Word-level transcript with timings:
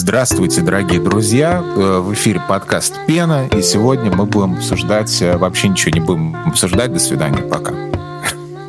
Здравствуйте, 0.00 0.62
дорогие 0.62 0.98
друзья! 0.98 1.62
Э, 1.62 1.98
в 1.98 2.14
эфире 2.14 2.40
подкаст 2.48 2.94
«Пена», 3.06 3.46
и 3.48 3.60
сегодня 3.60 4.10
мы 4.10 4.24
будем 4.24 4.54
обсуждать... 4.54 5.20
Э, 5.20 5.36
вообще 5.36 5.68
ничего 5.68 5.90
не 5.90 6.00
будем 6.00 6.36
обсуждать. 6.46 6.90
До 6.90 6.98
свидания, 6.98 7.42
пока. 7.42 7.74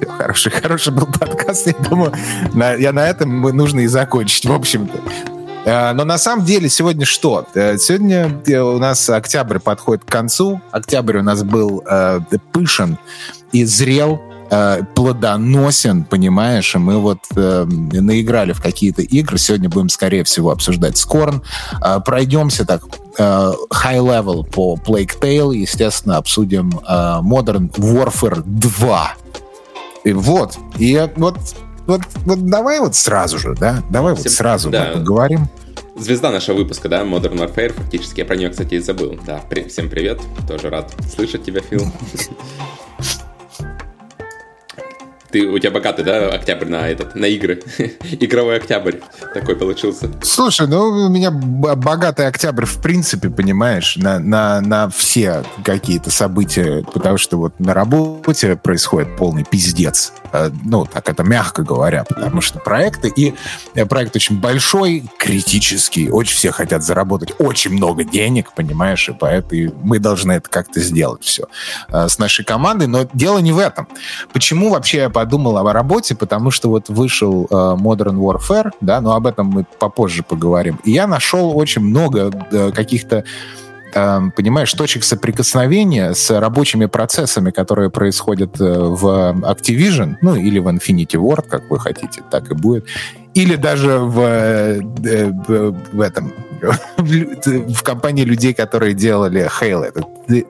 Хороший, 0.18 0.52
хороший 0.52 0.92
был 0.92 1.06
подкаст. 1.06 1.68
Я 1.68 1.74
думаю, 1.90 2.12
на, 2.54 2.74
я 2.74 2.92
на 2.92 3.08
этом 3.08 3.44
нужно 3.44 3.80
и 3.80 3.88
закончить, 3.88 4.46
в 4.46 4.52
общем-то. 4.52 5.00
Э, 5.64 5.94
но 5.94 6.04
на 6.04 6.18
самом 6.18 6.44
деле 6.44 6.68
сегодня 6.68 7.06
что? 7.06 7.48
Сегодня 7.54 8.42
у 8.66 8.78
нас 8.78 9.10
октябрь 9.10 9.60
подходит 9.60 10.04
к 10.04 10.12
концу. 10.12 10.60
Октябрь 10.72 11.20
у 11.20 11.24
нас 11.24 11.44
был 11.44 11.82
пышен 12.52 12.98
и 13.54 13.64
зрел 13.64 14.22
э, 14.52 14.84
плодоносен, 14.94 16.04
понимаешь, 16.04 16.76
и 16.76 16.78
мы 16.78 16.98
вот 16.98 17.20
э, 17.36 17.66
наиграли 17.66 18.52
в 18.52 18.62
какие-то 18.62 19.02
игры. 19.02 19.38
Сегодня 19.38 19.70
будем, 19.70 19.90
скорее 19.90 20.24
всего, 20.24 20.52
обсуждать 20.52 20.98
Скорн. 20.98 21.42
Э, 21.84 22.00
пройдемся 22.06 22.66
так 22.66 22.84
э, 23.18 23.54
high 23.72 24.00
level 24.00 24.44
по 24.44 24.76
Plague 24.76 25.20
Tale, 25.20 25.56
естественно, 25.56 26.18
обсудим 26.18 26.70
э, 26.70 26.92
Modern 27.24 27.72
Warfare 27.72 28.44
2. 28.46 29.14
И 30.04 30.14
вот, 30.14 30.58
и 30.78 31.10
вот, 31.16 31.38
вот, 31.88 32.02
вот 32.26 32.46
давай 32.46 32.80
вот 32.80 32.96
сразу 32.96 33.38
же, 33.40 33.56
да, 33.56 33.84
давай 33.90 34.16
Всем, 34.16 34.24
вот 34.24 34.34
сразу 34.34 34.70
да. 34.70 34.92
поговорим 34.94 35.48
звезда 35.96 36.32
нашего 36.32 36.58
выпуска, 36.58 36.90
да, 36.90 37.02
Modern 37.02 37.38
Warfare, 37.38 37.74
фактически. 37.74 38.22
Я 38.22 38.26
про 38.26 38.36
нее, 38.36 38.50
кстати, 38.50 38.76
и 38.76 38.80
забыл. 38.80 39.20
Да, 39.26 39.44
при, 39.50 39.68
всем 39.68 39.88
привет. 39.88 40.20
Тоже 40.48 40.70
рад 40.70 40.92
слышать 41.14 41.44
тебя, 41.44 41.62
Фил. 41.62 41.86
Ты, 45.32 45.48
у 45.48 45.58
тебя 45.60 45.72
богатый, 45.72 46.04
да, 46.04 46.30
октябрь 46.30 46.68
на 46.68 46.88
этот, 46.88 47.16
на 47.16 47.26
игры. 47.26 47.62
Игровой 48.20 48.58
октябрь 48.58 48.98
такой 49.34 49.56
получился. 49.56 50.10
Слушай, 50.24 50.68
ну 50.68 50.82
у 50.82 51.10
меня 51.10 51.32
богатый 51.32 52.28
октябрь 52.28 52.66
в 52.66 52.82
принципе, 52.82 53.30
понимаешь, 53.30 53.96
на, 53.98 54.20
на, 54.20 54.62
на 54.62 54.90
все 54.90 55.44
какие-то 55.64 56.12
события, 56.12 56.84
потому 56.94 57.18
что 57.18 57.38
вот 57.38 57.60
на 57.60 57.74
работе 57.74 58.56
происходит 58.56 59.16
полный 59.16 59.44
пиздец. 59.44 60.14
Э, 60.32 60.50
ну, 60.66 60.86
так 60.86 61.10
это 61.10 61.24
мягко 61.24 61.64
говоря, 61.64 62.04
потому 62.04 62.42
что 62.42 62.60
проекты, 62.60 63.12
и 63.16 63.34
э, 63.76 63.86
проект 63.86 64.16
очень 64.16 64.40
большой, 64.40 65.06
критический, 65.18 66.10
очень 66.10 66.36
все 66.36 66.52
хотят 66.52 66.84
заработать 66.84 67.34
очень 67.40 67.72
много 67.72 68.04
денег, 68.04 68.54
понимаешь, 68.54 69.10
и 69.10 69.14
поэтому 69.14 69.74
мы 69.84 70.00
должны 70.00 70.34
это 70.34 70.50
как-то 70.50 70.80
сделать 70.80 71.24
все 71.24 71.48
э, 71.90 72.08
с 72.08 72.20
нашей 72.20 72.46
командой, 72.46 72.88
но 72.88 73.08
дело 73.14 73.40
не 73.40 73.52
в 73.52 73.60
этом. 73.60 73.88
Почему 74.34 74.70
вообще 74.70 75.00
я 75.00 75.10
подумал 75.22 75.56
о 75.60 75.72
работе, 75.72 76.16
потому 76.16 76.50
что 76.50 76.70
вот 76.70 76.90
вышел 76.90 77.46
э, 77.48 77.54
Modern 77.54 78.18
Warfare, 78.18 78.72
да, 78.82 79.02
но 79.02 79.14
об 79.14 79.28
этом 79.28 79.46
мы 79.46 79.66
попозже 79.78 80.24
поговорим. 80.24 80.80
И 80.84 80.92
я 80.92 81.06
нашел 81.06 81.56
очень 81.56 81.84
много 81.84 82.32
э, 82.52 82.72
каких-то 82.72 83.24
э, 83.94 84.22
понимаешь, 84.36 84.74
точек 84.74 85.04
соприкосновения 85.04 86.16
с 86.16 86.32
рабочими 86.40 86.88
процессами, 86.88 87.52
которые 87.52 87.92
происходят 87.92 88.60
э, 88.60 88.64
в 88.64 89.06
Activision, 89.44 90.16
ну, 90.24 90.34
или 90.34 90.58
в 90.58 90.68
Infinity 90.68 91.20
Ward, 91.20 91.48
как 91.48 91.70
вы 91.70 91.80
хотите, 91.80 92.24
так 92.32 92.50
и 92.50 92.56
будет. 92.56 92.88
Или 93.36 93.58
даже 93.58 94.00
в, 94.00 94.82
в, 95.94 96.02
этом 96.02 96.34
в 96.98 97.84
компании 97.84 98.24
людей, 98.24 98.56
которые 98.56 98.96
делали 98.96 99.48
Halo. 99.62 99.84
Это 99.84 100.04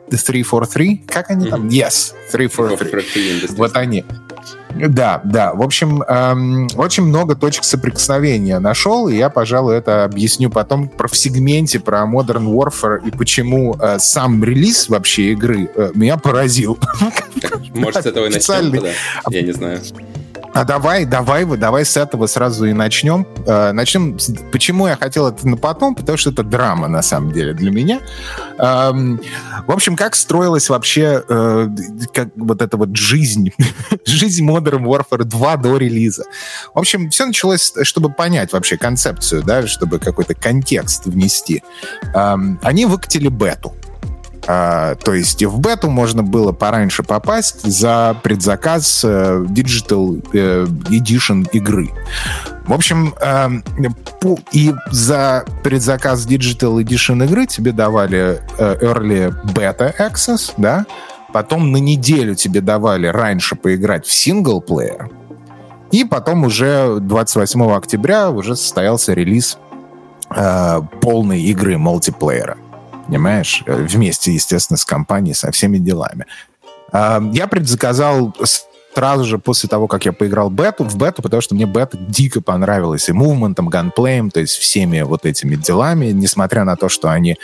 343? 0.09 1.03
Как 1.08 1.30
они 1.30 1.49
там? 1.49 1.67
Yes, 1.67 2.14
343. 2.31 3.47
Вот 3.58 3.75
они. 3.75 4.05
Да, 4.75 5.22
да. 5.23 5.53
В 5.53 5.61
общем, 5.61 6.03
эм, 6.03 6.67
очень 6.75 7.03
много 7.03 7.36
точек 7.36 7.64
соприкосновения 7.64 8.59
нашел, 8.59 9.08
и 9.08 9.15
я, 9.15 9.30
пожалуй, 9.30 9.76
это 9.76 10.04
объясню 10.04 10.49
потом 10.49 10.87
про 10.87 11.08
в 11.08 11.17
сегменте 11.17 11.80
про 11.80 12.04
Modern 12.04 12.45
Warfare 12.45 12.99
и 13.05 13.11
почему 13.11 13.76
э, 13.80 13.99
сам 13.99 14.43
релиз 14.43 14.89
вообще 14.89 15.31
игры 15.33 15.70
э, 15.76 15.92
меня 15.93 16.17
поразил. 16.17 16.77
Может, 17.73 18.04
с 18.04 18.05
этого 18.05 18.27
и 18.27 18.30
начнем 18.30 18.71
тогда? 18.71 18.89
Я 19.30 19.42
не 19.42 19.52
знаю. 19.52 19.80
А 20.54 20.66
давай, 20.66 21.06
давай, 21.06 21.45
давай 21.45 21.86
с 21.86 21.95
этого 21.95 22.28
сразу 22.28 22.66
и 22.66 22.73
начнем. 22.73 23.26
Э, 23.45 23.72
начнем. 23.72 24.17
Почему 24.52 24.88
я 24.88 24.98
хотел 24.98 25.28
это 25.28 25.48
на 25.48 25.56
потом? 25.56 25.95
Потому 25.95 26.17
что 26.17 26.30
это 26.32 26.44
драма 26.44 26.89
на 26.89 27.02
самом 27.02 27.32
деле 27.32 27.54
для 27.54 27.72
меня. 27.72 28.02
Эм, 28.58 29.22
в 29.66 29.72
общем, 29.72 29.95
как 29.95 30.14
строилась 30.16 30.70
вообще 30.70 31.23
э, 31.28 31.67
как 32.14 32.30
вот 32.36 32.61
эта 32.61 32.76
вот 32.76 32.95
жизнь, 32.98 33.54
жизнь 34.06 34.45
Modern 34.45 34.84
Warfare 34.84 35.23
2 35.23 35.58
до 35.58 35.78
релиза. 35.78 36.26
В 36.73 36.80
общем, 36.80 37.10
все 37.10 37.26
началось, 37.26 37.73
чтобы 37.84 38.11
понять 38.11 38.52
вообще 38.52 38.78
концепцию, 38.78 39.44
да, 39.44 39.66
чтобы 39.67 40.00
какой-то 40.00 40.36
контекст 40.36 41.06
внести. 41.06 41.64
Эм, 42.14 42.60
они 42.61 42.86
выкатили 42.86 43.30
бету. 43.30 43.73
А, 44.48 44.96
то 44.96 45.14
есть 45.14 45.44
в 45.44 45.60
бету 45.60 45.90
можно 45.90 46.24
было 46.24 46.52
пораньше 46.52 47.04
попасть 47.04 47.62
за 47.64 48.16
предзаказ 48.24 49.04
э, 49.04 49.46
Digital 49.48 50.26
э, 50.34 50.66
Edition 50.90 51.48
игры. 51.52 51.92
В 52.66 52.74
общем, 52.74 53.14
э, 53.22 53.50
и 54.52 54.74
за 54.90 55.46
предзаказ 55.64 56.26
Digital 56.26 56.82
Edition 56.84 57.24
игры 57.26 57.46
тебе 57.46 57.72
давали 57.72 58.42
э, 58.58 58.78
Early 58.82 59.34
Beta 59.54 59.94
Access, 60.00 60.54
да, 60.58 60.86
потом 61.34 61.72
на 61.72 61.78
неделю 61.78 62.34
тебе 62.34 62.62
давали 62.62 63.08
раньше 63.08 63.56
поиграть 63.56 64.06
в 64.08 64.12
синглплеер, 64.12 65.12
и 65.92 66.04
потом 66.04 66.46
уже 66.46 66.98
28 67.00 67.72
октября 67.73 68.32
уже 68.32 68.56
состоялся 68.56 69.14
релиз 69.14 69.60
э, 70.36 70.82
полной 71.00 71.42
игры 71.44 71.78
мультиплеера 71.78 72.58
понимаешь? 73.11 73.64
Э, 73.66 73.76
вместе, 73.76 74.32
естественно, 74.33 74.77
с 74.77 74.86
компанией, 74.86 75.33
со 75.33 75.52
всеми 75.52 75.77
делами. 75.77 76.26
А, 76.94 77.22
я 77.33 77.48
предзаказал 77.48 78.33
сразу 78.94 79.26
же 79.26 79.38
после 79.38 79.70
того, 79.70 79.88
как 79.88 80.06
я 80.06 80.14
поиграл 80.14 80.50
бету, 80.50 80.84
в 80.84 80.98
бету, 80.98 81.22
потому 81.22 81.42
что 81.42 81.56
мне 81.56 81.66
бета 81.66 81.98
дико 81.98 82.42
понравилась 82.42 83.10
и 83.10 83.14
мувментом, 83.14 83.70
ганплеем, 83.70 84.32
то 84.32 84.40
есть 84.40 84.58
всеми 84.58 85.02
вот 85.02 85.26
этими 85.26 85.56
делами, 85.56 86.08
несмотря 86.08 86.64
на 86.64 86.76
то, 86.76 86.90
что 86.90 87.10
они 87.10 87.38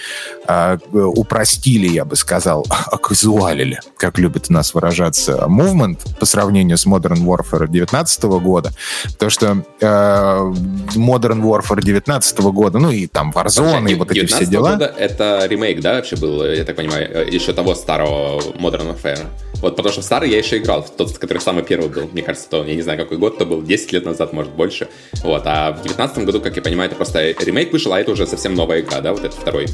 э, 0.47 0.77
упростили, 0.91 1.87
я 1.87 2.05
бы 2.05 2.15
сказал, 2.15 2.65
оказуалили, 2.91 3.79
как 3.97 4.17
любят 4.17 4.47
у 4.49 4.53
нас 4.53 4.73
выражаться, 4.73 5.47
мувмент 5.47 6.03
по 6.19 6.25
сравнению 6.25 6.77
с 6.77 6.85
Modern 6.85 7.23
Warfare 7.23 7.67
19 7.67 8.23
года, 8.23 8.71
то 9.17 9.29
что 9.29 9.63
э, 9.79 9.85
Modern 9.85 11.41
Warfare 11.41 11.81
19 11.81 12.39
года, 12.39 12.79
ну 12.79 12.91
и 12.91 13.07
там 13.07 13.31
Warzone, 13.31 13.91
и 13.91 13.95
вот 13.95 14.11
эти 14.11 14.25
все 14.25 14.45
дела. 14.45 14.71
Года 14.71 14.93
это 14.97 15.45
ремейк, 15.49 15.81
да, 15.81 15.95
вообще 15.95 16.15
был, 16.17 16.45
я 16.45 16.63
так 16.63 16.75
понимаю, 16.75 17.09
э, 17.09 17.29
еще 17.29 17.53
того 17.53 17.75
старого 17.75 18.39
Modern 18.59 18.95
Warfare? 18.95 19.25
Вот 19.61 19.75
потому 19.75 19.91
что 19.91 20.01
старый 20.01 20.29
я 20.29 20.37
еще 20.37 20.57
играл, 20.57 20.85
тот, 20.97 21.17
который 21.17 21.36
самый 21.41 21.63
первый 21.63 21.89
был. 21.89 22.09
Мне 22.11 22.21
кажется, 22.21 22.49
то, 22.49 22.63
я 22.63 22.75
не 22.75 22.81
знаю, 22.81 22.99
какой 22.99 23.17
год 23.17 23.37
то 23.37 23.45
был, 23.45 23.61
10 23.61 23.91
лет 23.91 24.05
назад, 24.05 24.33
может, 24.33 24.51
больше. 24.53 24.87
Вот, 25.23 25.43
а 25.45 25.71
в 25.71 25.83
19 25.83 26.25
году, 26.25 26.41
как 26.41 26.55
я 26.55 26.61
понимаю, 26.61 26.89
это 26.89 26.95
просто 26.95 27.31
ремейк 27.31 27.71
вышел, 27.71 27.93
а 27.93 27.99
это 27.99 28.11
уже 28.11 28.27
совсем 28.27 28.55
новая 28.55 28.81
игра, 28.81 29.01
да, 29.01 29.11
вот 29.11 29.23
этот 29.23 29.39
второй? 29.39 29.67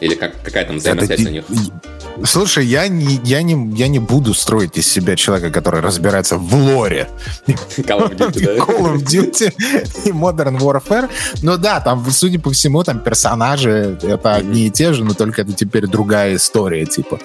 Или 0.00 0.14
как, 0.14 0.42
какая 0.42 0.66
там 0.66 0.76
взаимосвязь 0.76 1.20
это... 1.20 1.28
у 1.28 1.32
них? 1.32 1.44
Слушай, 2.24 2.64
я 2.64 2.88
не, 2.88 3.20
я, 3.24 3.42
не, 3.42 3.76
я 3.76 3.88
не 3.88 3.98
буду 3.98 4.32
строить 4.32 4.78
из 4.78 4.86
себя 4.86 5.16
человека, 5.16 5.50
который 5.50 5.80
разбирается 5.80 6.36
в 6.38 6.54
лоре. 6.54 7.08
Call 7.46 8.08
of 8.08 8.16
Duty, 8.16 8.44
да? 8.44 8.56
Call 8.56 8.94
of 8.94 9.04
Duty 9.04 9.52
и 10.06 10.10
Modern 10.10 10.58
Warfare. 10.58 11.10
Ну 11.42 11.58
да, 11.58 11.80
там, 11.80 12.04
судя 12.10 12.40
по 12.40 12.50
всему, 12.50 12.84
там 12.84 13.00
персонажи 13.00 13.98
это 14.02 14.34
одни 14.34 14.66
и 14.66 14.70
те 14.70 14.92
же, 14.92 15.04
но 15.04 15.14
только 15.14 15.42
это 15.42 15.52
теперь 15.52 15.86
другая 15.86 16.36
история, 16.36 16.86
типа. 16.86 17.20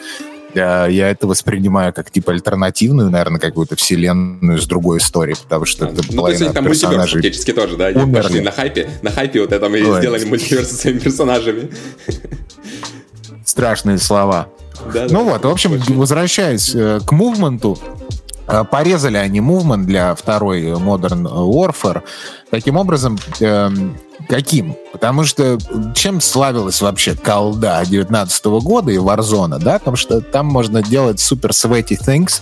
Я, 0.54 0.88
я 0.88 1.10
это 1.10 1.28
воспринимаю 1.28 1.94
как 1.94 2.12
типа 2.12 2.32
альтернативную, 2.32 3.10
наверное, 3.10 3.40
какую-то 3.40 3.76
вселенную 3.76 4.60
с 4.60 4.68
другой 4.68 4.98
историей, 5.00 5.38
потому 5.42 5.66
что 5.66 5.86
это 5.86 6.02
ну, 6.10 6.18
половина 6.18 6.48
то 6.48 6.54
там 6.54 6.66
персонажей 6.66 7.22
фактически 7.22 7.54
тоже, 7.54 7.78
да? 7.78 7.88
Они 7.88 8.14
пошли 8.14 8.42
на 8.42 8.52
хайпе, 8.52 8.90
на 9.02 9.12
хайпе 9.12 9.42
вот 9.42 9.52
этом 9.52 9.76
и 9.76 9.82
Ой. 9.82 10.00
сделали 10.00 10.26
мультиверс 10.26 10.70
со 10.70 10.76
своими 10.76 11.00
персонажами. 11.00 11.70
Страшные 13.46 13.98
слова. 13.98 14.50
Да, 14.94 15.08
ну 15.10 15.26
да, 15.26 15.34
вот, 15.34 15.46
в 15.46 15.50
общем, 15.50 15.74
очень. 15.74 15.96
возвращаясь 15.96 16.74
э, 16.74 17.00
к 17.06 17.12
мувменту, 17.12 17.78
порезали 18.70 19.18
они 19.18 19.42
мувмент 19.42 19.86
для 19.86 20.16
второй 20.16 20.64
Modern 20.72 21.24
Warfare. 21.24 22.04
Таким 22.50 22.78
образом, 22.78 23.18
э, 23.40 23.70
Каким? 24.28 24.76
Потому 24.92 25.24
что 25.24 25.58
чем 25.96 26.22
славилась 26.22 26.82
вообще 26.82 27.16
колда 27.16 27.84
19 27.86 28.46
года 28.62 28.92
и 28.92 28.98
Warzone, 28.98 29.60
да? 29.60 29.80
Потому 29.80 29.98
что 29.98 30.22
там 30.22 30.46
можно 30.46 30.82
делать 30.82 31.20
супер 31.20 31.52
sweaty 31.52 31.98
things, 32.00 32.42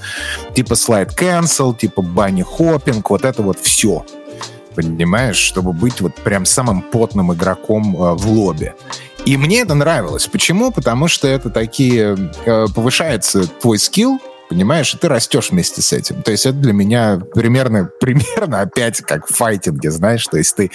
типа 0.54 0.74
slide 0.74 1.16
cancel, 1.16 1.76
типа 1.76 2.02
bunny 2.02 2.46
hopping, 2.46 3.04
вот 3.08 3.26
это 3.26 3.42
вот 3.42 3.60
все. 3.60 4.06
Понимаешь? 4.76 5.38
Чтобы 5.38 5.74
быть 5.74 6.02
вот 6.02 6.16
прям 6.16 6.46
самым 6.46 6.82
потным 6.82 7.34
игроком 7.34 7.96
э, 7.96 8.14
в 8.14 8.30
лобби. 8.30 8.74
И 9.26 9.36
мне 9.38 9.62
это 9.62 9.74
нравилось. 9.74 10.28
Почему? 10.28 10.72
Потому 10.72 11.08
что 11.08 11.28
это 11.28 11.50
такие... 11.50 12.18
Э, 12.46 12.68
повышается 12.74 13.48
твой 13.48 13.80
скилл, 13.80 14.20
понимаешь, 14.50 14.94
и 14.94 14.98
ты 14.98 15.08
растешь 15.08 15.52
вместе 15.52 15.82
с 15.82 15.94
этим. 15.94 16.22
То 16.24 16.32
есть 16.32 16.46
это 16.46 16.58
для 16.58 16.74
меня 16.74 17.20
примерно, 17.34 17.90
примерно 18.00 18.62
опять 18.62 19.02
как 19.02 19.28
в 19.28 19.36
файтинге, 19.36 19.92
знаешь, 19.92 20.26
то 20.28 20.38
есть 20.38 20.56
ты 20.56 20.72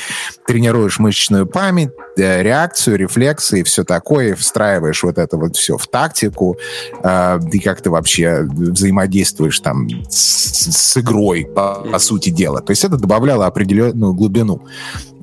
тренируешь 0.47 0.99
мышечную 0.99 1.47
память, 1.47 1.91
э, 2.17 2.43
реакцию, 2.43 2.97
рефлексы 2.97 3.61
и 3.61 3.63
все 3.65 3.85
такое, 3.85 4.31
и 4.31 4.35
встраиваешь 4.35 5.03
вот 5.03 5.19
это 5.19 5.37
вот 5.37 5.57
все 5.57 5.77
в 5.77 5.87
тактику, 5.89 6.57
э, 7.03 7.41
и 7.53 7.59
как 7.59 7.83
ты 7.83 7.91
вообще 7.91 8.43
взаимодействуешь 8.43 9.59
там 9.61 9.89
с, 10.09 10.71
с 10.73 10.97
игрой, 10.97 11.45
по, 11.45 11.87
по 11.91 11.99
сути 11.99 12.31
дела. 12.31 12.61
То 12.61 12.71
есть 12.71 12.85
это 12.85 12.97
добавляло 12.97 13.47
определенную 13.47 14.15
глубину. 14.15 14.63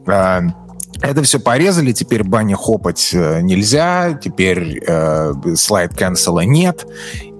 Э, 0.06 0.42
это 1.02 1.24
все 1.24 1.40
порезали, 1.40 1.92
теперь 1.94 2.24
бани 2.24 2.54
хопать 2.54 3.12
э, 3.14 3.42
нельзя, 3.42 4.14
теперь 4.22 4.82
э, 4.86 5.34
слайд 5.56 5.96
канцела 5.96 6.42
нет, 6.42 6.86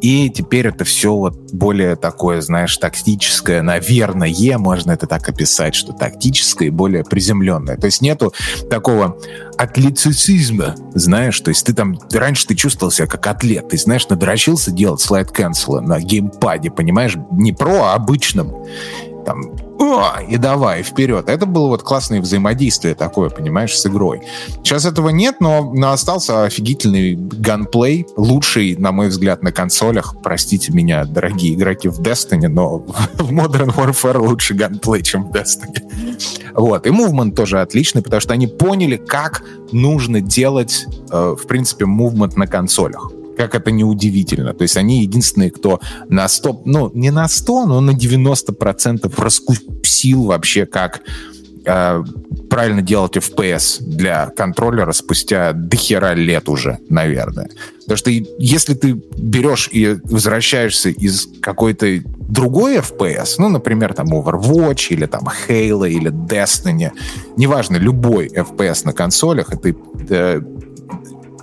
и 0.02 0.32
теперь 0.32 0.68
это 0.68 0.84
все 0.84 1.14
вот 1.16 1.52
более 1.54 1.96
такое, 1.96 2.42
знаешь, 2.42 2.76
тактическое, 2.78 3.62
наверное, 3.62 4.34
можно 4.58 4.92
это 4.92 5.06
так 5.06 5.30
описать, 5.30 5.76
что 5.76 5.94
тактическое 5.94 6.70
и 6.70 6.72
более 6.72 7.04
приземленное. 7.04 7.78
То 7.78 7.86
есть 7.86 8.02
нету 8.02 8.34
такого 8.70 9.18
атлетицизма, 9.58 10.76
знаешь, 10.96 11.40
то 11.40 11.50
есть 11.50 11.66
ты 11.66 11.74
там, 11.74 12.00
раньше 12.12 12.48
ты 12.48 12.56
чувствовал 12.56 12.92
себя 12.92 13.08
как 13.08 13.28
атлет, 13.28 13.70
ты, 13.70 13.78
знаешь, 13.78 14.08
надрочился 14.10 14.72
делать 14.72 15.02
слайд 15.02 15.32
канцела 15.32 15.82
на 15.82 16.00
геймпаде, 16.00 16.72
понимаешь, 16.72 17.16
не 17.32 17.54
про, 17.54 17.84
а 17.84 17.94
обычном 17.94 18.66
там, 19.24 19.56
и 20.28 20.38
давай, 20.38 20.84
вперед. 20.84 21.28
Это 21.28 21.48
было 21.48 21.68
вот 21.68 21.82
классное 21.82 22.22
взаимодействие 22.22 22.94
такое, 22.94 23.30
понимаешь, 23.30 23.76
с 23.76 23.86
игрой. 23.88 24.22
Сейчас 24.64 24.86
этого 24.86 25.10
нет, 25.10 25.38
но, 25.40 25.72
но 25.74 25.92
остался 25.92 26.44
офигительный 26.44 27.16
ганплей, 27.16 28.06
лучший, 28.16 28.76
на 28.76 28.92
мой 28.92 29.08
взгляд, 29.08 29.42
на 29.42 29.52
консолях. 29.52 30.16
Простите 30.22 30.72
меня, 30.72 31.06
дорогие 31.06 31.56
игроки 31.56 31.88
в 31.88 32.00
Destiny, 32.00 32.48
но 32.48 32.78
в 33.14 33.32
Modern 33.32 33.76
Warfare 33.76 34.20
лучше 34.20 34.54
ганплей, 34.54 35.02
чем 35.02 35.26
в 35.26 35.32
Destiny. 35.32 35.82
Вот. 36.54 36.86
И 36.86 36.90
Movement 36.90 37.34
тоже 37.34 37.60
отличный, 37.60 38.04
потому 38.04 38.22
что 38.22 38.34
они 38.34 38.46
поняли, 38.46 38.98
как 38.98 39.44
нужно 39.72 40.22
делать, 40.22 40.86
э, 41.12 41.36
в 41.40 41.48
принципе, 41.48 41.86
Movement 41.86 42.34
на 42.36 42.46
консолях 42.46 43.12
как 43.42 43.56
это 43.56 43.72
неудивительно. 43.72 44.54
То 44.54 44.62
есть 44.62 44.78
они 44.78 45.02
единственные, 45.02 45.50
кто 45.50 45.80
на 46.10 46.28
100, 46.28 46.62
ну, 46.66 46.92
не 46.94 47.10
на 47.10 47.28
100, 47.28 47.66
но 47.66 47.82
на 47.82 47.92
90% 47.92 49.12
раскусил 49.18 50.26
вообще, 50.26 50.68
как 50.68 51.02
э, 51.66 52.04
правильно 52.52 52.84
делать 52.84 53.18
FPS 53.18 53.82
для 53.82 54.28
контроллера 54.28 54.92
спустя 54.92 55.54
дохера 55.54 56.14
лет 56.14 56.50
уже, 56.50 56.78
наверное. 56.88 57.50
Потому 57.80 57.98
что 57.98 58.12
если 58.12 58.76
ты 58.76 58.94
берешь 59.18 59.70
и 59.72 59.98
возвращаешься 60.04 60.90
из 60.90 61.28
какой-то 61.42 61.88
другой 62.30 62.78
FPS, 62.78 63.36
ну, 63.40 63.50
например, 63.50 63.96
там 63.96 64.14
Overwatch 64.14 64.90
или 64.92 65.08
там 65.08 65.24
Halo 65.48 65.90
или 65.90 66.12
Destiny, 66.12 66.92
неважно, 67.38 67.78
любой 67.78 68.28
FPS 68.28 68.86
на 68.86 68.94
консолях, 68.94 69.52
и 69.52 69.58
ты 69.58 69.76
э, 70.10 70.42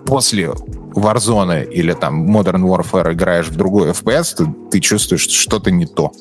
после 0.07 0.53
Warzone 0.99 1.71
или 1.71 1.93
там 1.93 2.31
Modern 2.31 2.63
Warfare 2.63 3.13
играешь 3.13 3.49
в 3.49 3.57
другой 3.57 3.91
FPS, 3.91 4.37
то 4.37 4.55
ты 4.71 4.81
чувствуешь, 4.81 5.23
что 5.23 5.33
что-то 5.33 5.71
не 5.71 5.87
то. 5.87 6.13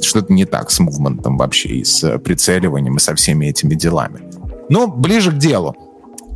Что-то 0.00 0.32
не 0.32 0.44
так 0.44 0.70
с 0.70 0.80
мувментом 0.80 1.38
вообще, 1.38 1.68
и 1.68 1.84
с 1.84 2.18
прицеливанием, 2.18 2.96
и 2.96 3.00
со 3.00 3.14
всеми 3.14 3.46
этими 3.46 3.74
делами. 3.74 4.20
Но 4.68 4.86
ближе 4.86 5.30
к 5.30 5.38
делу. 5.38 5.76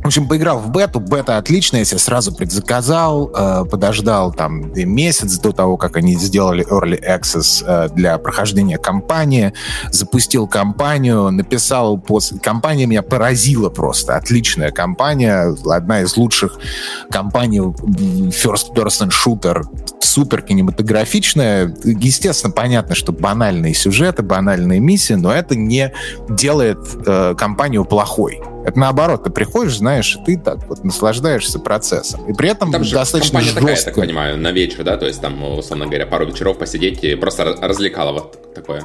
В 0.07 0.09
общем, 0.09 0.25
поиграл 0.25 0.59
в 0.59 0.71
бету. 0.71 1.01
Бета 1.01 1.37
отличная, 1.37 1.81
я 1.81 1.85
себе 1.85 1.99
сразу 1.99 2.33
предзаказал, 2.33 3.29
э, 3.35 3.65
подождал 3.69 4.31
там 4.31 4.71
месяц 4.73 5.37
до 5.37 5.51
того, 5.51 5.75
как 5.75 5.97
они 5.97 6.15
сделали 6.15 6.65
Early 6.65 6.97
Access 6.97 7.61
э, 7.67 7.89
для 7.93 8.17
прохождения 8.17 8.77
кампании, 8.77 9.51
запустил 9.91 10.47
кампанию, 10.47 11.29
написал 11.29 11.97
после... 11.97 12.39
Компания 12.39 12.85
меня 12.85 13.01
поразила 13.01 13.69
просто. 13.69 14.15
Отличная 14.15 14.71
компания, 14.71 15.53
одна 15.69 16.03
из 16.03 16.15
лучших 16.15 16.57
компаний 17.11 17.59
First 17.59 18.73
Person 18.73 19.09
Shooter, 19.09 19.63
супер 19.99 20.41
кинематографичная. 20.41 21.75
Естественно, 21.83 22.53
понятно, 22.53 22.95
что 22.95 23.11
банальные 23.11 23.73
сюжеты, 23.73 24.23
банальные 24.23 24.79
миссии, 24.79 25.15
но 25.15 25.33
это 25.33 25.57
не 25.57 25.91
делает 26.29 26.79
э, 27.05 27.35
компанию 27.37 27.83
плохой. 27.83 28.41
Это 28.67 28.79
наоборот, 28.79 29.23
ты 29.23 29.29
приходишь, 29.29 29.77
знаешь, 29.77 30.17
и 30.17 30.25
ты 30.25 30.37
так 30.37 30.67
вот 30.67 30.83
наслаждаешься 30.83 31.57
процессом. 31.57 32.29
И 32.29 32.33
при 32.33 32.49
этом 32.49 32.69
там 32.69 32.83
достаточно 32.83 33.39
жестко. 33.39 33.61
такая, 33.61 33.75
я 33.77 33.81
так 33.81 33.95
понимаю, 33.95 34.37
на 34.37 34.51
вечер, 34.51 34.83
да? 34.83 34.97
То 34.97 35.05
есть 35.05 35.21
там, 35.21 35.41
условно 35.41 35.85
говоря, 35.85 36.05
пару 36.05 36.25
вечеров 36.25 36.57
посидеть 36.57 37.01
и 37.01 37.15
просто 37.15 37.45
развлекало 37.61 38.11
вот 38.11 38.53
такое. 38.53 38.83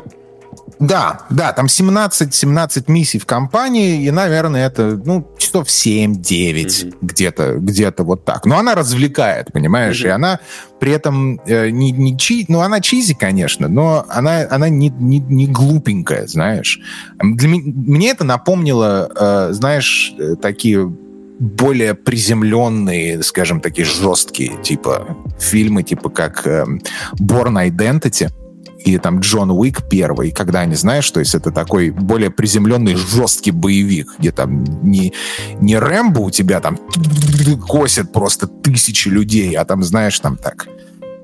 Да, 0.78 1.20
да, 1.30 1.52
там 1.52 1.68
17, 1.68 2.34
17 2.34 2.88
миссий 2.88 3.18
в 3.18 3.26
компании, 3.26 4.02
и, 4.04 4.10
наверное, 4.10 4.66
это, 4.66 5.00
ну, 5.04 5.28
часов 5.38 5.68
7-9, 5.68 6.20
mm-hmm. 6.22 6.96
где-то, 7.02 7.54
где-то 7.58 8.04
вот 8.04 8.24
так. 8.24 8.46
Но 8.46 8.58
она 8.58 8.74
развлекает, 8.74 9.52
понимаешь, 9.52 10.02
mm-hmm. 10.02 10.08
и 10.08 10.10
она 10.10 10.40
при 10.80 10.92
этом 10.92 11.40
э, 11.46 11.70
не, 11.70 11.92
не 11.92 12.18
чи, 12.18 12.44
ну, 12.48 12.60
она 12.60 12.80
чизи, 12.80 13.14
конечно, 13.14 13.68
но 13.68 14.04
она, 14.08 14.46
она 14.50 14.68
не, 14.68 14.88
не, 14.88 15.20
не 15.20 15.46
глупенькая, 15.46 16.26
знаешь. 16.26 16.80
Для 17.22 17.48
меня, 17.48 17.72
мне 17.74 18.10
это 18.10 18.24
напомнило, 18.24 19.10
э, 19.14 19.52
знаешь, 19.52 20.12
э, 20.18 20.34
такие 20.40 20.92
более 21.38 21.94
приземленные, 21.94 23.22
скажем, 23.22 23.60
такие 23.60 23.84
жесткие, 23.84 24.62
типа 24.62 25.16
фильмы, 25.40 25.82
типа 25.82 26.08
как 26.08 26.46
э, 26.46 26.64
Born 27.20 27.68
Identity, 27.68 28.30
и 28.84 28.98
там 28.98 29.20
Джон 29.20 29.50
Уик 29.50 29.88
первый, 29.88 30.30
когда 30.30 30.60
они, 30.60 30.74
знаешь, 30.74 31.10
то 31.10 31.20
есть 31.20 31.34
это 31.34 31.50
такой 31.50 31.90
более 31.90 32.30
приземленный, 32.30 32.96
жесткий 32.96 33.50
боевик, 33.50 34.14
где 34.18 34.32
там 34.32 34.64
не, 34.82 35.12
не 35.60 35.78
Рэмбо 35.78 36.20
у 36.20 36.30
тебя 36.30 36.60
там 36.60 36.78
косят 37.66 38.12
просто 38.12 38.46
тысячи 38.46 39.08
людей, 39.08 39.54
а 39.54 39.64
там, 39.64 39.82
знаешь, 39.82 40.18
там 40.18 40.36
так 40.36 40.66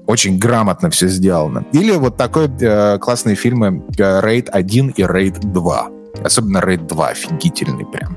очень 0.07 0.39
грамотно 0.39 0.89
все 0.89 1.09
сделано. 1.09 1.67
Или 1.73 1.93
вот 1.93 2.17
такой 2.17 2.49
э, 2.61 2.99
классные 2.99 3.37
фильмы 3.37 3.83
Рейд 3.99 4.49
1 4.51 4.89
и 4.97 5.05
Рейд 5.05 5.41
2. 5.41 5.89
Особенно 6.25 6.61
Рейд 6.61 6.87
2 6.87 7.09
офигительный 7.09 7.85
прям. 7.85 8.17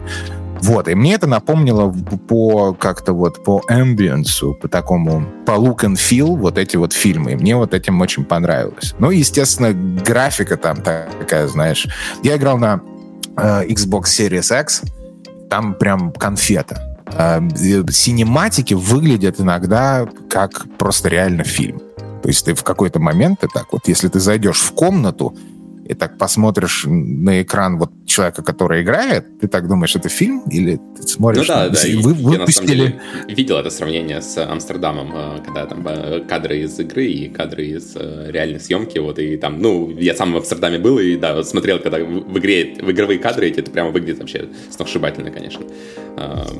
Вот, 0.61 0.87
и 0.87 0.95
мне 0.95 1.15
это 1.15 1.27
напомнило 1.27 1.93
по 2.27 2.73
как-то 2.73 3.13
вот 3.13 3.43
по 3.43 3.63
амбиенсу, 3.67 4.53
по 4.53 4.67
такому, 4.67 5.25
по 5.45 5.51
look 5.51 5.79
and 5.79 5.95
feel 5.95 6.37
вот 6.37 6.57
эти 6.57 6.77
вот 6.77 6.93
фильмы. 6.93 7.31
И 7.31 7.35
мне 7.35 7.55
вот 7.55 7.73
этим 7.73 7.99
очень 8.01 8.23
понравилось. 8.23 8.93
Ну, 8.99 9.09
естественно, 9.09 9.73
графика 9.73 10.57
там 10.57 10.77
такая, 10.77 11.47
знаешь. 11.47 11.87
Я 12.23 12.37
играл 12.37 12.57
на 12.57 12.81
э, 13.37 13.65
Xbox 13.67 14.03
Series 14.03 14.61
X, 14.61 14.83
там 15.49 15.73
прям 15.73 16.11
конфета. 16.11 16.97
Э, 17.07 17.41
синематики 17.89 18.75
выглядят 18.75 19.39
иногда 19.39 20.07
как 20.29 20.67
просто 20.77 21.09
реально 21.09 21.43
фильм. 21.43 21.81
То 22.21 22.29
есть 22.29 22.45
ты 22.45 22.53
в 22.53 22.63
какой-то 22.63 22.99
момент, 22.99 23.39
ты 23.39 23.47
так 23.51 23.67
вот, 23.71 23.87
если 23.87 24.07
ты 24.07 24.19
зайдешь 24.19 24.59
в 24.59 24.73
комнату, 24.73 25.35
и 25.91 25.93
так 25.93 26.17
посмотришь 26.17 26.85
на 26.87 27.41
экран 27.41 27.77
вот 27.77 27.91
человека, 28.05 28.43
который 28.43 28.81
играет, 28.81 29.25
ты 29.41 29.49
так 29.49 29.67
думаешь, 29.67 29.93
это 29.93 30.07
фильм? 30.07 30.41
Или 30.49 30.79
ты 30.95 31.03
смотришь... 31.03 31.47
Ну 31.49 31.53
да, 31.53 31.67
да. 31.67 31.79
Вы, 32.01 32.33
я, 32.33 32.39
на 32.39 32.47
самом 32.47 32.67
деле 32.67 33.01
видел 33.27 33.57
это 33.57 33.69
сравнение 33.69 34.21
с 34.21 34.37
Амстердамом, 34.37 35.11
э, 35.13 35.39
когда 35.45 35.65
там 35.65 35.85
э, 35.85 36.21
кадры 36.21 36.59
из 36.59 36.79
игры 36.79 37.05
и 37.07 37.27
кадры 37.27 37.65
из 37.65 37.91
э, 37.95 38.31
реальной 38.31 38.61
съемки, 38.61 38.99
вот, 38.99 39.19
и 39.19 39.35
там, 39.35 39.61
ну, 39.61 39.89
я 39.97 40.15
сам 40.15 40.31
в 40.31 40.37
Амстердаме 40.37 40.79
был, 40.79 40.97
и 40.97 41.17
да, 41.17 41.35
вот 41.35 41.45
смотрел, 41.45 41.79
когда 41.79 41.97
в 41.97 42.37
игре, 42.39 42.73
в 42.81 42.89
игровые 42.89 43.19
кадры 43.19 43.49
эти, 43.49 43.59
это 43.59 43.69
прямо 43.69 43.89
выглядит 43.89 44.19
вообще 44.19 44.47
сногсшибательно, 44.69 45.29
конечно. 45.29 45.65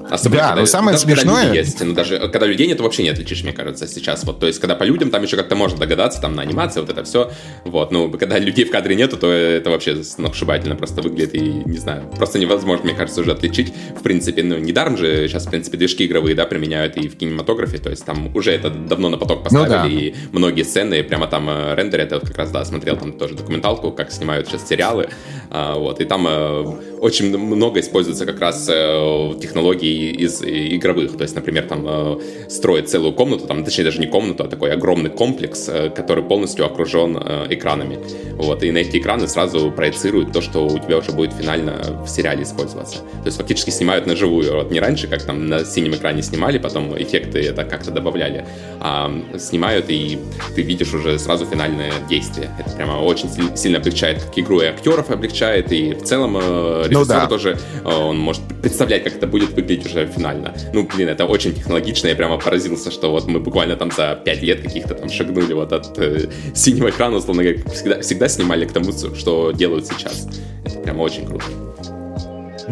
Особенно, 0.09 0.41
да, 0.41 0.47
когда, 0.47 0.55
но 0.61 0.65
самое 0.65 0.95
даже 0.95 1.05
смешное... 1.05 1.43
Когда 1.43 1.55
есть, 1.55 1.81
ну, 1.81 1.93
даже 1.93 2.19
когда 2.19 2.47
людей 2.47 2.67
нет, 2.67 2.81
вообще 2.81 3.03
не 3.03 3.09
отличишь, 3.09 3.43
мне 3.43 3.53
кажется, 3.53 3.87
сейчас. 3.87 4.25
Вот, 4.25 4.39
то 4.39 4.47
есть, 4.47 4.59
когда 4.59 4.75
по 4.75 4.83
людям, 4.83 5.09
там 5.09 5.23
еще 5.23 5.37
как-то 5.37 5.55
можно 5.55 5.77
догадаться, 5.77 6.21
там, 6.21 6.35
на 6.35 6.41
анимации, 6.41 6.81
вот 6.81 6.89
это 6.89 7.03
все. 7.03 7.31
Вот, 7.63 7.91
ну, 7.91 8.09
когда 8.11 8.37
людей 8.37 8.65
в 8.65 8.71
кадре 8.71 8.95
нету, 8.95 9.17
то 9.21 9.31
это 9.31 9.69
вообще 9.69 10.03
сногсшибательно 10.03 10.75
просто 10.75 11.03
выглядит, 11.03 11.35
и, 11.35 11.39
не 11.39 11.77
знаю, 11.77 12.09
просто 12.17 12.39
невозможно, 12.39 12.85
мне 12.85 12.95
кажется, 12.95 13.21
уже 13.21 13.31
отличить. 13.31 13.71
В 13.95 14.01
принципе, 14.01 14.41
ну, 14.41 14.57
недаром 14.57 14.97
же 14.97 15.27
сейчас, 15.27 15.45
в 15.45 15.51
принципе, 15.51 15.77
движки 15.77 16.07
игровые, 16.07 16.35
да, 16.35 16.45
применяют 16.45 16.97
и 16.97 17.07
в 17.07 17.15
кинематографе, 17.15 17.77
то 17.77 17.91
есть 17.91 18.03
там 18.03 18.35
уже 18.35 18.51
это 18.51 18.71
давно 18.71 19.09
на 19.09 19.17
поток 19.17 19.43
поставили, 19.43 19.69
ну, 19.69 19.83
да. 19.83 19.87
и 19.87 20.15
многие 20.31 20.63
сцены 20.63 21.03
прямо 21.03 21.27
там 21.27 21.47
э, 21.49 21.75
рендерят, 21.75 22.11
я 22.11 22.17
вот 22.17 22.27
как 22.27 22.37
раз, 22.37 22.49
да, 22.49 22.65
смотрел 22.65 22.97
там 22.97 23.13
тоже 23.13 23.35
документалку, 23.35 23.91
как 23.91 24.11
снимают 24.11 24.47
сейчас 24.47 24.67
сериалы, 24.67 25.09
а, 25.51 25.75
вот, 25.77 26.01
и 26.01 26.05
там 26.05 26.25
э, 26.27 26.63
очень 26.99 27.37
много 27.37 27.79
используется 27.79 28.25
как 28.25 28.39
раз 28.39 28.67
э, 28.69 29.33
технологий 29.39 30.11
из 30.11 30.41
игровых. 30.41 31.15
То 31.17 31.23
есть, 31.23 31.35
например, 31.35 31.67
там 31.67 32.19
строить 32.49 32.89
целую 32.89 33.13
комнату, 33.13 33.45
там, 33.45 33.63
точнее, 33.63 33.83
даже 33.83 33.99
не 33.99 34.07
комнату, 34.07 34.43
а 34.43 34.47
такой 34.47 34.71
огромный 34.71 35.09
комплекс, 35.09 35.69
который 35.95 36.23
полностью 36.23 36.65
окружен 36.65 37.17
экранами. 37.49 37.99
Вот, 38.33 38.63
и 38.63 38.71
на 38.71 38.79
эти 38.79 38.97
экраны 39.01 39.27
сразу 39.27 39.71
проецируют 39.71 40.31
то, 40.31 40.41
что 40.41 40.65
у 40.65 40.79
тебя 40.79 40.97
уже 40.97 41.11
будет 41.11 41.33
финально 41.33 42.03
в 42.05 42.07
сериале 42.07 42.43
использоваться. 42.43 42.97
То 42.97 43.25
есть 43.25 43.37
фактически 43.37 43.69
снимают 43.71 44.05
на 44.07 44.15
живую. 44.15 44.55
Вот 44.55 44.71
не 44.71 44.79
раньше, 44.79 45.07
как 45.07 45.23
там 45.23 45.47
на 45.47 45.65
синем 45.65 45.95
экране 45.95 46.21
снимали, 46.21 46.57
потом 46.57 46.95
эффекты 46.97 47.39
это 47.41 47.63
как-то 47.63 47.91
добавляли, 47.91 48.45
а 48.79 49.11
снимают, 49.37 49.85
и 49.89 50.19
ты 50.55 50.61
видишь 50.61 50.93
уже 50.93 51.19
сразу 51.19 51.45
финальное 51.45 51.91
действие. 52.09 52.49
Это 52.59 52.69
прямо 52.75 52.93
очень 52.93 53.29
сильно 53.57 53.79
облегчает 53.79 54.23
как 54.23 54.37
игру 54.37 54.61
и 54.61 54.65
актеров 54.65 55.09
облегчает, 55.09 55.71
и 55.71 55.93
в 55.93 56.03
целом 56.03 56.37
э, 56.37 56.83
режиссер 56.87 56.93
ну, 56.93 57.05
да. 57.05 57.27
тоже 57.27 57.57
э, 57.83 57.87
он 57.87 58.17
может 58.17 58.41
представлять, 58.61 59.03
как 59.03 59.15
это 59.15 59.27
будет 59.27 59.53
выглядеть 59.53 59.85
уже 59.85 60.07
финально. 60.07 60.53
Ну, 60.73 60.83
блин, 60.83 61.09
это 61.09 61.25
очень 61.25 61.53
технологично, 61.53 62.07
я 62.07 62.15
прямо 62.15 62.37
поразился, 62.37 62.91
что 62.91 63.11
вот 63.11 63.27
мы 63.27 63.39
буквально 63.39 63.75
там 63.75 63.91
за 63.91 64.19
5 64.23 64.41
лет 64.43 64.61
каких-то 64.61 64.95
там 64.95 65.09
шагнули 65.09 65.53
вот 65.53 65.73
от 65.73 65.97
э, 65.97 66.27
синего 66.53 66.89
экрана, 66.89 67.17
условно 67.17 67.43
говоря, 67.43 67.61
всегда, 67.71 68.01
всегда 68.01 68.27
снимали 68.27 68.65
к 68.65 68.71
тому, 68.71 68.90
что 68.93 69.51
делают 69.51 69.87
сейчас. 69.87 70.27
Это 70.65 70.79
прямо 70.79 71.01
очень 71.01 71.25
круто. 71.25 71.45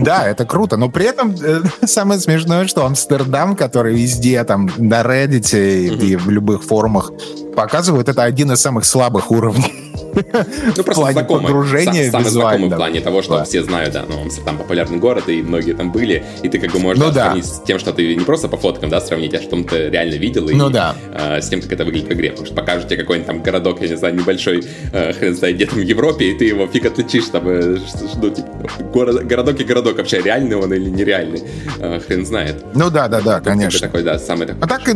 Да, 0.04 0.28
это 0.28 0.46
круто, 0.46 0.78
но 0.78 0.90
при 0.90 1.06
этом 1.06 1.36
э, 1.42 1.62
самое 1.86 2.20
смешное, 2.20 2.68
что 2.68 2.86
Амстердам, 2.86 3.56
который 3.56 3.96
везде, 3.96 4.44
там, 4.44 4.70
на 4.78 5.02
Reddit 5.02 5.58
и 5.58 6.16
в 6.16 6.30
любых 6.30 6.64
форумах 6.64 7.12
показывают, 7.56 8.10
это 8.10 8.24
один 8.24 8.52
из 8.52 8.62
самых 8.62 8.86
слабых 8.86 9.32
уровней 9.32 9.90
ну, 10.16 10.84
просто 10.84 11.06
в 11.06 11.12
знакомый, 11.12 11.44
погружения 11.44 12.12
Самый 12.12 12.30
знакомый 12.30 12.70
в 12.70 12.76
плане 12.76 13.02
того, 13.02 13.22
что 13.22 13.38
да. 13.38 13.44
все 13.44 13.64
знают, 13.64 13.94
да, 13.94 14.06
ну, 14.08 14.28
там 14.46 14.58
популярный 14.58 14.98
город, 14.98 15.30
и 15.30 15.42
многие 15.42 15.74
там 15.74 15.92
были, 15.92 16.24
и 16.44 16.50
ты 16.50 16.60
как 16.60 16.72
бы 16.72 16.80
можешь 16.80 17.04
ну, 17.04 17.12
да. 17.12 17.26
сравнить 17.26 17.46
с 17.46 17.62
тем, 17.62 17.80
что 17.80 17.94
ты 17.94 18.16
не 18.16 18.24
просто 18.24 18.48
по 18.48 18.58
фоткам, 18.58 18.90
да, 18.90 19.02
сравнить, 19.02 19.34
а 19.34 19.42
что 19.42 19.62
ты 19.64 19.90
реально 19.90 20.16
видел, 20.16 20.50
и 20.50 20.54
ну, 20.54 20.70
да. 20.70 20.96
э, 21.14 21.42
с 21.42 21.50
тем, 21.50 21.62
как 21.62 21.72
это 21.72 21.86
выглядит 21.86 22.10
в 22.10 22.14
игре. 22.14 22.30
Потому 22.32 22.46
что 22.46 22.56
покажут 22.56 22.88
тебе 22.88 22.98
какой-нибудь 22.98 23.28
там 23.28 23.44
городок, 23.44 23.82
я 23.82 23.88
не 23.88 23.98
знаю, 23.98 24.16
небольшой, 24.16 24.64
э, 24.92 25.14
хрен 25.14 25.36
знает, 25.36 25.56
где-то 25.56 25.76
в 25.76 25.80
Европе, 25.80 26.32
и 26.32 26.38
ты 26.38 26.46
его 26.46 26.68
фиг 26.68 26.86
отличишь, 26.86 27.26
там, 27.26 27.48
э, 27.48 27.78
ну, 28.22 28.30
типа, 28.30 28.48
город, 28.92 29.26
городок 29.26 29.60
и 29.60 29.64
городок, 29.64 29.89
вообще 29.98 30.22
реальный 30.22 30.56
он 30.56 30.74
или 30.74 30.90
нереальный, 30.90 31.44
э, 31.80 32.00
хрен 32.00 32.26
знает. 32.26 32.64
Ну 32.74 32.90
да, 32.90 33.08
да, 33.08 33.22
да, 33.22 33.40
конечно. 33.40 33.88
Такой, 33.88 34.04
да, 34.04 34.20
самый 34.20 34.48
такой. 34.48 34.62
А 34.64 34.68
так 34.68 34.88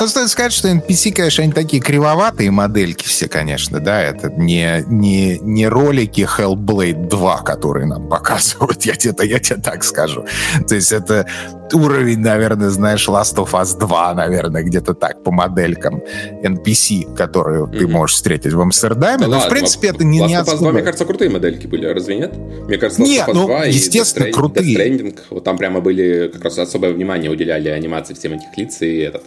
ну, 0.00 0.08
стоит 0.08 0.28
сказать, 0.28 0.52
что 0.52 0.68
NPC, 0.68 1.12
конечно, 1.12 1.44
они 1.44 1.52
такие 1.52 1.82
кривоватые 1.82 2.50
модельки 2.50 3.04
все, 3.04 3.28
конечно, 3.28 3.80
да, 3.80 4.02
это 4.02 4.30
не, 4.30 4.84
не, 4.86 5.38
не 5.40 5.68
ролики 5.68 6.22
Hellblade 6.22 7.08
2, 7.08 7.42
которые 7.42 7.86
нам 7.86 8.08
показывают, 8.08 8.82
я 8.84 8.94
тебе, 8.94 9.14
я 9.26 9.38
тебе 9.38 9.60
так 9.60 9.84
скажу. 9.84 10.24
То 10.68 10.74
есть 10.74 10.92
это 10.92 11.26
уровень, 11.72 12.20
наверное, 12.20 12.70
знаешь, 12.70 13.06
Last 13.08 13.36
of 13.36 13.50
Us 13.52 13.78
2, 13.78 14.14
наверное, 14.14 14.62
где-то 14.62 14.94
так, 14.94 15.22
по 15.22 15.30
моделькам 15.30 16.02
NPC, 16.42 17.14
которые 17.14 17.64
mm-hmm. 17.64 17.78
ты 17.78 17.86
можешь 17.86 18.16
встретить 18.16 18.52
в 18.52 18.60
Амстердаме. 18.60 19.18
Да, 19.18 19.26
Но, 19.26 19.32
ладно, 19.32 19.46
в 19.46 19.50
принципе, 19.50 19.88
это 19.88 20.04
не, 20.04 20.20
Last 20.20 20.28
не 20.28 20.34
of 20.36 20.46
Us 20.46 20.58
2, 20.58 20.72
мне 20.72 20.82
кажется, 20.82 21.04
крутые 21.04 21.30
модельки 21.30 21.66
были, 21.66 21.86
разве 21.86 22.16
нет? 22.16 22.36
Мне 22.36 22.78
кажется, 22.78 23.02
Last 23.02 23.06
нет, 23.06 23.28
of 23.28 23.32
Us 23.32 23.46
2 23.46 23.58
ну, 23.58 23.64
естественно, 23.64 24.24
и 24.24 24.30
Death 24.30 24.34
крутые. 24.34 24.76
Death 24.76 25.00
Stranding, 25.00 25.18
вот 25.30 25.44
там 25.44 25.58
прямо 25.58 25.80
были, 25.80 26.30
как 26.32 26.44
раз 26.44 26.58
особое 26.58 26.92
внимание 26.92 27.30
уделяли 27.30 27.68
анимации 27.68 28.14
всем 28.14 28.32
этих 28.32 28.56
лиц 28.56 28.80
и 28.82 28.98
этот 28.98 29.24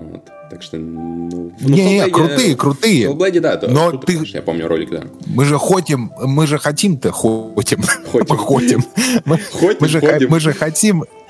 вот. 0.00 0.30
Так 0.50 0.62
что, 0.62 0.76
ну... 0.76 1.52
ну 1.60 1.68
не, 1.68 1.98
не, 1.98 2.10
крутые, 2.10 2.56
крутые. 2.56 3.08
В 3.08 3.12
Hellblade, 3.12 3.40
да, 3.40 3.56
Но 3.68 3.90
круто, 3.90 4.06
ты... 4.06 4.14
Конечно, 4.14 4.36
я 4.36 4.42
помню 4.42 4.68
ролик, 4.68 4.90
да. 4.90 5.02
Мы 5.26 5.44
же 5.44 5.58
хотим, 5.58 6.12
мы 6.18 6.46
же 6.46 6.58
хотим-то 6.58 7.12
хотим. 7.12 7.82
Хотим. 7.82 8.36
хотим. 8.36 8.84
Мы, 9.24 9.38
хотим, 9.52 9.76
мы, 9.80 9.88
же, 9.88 10.28
мы 10.28 10.40
же 10.40 10.52
хотим 10.52 11.04
Э, 11.04 11.25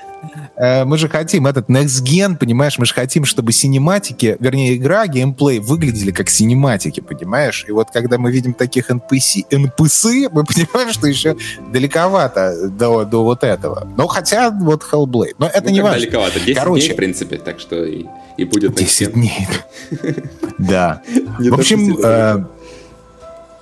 мы 0.59 0.97
же 0.97 1.07
хотим 1.07 1.45
этот 1.47 1.69
Next 1.69 2.03
Gen, 2.03 2.35
понимаешь, 2.37 2.77
мы 2.79 2.85
же 2.85 2.93
хотим, 2.93 3.25
чтобы 3.25 3.51
синематики, 3.51 4.37
вернее, 4.39 4.75
игра, 4.75 5.05
геймплей 5.07 5.59
выглядели 5.59 6.11
как 6.11 6.29
синематики, 6.29 6.99
понимаешь? 6.99 7.65
И 7.67 7.71
вот 7.71 7.89
когда 7.91 8.17
мы 8.17 8.31
видим 8.31 8.53
таких 8.53 8.89
NPC, 8.89 9.45
NPC 9.51 10.29
мы 10.31 10.43
понимаем, 10.43 10.91
что 10.91 11.07
еще 11.07 11.37
далековато 11.71 12.69
до, 12.69 13.05
до 13.05 13.23
вот 13.23 13.43
этого. 13.43 13.87
Но 13.97 14.07
хотя 14.07 14.49
вот 14.49 14.83
Hellblade. 14.83 15.35
Но 15.37 15.47
это 15.47 15.65
ну, 15.65 15.69
не 15.69 15.81
важно. 15.81 15.99
далековато? 15.99 16.39
10 16.39 16.57
Короче, 16.57 16.85
дней, 16.85 16.93
в 16.93 16.97
принципе, 16.97 17.37
так 17.37 17.59
что 17.59 17.83
и, 17.83 18.05
и 18.37 18.45
будет 18.45 18.75
10 18.75 19.13
дней. 19.13 19.47
Да. 20.57 21.03
В 21.37 21.53
общем, 21.53 21.97
Э, 22.03 22.43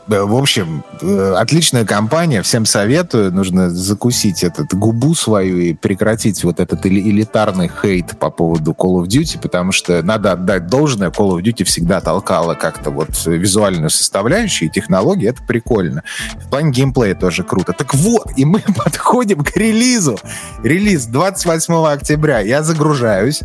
в 0.08 0.36
общем, 0.36 0.84
э, 1.02 1.34
отличная 1.36 1.84
компания, 1.84 2.44
всем 2.44 2.66
советую. 2.66 3.32
Нужно 3.34 3.72
закусить 3.72 4.44
этот 4.44 4.74
губу 4.74 5.16
свою 5.16 5.58
и 5.58 5.74
прекратить 5.74 6.44
вот 6.44 6.60
этот 6.60 6.86
элитарный 6.86 7.70
хейт 7.82 8.18
по 8.20 8.30
поводу 8.30 8.74
Call 8.74 9.02
of 9.02 9.08
Duty, 9.08 9.40
потому 9.42 9.72
что 9.72 10.04
надо 10.04 10.34
отдать 10.34 10.68
должное, 10.68 11.10
Call 11.10 11.32
of 11.32 11.42
Duty 11.42 11.64
всегда 11.64 12.02
толкала 12.02 12.54
как-то 12.54 12.92
вот 12.92 13.10
визуальную 13.26 13.90
составляющую 13.90 14.70
и 14.70 14.72
технологии, 14.72 15.28
это 15.28 15.42
прикольно. 15.44 16.04
В 16.36 16.50
плане 16.50 16.72
геймплея 16.72 17.16
тоже 17.16 17.44
круто. 17.44 17.74
Так 17.74 17.96
вот, 17.96 18.28
и 18.36 18.46
мы 18.46 18.60
подходим 18.76 19.44
к 19.44 19.58
релизу. 19.58 20.20
Релиз 20.64 21.06
28 21.06 21.74
октября. 21.74 22.42
Я 22.42 22.62
загружаюсь 22.62 23.42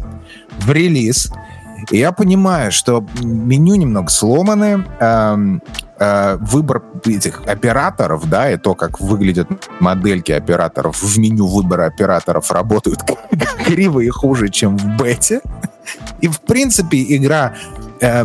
в 0.58 0.70
релиз, 0.70 1.32
и 1.90 1.98
я 1.98 2.12
понимаю, 2.12 2.70
что 2.70 3.04
меню 3.22 3.76
немного 3.76 4.10
сломаны, 4.10 4.84
эм, 5.00 5.62
э, 6.00 6.38
выбор 6.40 6.82
этих 7.04 7.42
операторов, 7.46 8.28
да, 8.28 8.50
и 8.50 8.56
то, 8.56 8.74
как 8.74 9.00
выглядят 9.00 9.48
модельки 9.78 10.32
операторов 10.32 11.02
в 11.02 11.18
меню 11.18 11.46
выбора 11.46 11.86
операторов 11.86 12.50
работают 12.50 13.02
криво 13.64 14.00
и 14.00 14.08
хуже, 14.08 14.48
чем 14.48 14.76
в 14.76 14.96
бете. 14.96 15.40
И, 16.20 16.28
в 16.28 16.40
принципе, 16.40 17.04
игра 17.16 17.54
э, 18.00 18.24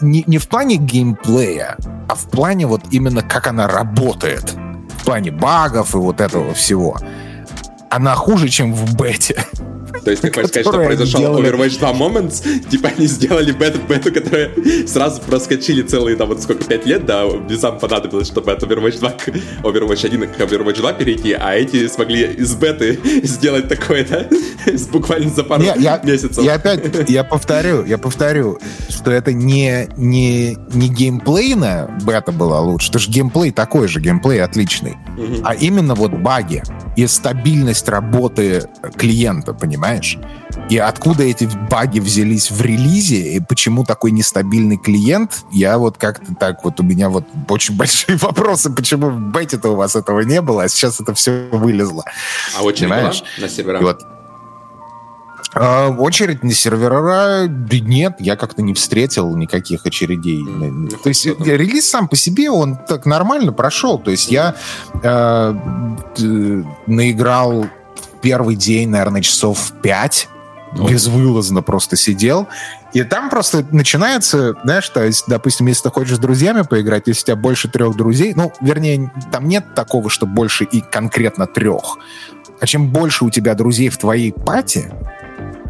не, 0.00 0.24
не 0.26 0.38
в 0.38 0.48
плане 0.48 0.76
геймплея, 0.76 1.76
а 2.08 2.14
в 2.14 2.28
плане 2.30 2.66
вот 2.66 2.82
именно 2.90 3.22
как 3.22 3.46
она 3.46 3.66
работает. 3.66 4.54
В 4.98 5.04
плане 5.04 5.30
багов 5.30 5.94
и 5.94 5.98
вот 5.98 6.20
этого 6.20 6.54
всего. 6.54 6.96
Она 7.90 8.14
хуже, 8.14 8.48
чем 8.48 8.74
в 8.74 8.96
бете. 8.96 9.44
То 10.08 10.12
есть 10.12 10.22
ты 10.22 10.32
хочешь 10.32 10.48
сказать, 10.48 10.66
что 10.66 10.78
произошел 10.78 11.20
делали... 11.20 11.52
Overwatch 11.52 11.78
2 11.80 11.92
Moments, 11.92 12.68
типа 12.70 12.88
они 12.96 13.06
сделали 13.06 13.52
бету, 13.52 13.78
бету, 13.86 14.10
которая 14.10 14.50
сразу 14.86 15.20
проскочили 15.20 15.82
целые, 15.82 16.16
там, 16.16 16.28
вот 16.28 16.42
сколько, 16.42 16.64
5 16.64 16.86
лет, 16.86 17.04
да, 17.04 17.28
безам 17.28 17.78
понадобилось, 17.78 18.28
чтобы 18.28 18.52
от 18.52 18.62
Overwatch 18.62 19.00
2 19.00 19.10
к 19.10 19.28
Overwatch 19.62 20.06
1 20.06 20.28
к 20.30 20.40
Overwatch 20.40 20.78
2 20.78 20.92
перейти, 20.94 21.34
а 21.34 21.52
эти 21.52 21.86
смогли 21.88 22.22
из 22.22 22.54
беты 22.54 22.98
сделать 23.22 23.68
такое, 23.68 24.06
да, 24.08 24.26
буквально 24.90 25.28
за 25.28 25.44
пару 25.44 25.62
не, 25.62 25.74
я, 25.76 26.00
месяцев. 26.02 26.42
Я 26.42 26.54
опять, 26.54 27.10
я 27.10 27.22
повторю, 27.22 27.84
я 27.84 27.98
повторю, 27.98 28.58
что 28.88 29.10
это 29.10 29.34
не, 29.34 29.88
не, 29.98 30.56
не 30.72 30.88
геймплейная 30.88 31.86
бета 32.02 32.32
была 32.32 32.62
лучше, 32.62 32.86
потому 32.86 33.02
что 33.02 33.12
геймплей 33.12 33.50
такой 33.50 33.88
же, 33.88 34.00
геймплей 34.00 34.42
отличный, 34.42 34.96
угу. 35.18 35.42
а 35.44 35.54
именно 35.54 35.94
вот 35.94 36.12
баги 36.12 36.62
и 36.96 37.06
стабильность 37.06 37.90
работы 37.90 38.62
клиента, 38.96 39.52
понимаешь? 39.52 39.97
И 40.70 40.76
откуда 40.76 41.22
эти 41.22 41.48
баги 41.70 41.98
взялись 41.98 42.50
в 42.50 42.60
релизе, 42.60 43.34
и 43.34 43.40
почему 43.40 43.84
такой 43.84 44.10
нестабильный 44.10 44.76
клиент, 44.76 45.44
я 45.50 45.78
вот 45.78 45.96
как-то 45.96 46.34
так 46.34 46.64
вот, 46.64 46.80
у 46.80 46.82
меня 46.82 47.08
вот 47.08 47.24
очень 47.48 47.76
большие 47.76 48.16
вопросы, 48.22 48.70
почему 48.70 49.08
в 49.08 49.18
бете-то 49.18 49.70
у 49.70 49.76
вас 49.76 49.96
этого 49.96 50.20
не 50.20 50.42
было, 50.42 50.64
а 50.64 50.68
сейчас 50.68 51.00
это 51.00 51.14
все 51.14 51.48
вылезло. 51.50 52.04
А 52.58 52.62
очень 52.62 52.88
была 52.88 53.12
на 53.38 53.48
серверах? 53.48 53.82
Вот. 53.82 54.02
А, 55.54 55.88
очередь 55.88 56.44
на 56.44 56.52
сервера 56.52 57.46
нет, 57.48 58.16
я 58.18 58.36
как-то 58.36 58.62
не 58.62 58.74
встретил 58.74 59.34
никаких 59.34 59.86
очередей. 59.86 60.42
Mm, 60.42 60.96
то 61.02 61.08
есть 61.08 61.22
что 61.22 61.44
релиз 61.44 61.88
сам 61.88 62.08
по 62.08 62.16
себе, 62.16 62.50
он 62.50 62.76
так 62.76 63.06
нормально 63.06 63.52
прошел. 63.52 63.98
То 63.98 64.10
есть 64.10 64.30
я 64.30 64.54
э, 65.02 65.54
наиграл 66.86 67.66
первый 68.20 68.56
день, 68.56 68.88
наверное, 68.88 69.22
часов 69.22 69.72
пять, 69.82 70.28
oh. 70.74 70.90
безвылазно 70.90 71.62
просто 71.62 71.96
сидел. 71.96 72.48
И 72.92 73.02
там 73.02 73.28
просто 73.30 73.66
начинается, 73.70 74.54
знаешь, 74.64 74.88
то 74.88 75.04
есть, 75.04 75.24
допустим, 75.26 75.66
если 75.66 75.84
ты 75.84 75.90
хочешь 75.90 76.16
с 76.16 76.18
друзьями 76.18 76.62
поиграть, 76.62 77.04
если 77.06 77.22
у 77.22 77.26
тебя 77.26 77.36
больше 77.36 77.68
трех 77.68 77.96
друзей, 77.96 78.32
ну, 78.34 78.52
вернее, 78.60 79.12
там 79.30 79.46
нет 79.46 79.74
такого, 79.74 80.08
что 80.08 80.26
больше 80.26 80.64
и 80.64 80.80
конкретно 80.80 81.46
трех. 81.46 81.98
А 82.60 82.66
чем 82.66 82.88
больше 82.88 83.24
у 83.24 83.30
тебя 83.30 83.54
друзей 83.54 83.88
в 83.88 83.98
твоей 83.98 84.32
пати, 84.32 84.92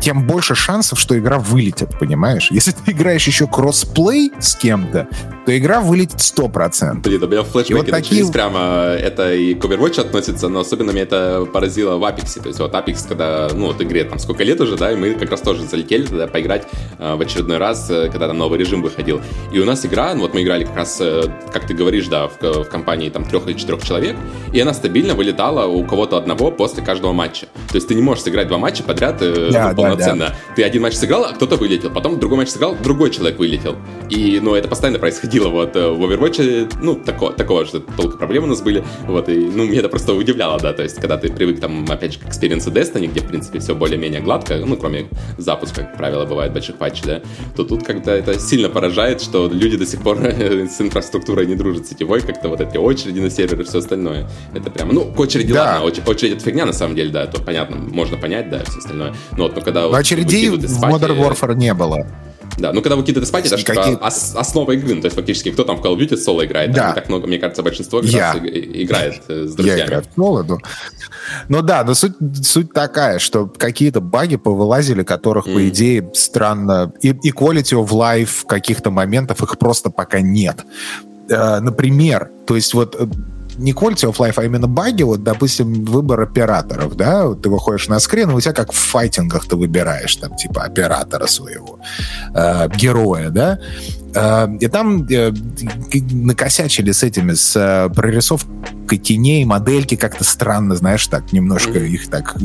тем 0.00 0.26
больше 0.26 0.54
шансов, 0.54 0.98
что 0.98 1.18
игра 1.18 1.38
вылетит, 1.38 1.98
понимаешь? 1.98 2.50
Если 2.50 2.70
ты 2.70 2.92
играешь 2.92 3.26
еще 3.26 3.46
кроссплей 3.46 4.32
с 4.38 4.54
кем-то, 4.54 5.08
то 5.48 5.56
игра 5.56 5.80
вылетит 5.80 6.18
100%. 6.18 7.00
Блин, 7.00 7.22
у 7.22 7.26
меня 7.26 7.42
флешбеки 7.42 7.72
вот 7.72 7.90
такие... 7.90 8.30
прямо, 8.30 8.94
это 9.00 9.32
и 9.32 9.54
к 9.54 9.64
Overwatch 9.64 9.98
относится, 9.98 10.48
но 10.48 10.60
особенно 10.60 10.90
меня 10.90 11.04
это 11.04 11.48
поразило 11.50 11.96
в 11.96 12.04
Apex. 12.04 12.42
То 12.42 12.48
есть 12.48 12.60
вот 12.60 12.74
Apex, 12.74 13.08
когда, 13.08 13.48
ну, 13.54 13.68
вот 13.68 13.80
игре 13.80 14.04
там 14.04 14.18
сколько 14.18 14.44
лет 14.44 14.60
уже, 14.60 14.76
да, 14.76 14.92
и 14.92 14.96
мы 14.96 15.14
как 15.14 15.30
раз 15.30 15.40
тоже 15.40 15.64
залетели 15.64 16.04
туда 16.04 16.26
поиграть 16.26 16.66
э, 16.98 17.14
в 17.14 17.20
очередной 17.22 17.56
раз, 17.56 17.88
э, 17.88 18.10
когда 18.12 18.28
там 18.28 18.36
новый 18.36 18.58
режим 18.58 18.82
выходил. 18.82 19.22
И 19.50 19.58
у 19.58 19.64
нас 19.64 19.86
игра, 19.86 20.12
ну 20.12 20.20
вот 20.20 20.34
мы 20.34 20.42
играли 20.42 20.64
как 20.64 20.76
раз, 20.76 20.98
э, 21.00 21.22
как 21.50 21.66
ты 21.66 21.72
говоришь, 21.72 22.08
да, 22.08 22.28
в, 22.28 22.42
в 22.42 22.64
компании 22.64 23.08
там 23.08 23.24
трех 23.24 23.46
или 23.46 23.54
четырех 23.54 23.82
человек, 23.82 24.16
и 24.52 24.60
она 24.60 24.74
стабильно 24.74 25.14
вылетала 25.14 25.64
у 25.64 25.82
кого-то 25.82 26.18
одного 26.18 26.50
после 26.50 26.82
каждого 26.82 27.14
матча. 27.14 27.46
То 27.70 27.76
есть 27.76 27.88
ты 27.88 27.94
не 27.94 28.02
можешь 28.02 28.24
сыграть 28.24 28.48
два 28.48 28.58
матча 28.58 28.82
подряд 28.82 29.22
э, 29.22 29.48
да, 29.50 29.70
ну, 29.70 29.76
полноценно. 29.76 30.26
Да, 30.26 30.28
да. 30.28 30.54
Ты 30.56 30.64
один 30.64 30.82
матч 30.82 30.92
сыграл, 30.92 31.24
а 31.24 31.32
кто-то 31.32 31.56
вылетел. 31.56 31.88
Потом 31.88 32.20
другой 32.20 32.36
матч 32.36 32.50
сыграл, 32.50 32.76
другой 32.76 33.10
человек 33.10 33.38
вылетел. 33.38 33.76
И, 34.10 34.40
ну, 34.42 34.54
это 34.54 34.68
постоянно 34.68 34.98
происходило. 34.98 35.37
Вот 35.46 35.76
э, 35.76 35.88
в 35.88 36.02
Overwatch, 36.02 36.78
ну, 36.80 36.94
такого, 36.94 37.32
такого 37.32 37.64
же 37.64 37.80
толка 37.80 38.16
проблем 38.16 38.44
у 38.44 38.46
нас 38.46 38.60
были. 38.60 38.84
Вот, 39.06 39.28
и, 39.28 39.36
ну, 39.36 39.64
меня 39.66 39.80
это 39.80 39.88
просто 39.88 40.14
удивляло, 40.14 40.58
да. 40.58 40.72
То 40.72 40.82
есть, 40.82 40.96
когда 40.96 41.16
ты 41.16 41.32
привык, 41.32 41.60
там, 41.60 41.84
опять 41.88 42.14
же, 42.14 42.18
к 42.18 42.28
experience 42.28 42.66
у 42.66 42.70
Destiny, 42.70 43.06
где, 43.06 43.20
в 43.20 43.26
принципе, 43.26 43.58
все 43.58 43.74
более-менее 43.74 44.20
гладко, 44.20 44.56
ну, 44.64 44.76
кроме 44.76 45.08
запуска, 45.36 45.82
как 45.82 45.96
правило, 45.96 46.24
бывает 46.24 46.52
больших 46.52 46.76
патчей, 46.76 47.04
да, 47.06 47.22
то 47.56 47.64
тут 47.64 47.84
как-то 47.84 48.10
это 48.10 48.38
сильно 48.38 48.68
поражает, 48.68 49.20
что 49.20 49.48
люди 49.48 49.76
до 49.76 49.86
сих 49.86 50.02
пор 50.02 50.18
с 50.22 50.80
инфраструктурой 50.80 51.46
не 51.46 51.54
дружат 51.54 51.86
сетевой, 51.86 52.20
как-то 52.20 52.48
вот 52.48 52.60
эти 52.60 52.76
очереди 52.76 53.20
на 53.20 53.30
серверы 53.30 53.62
и 53.62 53.66
все 53.66 53.78
остальное. 53.78 54.28
Это 54.54 54.70
прямо, 54.70 54.92
ну, 54.92 55.04
к 55.04 55.18
очереди, 55.18 55.52
да. 55.52 55.80
ладно, 55.80 56.10
очередь 56.10 56.34
это 56.34 56.44
фигня 56.44 56.66
на 56.66 56.72
самом 56.72 56.94
деле, 56.94 57.10
да, 57.10 57.26
то 57.26 57.40
понятно, 57.40 57.76
можно 57.76 58.16
понять, 58.16 58.50
да, 58.50 58.64
все 58.64 58.78
остальное. 58.78 59.14
Но 59.36 59.44
вот, 59.44 59.56
ну, 59.56 59.62
когда... 59.62 59.86
Очередей 59.86 60.48
в 60.48 60.84
Modern 60.84 61.18
Warfare 61.18 61.54
не 61.54 61.74
было. 61.74 62.06
Да, 62.58 62.72
ну 62.72 62.82
когда 62.82 62.96
вы 62.96 63.02
выкидываете 63.02 63.28
спать, 63.28 63.46
это 63.46 63.56
же 63.56 63.64
Какие... 63.64 63.94
типа, 63.94 64.06
ос- 64.06 64.34
основа 64.34 64.72
игры. 64.72 64.94
Ну, 64.94 65.00
то 65.00 65.06
есть 65.06 65.16
фактически 65.16 65.50
кто 65.50 65.64
там 65.64 65.76
в 65.76 65.84
Call 65.84 65.96
of 65.96 65.98
Duty 65.98 66.16
соло 66.16 66.44
играет? 66.44 66.72
Да. 66.72 66.92
так 66.92 67.08
много, 67.08 67.26
мне 67.26 67.38
кажется, 67.38 67.62
большинство 67.62 68.00
Я. 68.00 68.34
играет 68.36 69.22
э, 69.28 69.44
с 69.46 69.54
друзьями. 69.54 69.78
Я 69.78 69.86
играю 69.86 70.02
в 70.02 70.14
соло, 70.14 70.42
но... 70.42 70.58
Ну 71.48 71.62
да, 71.62 71.84
но 71.84 71.94
суть, 71.94 72.14
суть 72.42 72.72
такая, 72.72 73.18
что 73.18 73.46
какие-то 73.46 74.00
баги 74.00 74.36
повылазили, 74.36 75.02
которых, 75.02 75.46
mm. 75.46 75.54
по 75.54 75.68
идее, 75.68 76.10
странно... 76.14 76.92
И, 77.02 77.10
и 77.10 77.30
quality 77.30 77.80
of 77.80 77.88
life 77.88 78.46
каких-то 78.46 78.90
моментов, 78.90 79.42
их 79.42 79.58
просто 79.58 79.90
пока 79.90 80.20
нет. 80.20 80.64
Э, 81.28 81.60
например, 81.60 82.30
то 82.46 82.56
есть 82.56 82.74
вот 82.74 82.96
э, 82.98 83.06
не 83.58 83.72
quality 83.72 84.10
of 84.10 84.16
life, 84.16 84.34
а 84.36 84.44
именно 84.44 84.66
баги, 84.66 85.02
вот, 85.02 85.22
допустим, 85.22 85.84
выбор 85.84 86.20
операторов, 86.20 86.96
да, 86.96 87.26
вот 87.26 87.42
ты 87.42 87.48
выходишь 87.48 87.88
на 87.88 88.00
скрин, 88.00 88.30
и 88.30 88.34
у 88.34 88.40
тебя 88.40 88.54
как 88.54 88.72
в 88.72 88.76
файтингах 88.76 89.46
ты 89.46 89.56
выбираешь, 89.56 90.16
там, 90.16 90.36
типа, 90.36 90.62
оператора 90.62 91.26
своего, 91.26 91.78
э, 92.34 92.68
героя, 92.76 93.30
да, 93.30 93.58
и 94.10 94.68
там 94.68 95.06
э, 95.10 95.32
накосячили 96.12 96.92
с 96.92 97.02
этими, 97.02 97.34
с 97.34 97.54
э, 97.56 97.94
прорисовкой 97.94 98.98
теней, 98.98 99.44
модельки 99.44 99.96
как-то 99.96 100.24
странно, 100.24 100.76
знаешь, 100.76 101.06
так, 101.06 101.32
немножко 101.32 101.78
их 101.78 102.08
так 102.08 102.36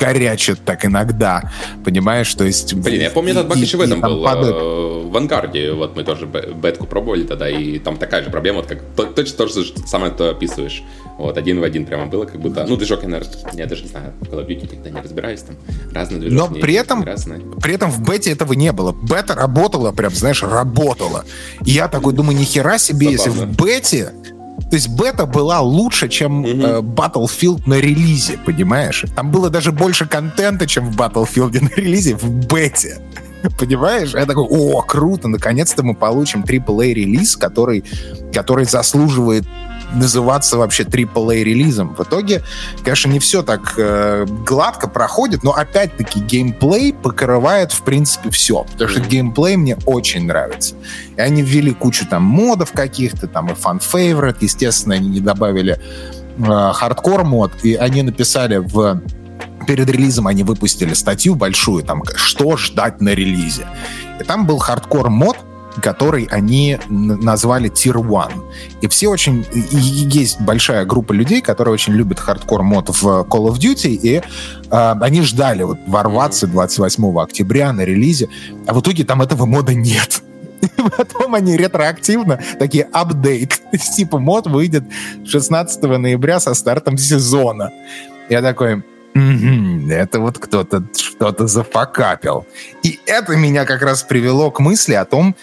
горячат 0.00 0.60
так 0.64 0.86
иногда, 0.86 1.52
понимаешь, 1.84 2.32
то 2.34 2.44
есть... 2.44 2.72
Блин, 2.74 3.02
я 3.02 3.10
помню, 3.10 3.32
этот 3.32 3.48
баг 3.48 3.58
еще 3.58 3.76
в 3.76 3.82
этом 3.82 4.00
был. 4.00 4.24
Э, 4.26 5.02
в 5.06 5.16
Ангарде, 5.16 5.72
вот 5.72 5.96
мы 5.96 6.02
тоже 6.02 6.26
бетку 6.26 6.86
пробовали 6.86 7.24
тогда, 7.24 7.48
и 7.48 7.78
там 7.78 7.98
такая 7.98 8.24
же 8.24 8.30
проблема, 8.30 8.62
вот 8.62 8.66
как 8.66 9.14
точно 9.14 9.36
то 9.36 9.48
же 9.48 9.66
самое 9.86 10.12
то 10.12 10.30
описываешь. 10.30 10.82
Вот, 11.22 11.38
один 11.38 11.60
в 11.60 11.62
один 11.62 11.86
прямо 11.86 12.06
было, 12.06 12.24
как 12.24 12.40
будто... 12.40 12.66
Ну, 12.66 12.76
движок, 12.76 13.04
я, 13.04 13.08
наверное, 13.08 13.32
я 13.52 13.66
даже 13.66 13.84
не 13.84 13.88
знаю, 13.88 14.12
в 14.20 14.24
Call 14.24 14.44
of 14.44 14.48
Duty 14.48 14.66
когда 14.66 14.90
не 14.90 15.00
разбираюсь, 15.00 15.42
там 15.42 15.54
разные 15.94 16.18
движки. 16.18 16.36
Но 16.36 16.48
при 16.48 16.74
этом, 16.74 17.04
при 17.62 17.74
этом 17.74 17.92
в 17.92 18.02
бете 18.02 18.32
этого 18.32 18.54
не 18.54 18.72
было. 18.72 18.90
Бета 18.90 19.36
работала, 19.36 19.92
прям, 19.92 20.12
знаешь, 20.12 20.42
работала. 20.42 21.24
И 21.64 21.70
я 21.70 21.86
такой 21.86 22.12
думаю, 22.12 22.36
нихера 22.36 22.76
себе, 22.76 23.16
Забавно. 23.16 23.30
если 23.30 23.30
в 23.30 23.56
бете 23.56 24.12
то 24.68 24.76
есть 24.76 24.88
бета 24.88 25.26
была 25.26 25.60
лучше, 25.60 26.08
чем 26.08 26.44
mm-hmm. 26.44 26.64
э, 26.64 26.80
Battlefield 26.80 27.62
на 27.66 27.74
релизе, 27.74 28.38
понимаешь? 28.44 29.04
Там 29.14 29.30
было 29.30 29.48
даже 29.48 29.70
больше 29.70 30.06
контента, 30.06 30.66
чем 30.66 30.90
в 30.90 30.96
Battlefield 30.96 31.60
на 31.60 31.68
релизе 31.76 32.16
в 32.16 32.28
бете. 32.46 32.98
Понимаешь? 33.58 34.12
Я 34.14 34.26
такой, 34.26 34.44
о, 34.48 34.82
круто, 34.82 35.28
наконец-то 35.28 35.82
мы 35.82 35.94
получим 35.94 36.42
AAA 36.42 36.94
релиз, 36.94 37.36
который, 37.36 37.84
который 38.32 38.64
заслуживает 38.64 39.44
называться 39.94 40.56
вообще 40.56 40.84
AAA 40.84 41.42
релизом. 41.42 41.94
В 41.94 42.02
итоге, 42.02 42.42
конечно, 42.82 43.10
не 43.10 43.18
все 43.18 43.42
так 43.42 43.74
э, 43.76 44.26
гладко 44.46 44.88
проходит, 44.88 45.42
но 45.42 45.52
опять-таки 45.52 46.20
геймплей 46.20 46.92
покрывает, 46.92 47.72
в 47.72 47.82
принципе, 47.82 48.30
все. 48.30 48.64
Потому 48.72 48.90
что 48.90 49.00
геймплей 49.00 49.56
мне 49.56 49.76
очень 49.86 50.26
нравится. 50.26 50.74
И 51.16 51.20
они 51.20 51.42
ввели 51.42 51.72
кучу 51.72 52.06
там 52.06 52.22
mode 52.22 52.55
ов 52.55 52.72
каких-то, 52.72 53.26
там 53.26 53.50
и 53.50 53.54
fan 53.54 53.78
favorite, 53.78 54.38
естественно, 54.40 54.94
они 54.94 55.08
не 55.08 55.20
добавили 55.20 55.78
э, 56.38 56.70
hardcore 56.74 57.24
mode, 57.24 57.52
и 57.62 57.74
они 57.74 58.02
написали 58.02 58.56
в 58.56 59.00
перед 59.66 59.88
релизом 59.88 60.26
они 60.26 60.42
выпустили 60.42 60.92
статью 60.92 61.36
большую, 61.36 61.84
там, 61.84 62.02
что 62.16 62.56
ждать 62.56 63.00
на 63.00 63.10
релизе. 63.10 63.66
И 64.20 64.24
там 64.24 64.44
был 64.44 64.58
hardcore 64.58 65.08
mode, 65.08 65.36
который 65.80 66.24
они 66.30 66.78
назвали 66.88 67.70
Tier 67.70 67.98
1. 67.98 68.42
И 68.82 68.88
все 68.88 69.08
очень... 69.08 69.46
И 69.52 69.76
есть 69.76 70.40
большая 70.40 70.84
группа 70.84 71.12
людей, 71.12 71.40
которые 71.40 71.74
очень 71.74 71.94
любят 71.94 72.20
hardcore 72.20 72.62
mode 72.62 72.88
в 72.90 73.04
Call 73.04 73.48
of 73.48 73.58
Duty, 73.58 73.88
и 73.90 74.16
э, 74.16 74.22
они 74.70 75.22
ждали 75.22 75.62
вот 75.62 75.78
ворваться 75.86 76.46
28 76.46 77.18
октября 77.18 77.72
на 77.72 77.82
релизе, 77.82 78.28
а 78.66 78.74
в 78.74 78.80
итоге 78.80 79.04
там 79.04 79.22
этого 79.22 79.46
mode 79.46 79.68
а 79.68 79.74
нет. 79.74 80.22
И 80.60 80.82
потом 80.96 81.34
они 81.34 81.56
ретроактивно 81.56 82.40
такие 82.58 82.84
update. 82.92 83.60
Типа 83.96 84.18
mode 84.18 84.46
выйдет 84.46 84.84
16 85.26 85.82
ноября 85.82 86.40
со 86.40 86.54
стартом 86.54 86.98
сезона. 86.98 87.72
Я 88.28 88.42
такой, 88.42 88.82
это 89.14 90.20
вот 90.20 90.38
кто-то 90.38 90.84
что-то 90.96 91.46
за 91.46 91.64
fuck 91.64 92.01
up 92.01 92.19
ил. 92.19 92.46
И 92.82 92.98
это 93.06 93.36
меня 93.36 93.64
как 93.64 93.82
раз 93.82 94.02
привело 94.02 94.50
к 94.50 94.60
мысли 94.60 94.94
о 94.94 95.04
том, 95.04 95.36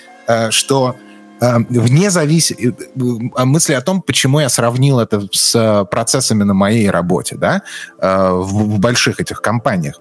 что 0.52 0.96
э, 1.42 1.58
вне 1.70 2.10
зависимости 2.10 2.76
э, 2.96 3.46
мысли 3.46 3.74
о 3.74 3.82
том, 3.82 4.02
почему 4.02 4.40
я 4.40 4.50
сравнил 4.50 5.00
это 5.00 5.28
с 5.32 5.88
процессами 5.92 6.44
на 6.44 6.54
моей 6.54 6.90
работе, 6.90 7.36
да, 7.36 7.62
в 8.00 8.80
больших 8.80 9.20
этих 9.20 9.42
компаниях. 9.42 10.00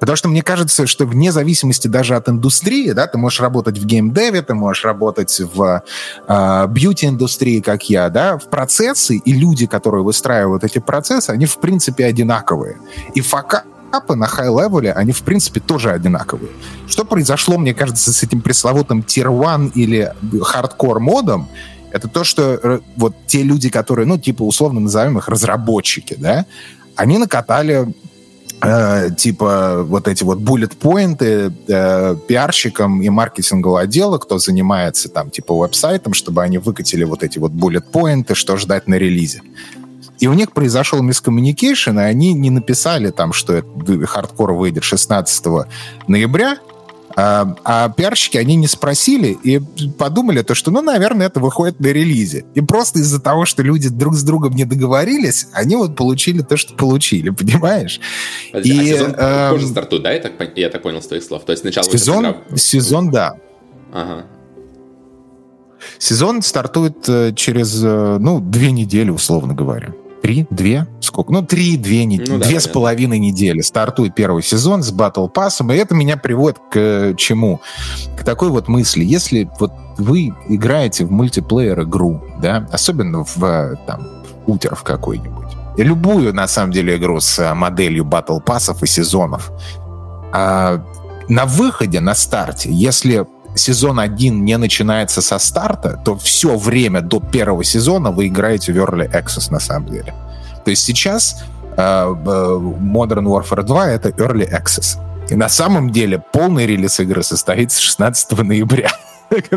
Потому 0.00 0.16
что 0.16 0.28
мне 0.28 0.42
кажется, 0.42 0.86
что 0.86 1.06
вне 1.06 1.32
зависимости 1.32 1.88
даже 1.88 2.16
от 2.16 2.28
индустрии, 2.28 2.92
да, 2.92 3.06
ты 3.06 3.18
можешь 3.18 3.40
работать 3.40 3.78
в 3.78 3.86
gamedev 3.86 4.30
е, 4.30 4.42
ты 4.42 4.54
можешь 4.54 4.84
работать 4.84 5.40
в 5.40 5.82
э, 6.28 6.66
beauty 6.68 7.01
-индустрии, 7.01 7.60
как 7.60 7.88
я, 7.88 8.08
да, 8.10 8.38
в 8.38 8.48
процессы 8.50 9.16
и 9.16 9.32
люди, 9.32 9.66
которые 9.66 10.04
выстраивают 10.04 10.64
эти 10.64 10.78
процессы, 10.78 11.30
они 11.30 11.46
в 11.46 11.58
принципе 11.58 12.04
одинаковые. 12.04 12.78
И 13.14 13.20
fuck 13.20 13.64
up 13.96 14.08
ы 14.08 14.14
на 14.14 14.26
high 14.26 14.50
level 14.50 14.80
е, 14.80 14.92
они, 14.92 15.12
в 15.12 15.22
принципе, 15.22 15.60
тоже 15.60 15.90
одинаковые. 15.90 16.50
Что 16.86 17.04
произошло, 17.04 17.58
мне 17.58 17.74
кажется, 17.74 18.12
с 18.12 18.22
этим 18.22 18.40
пресловутым 18.40 19.00
Tier 19.00 19.28
1 19.28 19.72
или 19.74 20.12
hardcore 20.42 21.00
mode 21.00 21.27
ом, 21.27 21.48
это 21.90 22.08
то, 22.08 22.24
что 22.24 22.60
э, 22.62 22.80
вот 22.96 23.14
те 23.26 23.42
люди, 23.42 23.70
которые, 23.70 24.06
ну, 24.06 24.18
типа, 24.18 24.42
условно 24.42 24.80
назовем 24.80 25.18
их 25.18 25.28
разработчики, 25.28 26.14
да, 26.18 26.44
они 26.94 27.18
накатали 27.18 27.94
э, 28.62 29.10
типа 29.16 29.82
вот 29.82 30.08
эти 30.08 30.24
вот 30.24 30.38
bullet 30.38 30.95
point 30.95 31.42
ы 31.42 31.52
э, 31.68 32.16
пиарщикам 32.26 33.02
и 33.02 33.08
маркетингового 33.08 33.80
отдела, 33.80 34.18
кто 34.18 34.38
занимается 34.38 35.08
там 35.08 35.30
типа 35.30 35.54
веб-сайтом, 35.54 36.14
чтобы 36.14 36.42
они 36.42 36.58
выкатили 36.58 37.04
вот 37.04 37.22
эти 37.22 37.38
вот 37.38 37.52
bullet 37.52 37.90
point 37.90 38.21
ы, 38.21 38.34
что 38.34 38.56
ждать 38.56 38.88
на 38.88 38.94
релизе. 38.94 39.42
И 40.18 40.26
у 40.26 40.32
них 40.32 40.52
произошел 40.52 41.02
miscommunication, 41.02 41.98
и 41.98 42.02
они 42.02 42.32
не 42.32 42.50
написали 42.50 43.10
там, 43.10 43.32
что 43.32 43.62
хардкор 44.06 44.52
выйдет 44.52 44.84
16 44.84 45.66
ноября, 46.08 46.58
а, 47.18 47.56
а 47.64 47.88
пиарщики, 47.88 48.36
они 48.36 48.56
не 48.56 48.66
спросили 48.66 49.38
и 49.42 49.58
подумали 49.98 50.42
то, 50.42 50.54
что, 50.54 50.70
ну, 50.70 50.82
наверное, 50.82 51.28
это 51.28 51.40
выходит 51.40 51.80
на 51.80 51.86
релизе. 51.86 52.44
И 52.54 52.60
просто 52.60 52.98
из-за 52.98 53.22
того, 53.22 53.46
что 53.46 53.62
люди 53.62 53.88
друг 53.88 54.14
с 54.14 54.22
другом 54.22 54.52
не 54.52 54.66
договорились, 54.66 55.46
они 55.52 55.76
вот 55.76 55.96
получили 55.96 56.42
то, 56.42 56.58
что 56.58 56.74
получили, 56.74 57.30
понимаешь? 57.30 58.00
А, 58.52 58.58
и, 58.58 58.78
а 58.78 58.84
сезон 58.84 59.14
э, 59.16 59.50
тоже 59.50 59.66
стартует, 59.66 60.02
да, 60.02 60.12
я 60.12 60.20
так, 60.20 60.58
я 60.58 60.68
так 60.68 60.82
понял 60.82 61.00
с 61.00 61.06
твоих 61.06 61.24
слов? 61.24 61.44
То 61.46 61.52
есть 61.52 61.62
сначала... 61.62 61.90
Сезон, 61.90 62.26
игра... 62.26 62.36
сезон 62.56 63.10
да. 63.10 63.34
Ага. 63.94 64.26
Сезон 65.98 66.42
стартует 66.42 67.08
э, 67.08 67.32
через, 67.34 67.82
э, 67.82 68.18
ну, 68.20 68.40
две 68.40 68.72
недели, 68.72 69.08
условно 69.08 69.54
говоря 69.54 69.94
три, 70.26 70.44
две, 70.50 70.88
сколько? 71.00 71.32
Ну, 71.32 71.42
три, 71.42 71.76
две, 71.76 72.04
не, 72.04 72.18
ну, 72.18 72.38
две 72.38 72.54
да, 72.54 72.60
с 72.60 72.66
половиной 72.66 73.20
недели. 73.20 73.60
Стартует 73.60 74.16
первый 74.16 74.42
сезон 74.42 74.82
с 74.82 74.92
Battle 74.92 75.32
Pass, 75.32 75.72
и 75.72 75.76
это 75.76 75.94
меня 75.94 76.16
приводит 76.16 76.58
к 76.58 76.76
э, 76.76 77.14
чему? 77.16 77.60
К 78.18 78.24
такой 78.24 78.48
вот 78.48 78.66
мысли. 78.66 79.04
Если 79.04 79.48
вот 79.60 79.70
вы 79.98 80.34
играете 80.48 81.04
в 81.04 81.12
мультиплеер 81.12 81.80
игру, 81.82 82.24
да, 82.42 82.68
особенно 82.72 83.22
в 83.22 83.44
э, 83.44 83.76
там, 83.86 84.24
утер 84.48 84.74
в 84.74 84.82
какой-нибудь, 84.82 85.46
любую, 85.76 86.34
на 86.34 86.48
самом 86.48 86.72
деле, 86.72 86.96
игру 86.96 87.20
с 87.20 87.38
э, 87.38 87.54
моделью 87.54 88.04
Battle 88.04 88.44
Pass 88.44 88.76
и 88.82 88.86
сезонов, 88.88 89.52
а 90.32 90.84
на 91.28 91.46
выходе, 91.46 92.00
на 92.00 92.16
старте, 92.16 92.68
если 92.72 93.28
сезон 93.56 93.98
один 93.98 94.44
не 94.44 94.56
начинается 94.58 95.22
со 95.22 95.38
старта, 95.38 96.00
то 96.04 96.16
все 96.16 96.56
время 96.56 97.00
до 97.00 97.20
первого 97.20 97.64
сезона 97.64 98.10
вы 98.10 98.28
играете 98.28 98.72
в 98.72 98.76
Early 98.76 99.10
Access 99.10 99.50
на 99.50 99.60
самом 99.60 99.88
деле. 99.90 100.14
То 100.64 100.70
есть 100.70 100.84
сейчас 100.84 101.44
э, 101.76 101.80
Modern 101.80 103.24
Warfare 103.24 103.62
2 103.62 103.88
это 103.88 104.10
Early 104.10 104.48
Access. 104.48 104.98
И 105.28 105.34
на 105.34 105.48
самом 105.48 105.90
деле 105.90 106.22
полный 106.32 106.66
релиз 106.66 107.00
игры 107.00 107.22
состоится 107.22 107.80
16 107.80 108.38
ноября. 108.38 108.90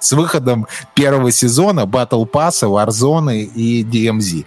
с 0.00 0.12
выходом 0.12 0.66
первого 0.94 1.30
сезона 1.30 1.80
Battle 1.80 2.30
Pass, 2.30 2.62
Warzone 2.62 3.42
и 3.42 3.82
DMZ. 3.82 4.44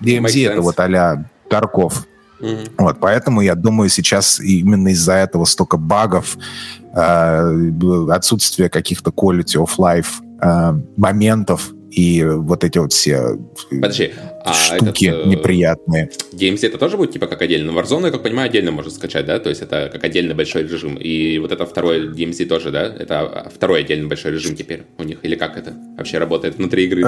DMZ 0.00 0.52
это 0.52 0.60
вот 0.62 0.78
а-ля 0.78 1.24
Тарков. 1.48 2.06
Mm-hmm. 2.40 2.70
Вот, 2.78 2.96
поэтому 3.00 3.40
я 3.40 3.54
думаю, 3.54 3.88
сейчас 3.88 4.40
именно 4.40 4.88
из-за 4.88 5.14
этого 5.14 5.44
столько 5.44 5.76
багов, 5.76 6.36
э, 6.94 7.72
отсутствие 8.10 8.68
каких-то 8.68 9.10
quality 9.10 9.56
of 9.64 9.70
life 9.78 10.20
э, 10.40 10.80
моментов 10.96 11.72
и 11.90 12.22
вот 12.22 12.62
эти 12.62 12.76
вот 12.76 12.92
все 12.92 13.38
Подожди, 13.70 14.12
а 14.44 14.52
штуки 14.52 15.06
этот, 15.06 15.26
неприятные. 15.26 16.10
DMZ 16.32 16.66
это 16.66 16.76
тоже 16.78 16.98
будет 16.98 17.12
типа 17.12 17.26
как 17.26 17.40
отдельно? 17.40 17.70
Warzone, 17.70 18.06
я 18.06 18.10
как 18.10 18.22
понимаю, 18.22 18.50
отдельно 18.50 18.70
можно 18.70 18.90
скачать, 18.90 19.24
да? 19.24 19.38
То 19.38 19.48
есть 19.48 19.62
это 19.62 19.88
как 19.90 20.04
отдельно 20.04 20.34
большой 20.34 20.64
режим. 20.64 20.96
И 20.96 21.38
вот 21.38 21.52
это 21.52 21.64
второй 21.64 22.08
DMZ 22.08 22.44
тоже, 22.46 22.70
да? 22.70 22.82
Это 22.84 23.50
второй 23.54 23.80
отдельно 23.80 24.08
большой 24.08 24.32
режим 24.32 24.54
теперь 24.56 24.84
у 24.98 25.04
них? 25.04 25.20
Или 25.22 25.36
как 25.36 25.56
это 25.56 25.72
вообще 25.96 26.18
работает 26.18 26.58
внутри 26.58 26.84
игры? 26.84 27.02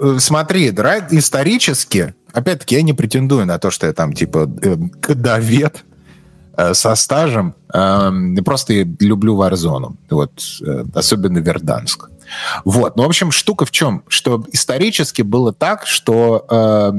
Э, 0.00 0.16
смотри, 0.18 0.70
исторически, 1.10 2.14
опять-таки, 2.32 2.76
я 2.76 2.82
не 2.82 2.92
претендую 2.92 3.46
на 3.46 3.58
то, 3.58 3.70
что 3.70 3.86
я 3.86 3.92
там, 3.92 4.12
типа, 4.12 4.50
э, 4.62 4.76
кадовед 5.00 5.84
э, 6.56 6.74
со 6.74 6.94
стажем. 6.94 7.54
Эм, 7.72 8.36
просто 8.44 8.72
люблю 9.00 9.36
Warzone. 9.36 9.96
Вот, 10.10 10.42
особенно 10.94 11.38
Верданск. 11.38 12.10
Вот. 12.64 12.96
Ну, 12.96 13.04
в 13.04 13.06
общем, 13.06 13.30
штука 13.30 13.64
в 13.64 13.70
чем? 13.70 14.02
Что 14.08 14.44
исторически 14.52 15.22
было 15.22 15.52
так, 15.52 15.86
что 15.86 16.44
э, 16.48 16.92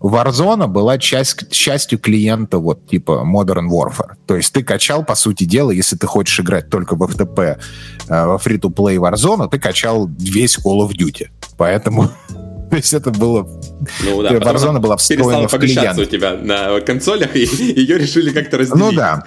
Warzone 0.00 0.66
была 0.66 0.98
часть, 0.98 1.50
частью 1.50 1.98
клиента 1.98 2.58
вот 2.58 2.86
типа 2.86 3.24
Modern 3.26 3.68
Warfare. 3.68 4.16
То 4.26 4.36
есть 4.36 4.52
ты 4.52 4.62
качал, 4.62 5.04
по 5.04 5.14
сути 5.14 5.44
дела, 5.44 5.70
если 5.70 5.96
ты 5.96 6.06
хочешь 6.06 6.38
играть 6.40 6.68
только 6.68 6.94
в 6.94 7.02
FTP, 7.02 7.40
э, 7.40 7.56
во 8.08 8.36
free-to-play 8.36 8.96
Warzone, 8.96 9.48
ты 9.48 9.58
качал 9.58 10.08
весь 10.18 10.58
Call 10.58 10.86
of 10.86 10.92
Duty. 10.92 11.28
Поэтому 11.56 12.10
то 12.70 12.76
есть 12.76 12.92
это 12.92 13.10
было... 13.10 13.48
Ну 14.04 14.22
да, 14.22 14.32
Warzone 14.32 14.80
была 14.80 14.96
встроена 14.96 15.48
в 15.48 15.58
клиент. 15.58 15.98
у 15.98 16.04
тебя 16.04 16.34
на 16.34 16.80
консолях, 16.80 17.34
и 17.36 17.44
ее 17.44 17.98
решили 17.98 18.30
как-то 18.30 18.58
разделить. 18.58 18.84
Ну 18.84 18.92
да. 18.92 19.24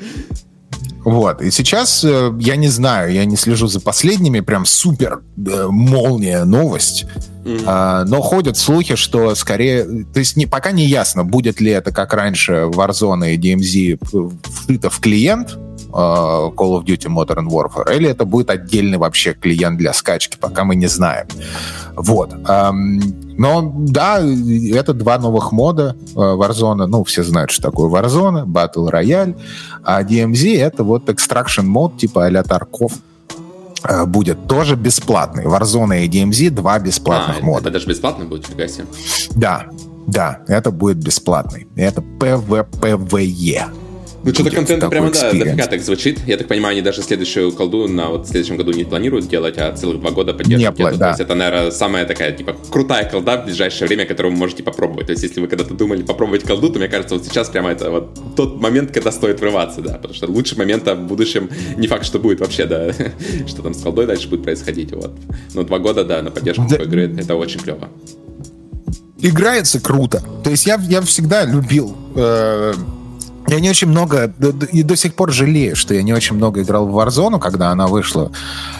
Вот. 1.07 1.41
И 1.41 1.51
сейчас, 1.51 2.03
э, 2.03 2.33
я 2.37 2.57
не 2.57 2.67
знаю, 2.67 3.13
я 3.13 3.23
не 3.23 3.37
слежу 3.37 3.67
за 3.67 3.79
последними, 3.79 4.41
прям 4.41 4.65
супер 4.65 5.21
э, 5.37 5.67
молния 5.69 6.43
новость. 6.43 7.05
Mm-hmm. 7.47 7.63
А, 7.65 8.03
но 8.05 8.21
ходят 8.21 8.57
слухи, 8.57 8.95
что 8.95 9.33
скорее... 9.35 9.85
То 10.13 10.19
есть 10.19 10.35
не, 10.35 10.45
пока 10.45 10.71
не 10.71 10.85
ясно, 10.85 11.23
будет 11.23 11.61
ли 11.61 11.71
это, 11.71 11.91
как 11.91 12.13
раньше, 12.13 12.69
Warzone 12.69 13.33
и 13.33 13.37
DMZ 13.37 13.99
вшито 14.43 14.89
в 14.89 14.99
клиент, 14.99 15.51
э, 15.53 15.91
Call 15.91 16.51
of 16.57 16.83
Duty 16.83 17.07
Modern 17.07 17.47
Warfare, 17.47 17.95
или 17.95 18.09
это 18.09 18.25
будет 18.25 18.49
отдельный 18.49 18.97
вообще 18.97 19.33
клиент 19.33 19.77
для 19.77 19.93
скачки, 19.93 20.37
пока 20.37 20.65
мы 20.65 20.75
не 20.75 20.87
знаем. 20.87 21.27
Вот. 21.95 22.35
Но 23.39 23.71
да, 23.77 24.19
это 24.19 24.93
два 24.93 25.19
новых 25.19 25.51
мода 25.51 25.95
э, 26.15 26.15
Warzone. 26.15 26.87
Ну, 26.87 27.03
все 27.03 27.23
знают, 27.23 27.51
что 27.51 27.61
такое 27.61 27.87
Warzone, 27.87 28.45
Battle 28.45 28.91
Royale. 28.91 29.39
А 29.83 30.01
DMZ— 30.01 30.57
это 30.59 30.83
вот 30.83 31.07
extraction 31.07 31.63
мод 31.63 31.97
типа 31.97 32.25
а-ля 32.25 32.41
Тарков 32.43 32.93
будет 34.07 34.47
тоже 34.47 34.75
бесплатный. 34.75 35.45
Warzone 35.45 36.05
и 36.05 36.09
DMZ— 36.09 36.49
два 36.51 36.79
бесплатных 36.79 37.41
а, 37.41 37.45
мода. 37.45 37.61
Это 37.61 37.71
даже 37.71 37.87
бесплатно 37.87 38.25
будет, 38.25 38.45
фига 38.45 38.67
себе. 38.67 38.85
Да, 39.35 39.67
да, 40.07 40.39
это 40.47 40.71
будет 40.71 40.97
бесплатный. 40.97 41.67
Это 41.75 42.01
PvPvE. 42.01 43.86
Ну, 44.27 44.33
что-то 44.33 44.51
контента 44.51 44.89
прямо, 44.89 45.09
да, 45.09 45.31
дофига 45.31 45.67
так 45.67 45.81
звучит. 45.81 46.19
Я 46.27 46.37
так 46.37 46.47
понимаю, 46.47 46.73
они 46.73 46.81
даже 46.81 47.01
следующую 47.01 47.53
колду 47.53 47.87
на 47.87 48.09
вот 48.09 48.25
в 48.25 48.29
следующем 48.29 48.57
году 48.57 48.73
не 48.73 48.83
планируют 48.83 49.29
делать, 49.29 49.57
а 49.57 49.71
целых 49.73 50.01
два 50.01 50.11
года 50.11 50.33
поддерживать. 50.33 50.77
Не, 50.77 50.91
да. 50.91 50.97
То 50.97 51.07
есть 51.09 51.19
это, 51.21 51.33
наверное, 51.33 51.71
самая 51.71 52.05
такая, 52.05 52.33
типа, 52.33 52.55
крутая 52.69 53.09
колда 53.09 53.37
в 53.37 53.45
ближайшее 53.45 53.87
время, 53.87 54.05
которую 54.05 54.33
вы 54.33 54.39
можете 54.39 54.63
попробовать. 54.63 55.07
То 55.07 55.11
есть 55.11 55.23
если 55.23 55.39
вы 55.39 55.47
когда-то 55.47 55.73
думали 55.73 56.03
попробовать 56.03 56.43
колду, 56.43 56.69
то 56.69 56.77
мне 56.77 56.89
кажется, 56.89 57.15
вот 57.15 57.25
сейчас 57.25 57.49
прямо 57.49 57.71
это 57.71 57.89
вот 57.89 58.35
тот 58.35 58.59
момент, 58.59 58.91
когда 58.91 59.13
стоит 59.13 59.39
врываться, 59.39 59.81
да, 59.81 59.93
потому 59.93 60.13
что 60.13 60.27
лучше 60.27 60.57
момента 60.57 60.95
в 60.95 61.07
будущем 61.07 61.49
не 61.77 61.87
факт, 61.87 62.05
что 62.05 62.19
будет 62.19 62.41
вообще, 62.41 62.65
да, 62.65 62.91
что 63.47 63.61
там 63.61 63.73
с 63.73 63.81
колдой 63.81 64.07
дальше 64.07 64.27
будет 64.27 64.43
происходить, 64.43 64.91
вот. 64.91 65.13
Но 65.53 65.63
два 65.63 65.79
года, 65.79 66.03
да, 66.03 66.21
на 66.21 66.31
поддержку 66.31 66.65
да. 66.69 66.75
игры, 66.75 67.15
это 67.17 67.35
очень 67.35 67.61
клево. 67.61 67.87
Играется 69.19 69.79
круто. 69.79 70.21
То 70.43 70.51
есть 70.51 70.67
я, 70.67 70.79
я 70.89 71.01
всегда 71.01 71.43
любил 71.43 71.95
э, 72.15 72.73
я 73.47 73.59
не 73.59 73.69
очень 73.69 73.87
много, 73.87 74.33
и 74.71 74.83
до 74.83 74.95
сих 74.95 75.15
пор 75.15 75.31
жалею, 75.31 75.75
что 75.75 75.93
я 75.93 76.03
не 76.03 76.13
очень 76.13 76.35
много 76.35 76.61
играл 76.61 76.87
в 76.87 76.97
Warzone, 76.97 77.39
когда 77.39 77.69
она 77.71 77.87
вышла. 77.87 78.31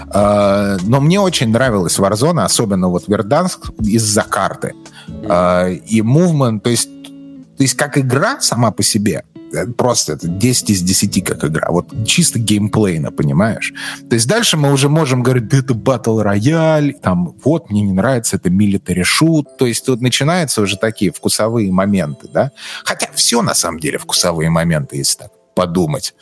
А, 0.10 0.77
но 0.84 0.99
мне 0.99 1.19
очень 1.19 1.49
нравилась 1.49 1.97
Warzone, 1.97 2.43
особенно 2.43 2.89
вот 2.89 3.08
Верданск 3.08 3.71
из-за 3.80 4.23
карты. 4.23 4.73
А, 5.30 5.69
и 5.69 6.01
Movement, 6.01 6.60
то 6.60 6.69
есть, 6.69 6.89
то 7.58 7.63
есть 7.63 7.75
как 7.75 7.97
игра 7.97 8.41
сама 8.41 8.71
по 8.71 8.84
себе, 8.84 9.23
просто 9.77 10.13
это 10.13 10.27
10 10.27 10.69
из 10.69 10.81
10 10.81 11.23
как 11.25 11.43
игра. 11.43 11.69
Вот 11.69 11.88
чисто 12.05 12.39
геймплейно, 12.39 13.12
понимаешь? 13.12 13.73
То 14.10 14.15
есть 14.15 14.27
дальше 14.27 14.57
мы 14.57 14.71
уже 14.71 14.89
можем 14.89 15.23
говорить, 15.23 15.47
да 15.47 15.57
это 15.57 15.73
Battle 15.73 16.23
Royale, 16.23 16.93
там, 17.01 17.36
вот, 17.43 17.69
мне 17.69 17.81
не 17.81 17.93
нравится, 17.93 18.38
это 18.38 18.49
Military 18.49 19.03
Shoot. 19.03 19.45
То 19.57 19.65
есть 19.65 19.86
тут 19.86 20.01
начинаются 20.01 20.62
уже 20.62 20.77
такие 20.77 21.12
вкусовые 21.12 21.71
моменты, 21.71 22.27
да? 22.31 22.51
Хотя 22.83 23.10
все 23.15 23.41
на 23.41 23.53
самом 23.53 23.79
деле 23.79 23.97
вкусовые 23.97 24.49
моменты, 24.49 24.97
если 24.97 25.19
так 25.19 25.31
подумать. 25.55 26.13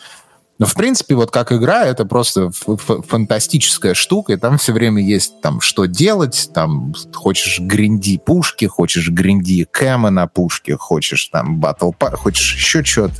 Но, 0.58 0.66
в 0.66 0.74
принципе, 0.74 1.16
вот 1.16 1.32
как 1.32 1.52
игра, 1.52 1.86
это 1.86 2.06
просто 2.06 2.50
фантастическая 2.52 3.94
штука, 3.94 4.34
и 4.34 4.38
там 4.38 4.58
все 4.58 4.72
время 4.72 5.04
есть 5.04 5.42
там 5.42 5.60
что 5.60 5.86
делать, 5.86 6.50
там 6.54 6.94
хочешь 7.14 7.60
гринди 7.60 8.18
пушки, 8.18 8.66
хочешь 8.66 9.10
гринди 9.10 9.66
кэма 9.70 10.12
на 10.12 10.28
пушке, 10.28 10.78
хочешь 10.78 11.26
там 11.26 11.60
батл 11.60 11.92
хочешь 12.14 12.56
еще 12.56 12.84
что-то. 12.84 13.16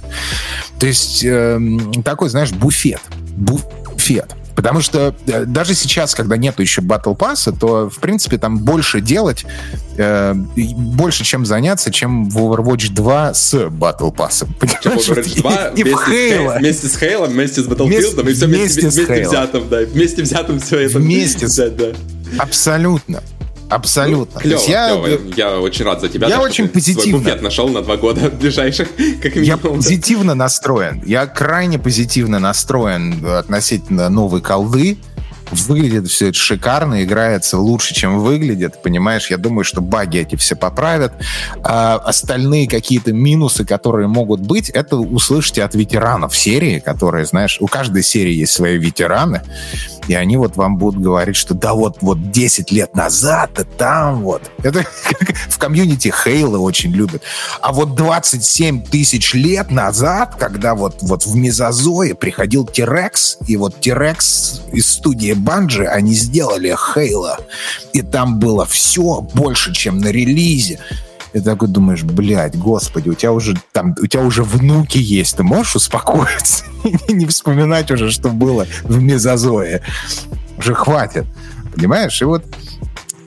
То 0.80 0.88
есть 0.88 1.26
э, 1.26 1.60
такой, 2.06 2.30
знаешь, 2.30 2.52
буфет. 2.52 3.02
Буфет. 3.36 4.34
Потому 4.56 4.82
что 4.82 5.14
э, 5.28 5.46
даже 5.46 5.76
сейчас, 5.76 6.16
когда 6.16 6.38
нету 6.38 6.62
еще 6.62 6.82
Battle 6.82 7.18
Pass, 7.18 7.54
то, 7.58 7.90
в 7.90 8.00
принципе, 8.00 8.38
там 8.38 8.60
больше 8.60 9.02
делать, 9.02 9.46
э, 9.98 10.34
больше 10.34 11.24
чем 11.24 11.46
заняться, 11.46 11.92
чем 11.92 12.30
в 12.30 12.38
Overwatch 12.38 12.94
2 12.94 13.34
с 13.34 13.54
Battle 13.54 14.16
Pass. 14.16 14.48
Overwatch 14.60 15.42
2 15.42 15.68
и, 15.76 15.82
и 15.82 15.84
в 15.84 16.10
Halo. 16.10 16.60
Вместе 16.60 16.88
с 16.88 17.02
Halo, 17.02 17.28
вместе 17.28 17.62
с 17.62 17.68
Battlefield, 17.68 17.86
вместе, 17.88 18.22
и 18.32 18.34
все 18.34 18.46
вместе, 18.48 18.48
вместе, 18.48 18.82
вместе 18.82 19.28
взятым, 19.28 19.70
да. 19.70 19.80
Вместе 19.82 20.22
взятым 20.24 20.60
все 20.60 20.80
это. 20.80 21.00
Вместе. 21.00 21.46
Взять, 21.46 21.76
да. 21.76 21.88
Абсолютно. 22.38 23.22
Абсолютно. 23.70 24.40
Клево, 24.40 24.62
я, 24.68 24.90
клево. 24.90 25.34
я 25.36 25.60
очень 25.60 25.86
рад 25.86 26.02
за 26.02 26.10
тебя. 26.10 26.28
Я 26.28 26.42
очень 26.42 26.68
позитивно. 26.68 27.22
Свой 27.22 27.42
нашел 27.42 27.68
на 27.70 27.82
два 27.82 27.98
года 27.98 28.30
ближайших, 28.40 28.90
как 29.22 29.36
минимум. 29.36 29.44
Я 29.44 29.58
позитивно 29.58 30.36
настроен. 30.36 31.02
Я 31.06 31.26
крайне 31.26 31.80
позитивно 31.80 32.40
настроен 32.40 33.26
относительно 33.26 34.10
новой 34.10 34.42
колды. 34.42 34.98
Выглядит 35.52 36.08
все 36.08 36.30
это 36.30 36.38
шикарно, 36.38 37.04
играется 37.04 37.60
лучше, 37.60 37.94
чем 37.94 38.20
выглядит, 38.20 38.82
понимаешь? 38.82 39.30
Я 39.30 39.38
думаю, 39.38 39.64
что 39.64 39.80
баги 39.80 40.20
эти 40.20 40.36
все 40.36 40.56
поправят. 40.56 41.14
А 41.64 41.96
остальные 41.96 42.68
какие-то 42.68 43.14
минусы, 43.14 43.64
которые 43.64 44.08
могут 44.08 44.42
быть, 44.42 44.70
это 44.70 44.98
услышите 44.98 45.64
от 45.64 45.76
ветеранов 45.76 46.36
серии, 46.36 46.80
которые, 46.80 47.26
знаешь, 47.26 47.58
у 47.62 47.68
каждой 47.68 48.04
серии 48.04 48.34
есть 48.34 48.54
свои 48.54 48.78
ветераны 48.78 49.44
и 50.08 50.14
они 50.14 50.38
вот 50.38 50.56
вам 50.56 50.78
будут 50.78 51.02
говорить, 51.02 51.36
что 51.36 51.54
да 51.54 51.74
вот, 51.74 51.98
вот 52.02 52.32
10 52.32 52.72
лет 52.72 52.96
назад, 52.96 53.52
да 53.56 53.64
там 53.64 54.22
вот. 54.22 54.52
Это 54.64 54.86
в 55.50 55.58
комьюнити 55.58 56.14
Хейла 56.24 56.58
очень 56.58 56.92
любят. 56.92 57.24
А 57.62 57.72
вот 57.72 57.96
27 57.96 58.84
тысяч 58.84 59.34
лет 59.34 59.72
назад, 59.72 60.36
когда 60.38 60.76
вот, 60.76 60.98
вот 61.02 61.26
в 61.26 61.36
Мезозое 61.36 62.16
приходил 62.16 62.66
Тирекс, 62.66 63.38
и 63.48 63.58
вот 63.58 63.80
Тирекс 63.80 64.62
из 64.72 64.88
студии 64.88 65.34
Банджи, 65.34 65.86
они 65.86 66.14
сделали 66.14 66.76
Хейла. 66.76 67.40
И 67.94 68.02
там 68.02 68.40
было 68.40 68.66
все 68.66 69.22
больше, 69.34 69.74
чем 69.74 70.00
на 70.00 70.08
релизе. 70.08 70.80
И 71.36 71.42
такой 71.42 71.68
думаешь, 71.68 72.02
блядь, 72.02 72.58
господи, 72.58 73.10
у 73.10 73.14
тебя 73.14 73.34
уже 73.34 73.56
там, 73.74 73.94
у 74.02 74.08
тебя 74.08 74.24
уже 74.24 74.42
внуки 74.42 74.98
есть, 74.98 75.36
ты 75.36 75.44
можешь 75.44 75.76
успокоиться 75.76 76.64
и 77.10 77.14
не 77.14 77.26
вспоминать 77.26 77.92
уже, 77.92 78.10
что 78.10 78.30
было 78.30 78.66
в 78.84 79.02
мезозое. 79.02 79.82
Уже 80.58 80.74
хватит, 80.74 81.26
понимаешь? 81.76 82.22
И 82.22 82.26
вот 82.26 82.46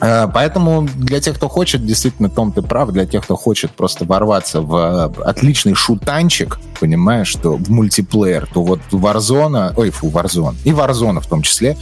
поэтому 0.00 0.88
для 0.96 1.20
тех, 1.20 1.36
кто 1.36 1.48
хочет, 1.48 1.84
действительно, 1.84 2.28
Том, 2.28 2.52
ты 2.52 2.62
прав, 2.62 2.90
для 2.90 3.06
тех, 3.06 3.24
кто 3.24 3.36
хочет 3.36 3.72
просто 3.72 4.04
ворваться 4.04 4.60
в 4.60 4.74
э, 5.16 5.22
отличный 5.22 5.74
шутанчик, 5.74 6.58
понимаешь, 6.80 7.28
что 7.28 7.56
в 7.56 7.68
мультиплеер, 7.68 8.48
то 8.52 8.62
вот 8.62 8.80
Warzone, 8.92 9.72
ой, 9.76 9.90
фу, 9.90 10.08
Warzone, 10.08 10.56
и 10.64 10.70
Warzone 10.70 11.20
в 11.20 11.26
том 11.26 11.42
числе, 11.42 11.76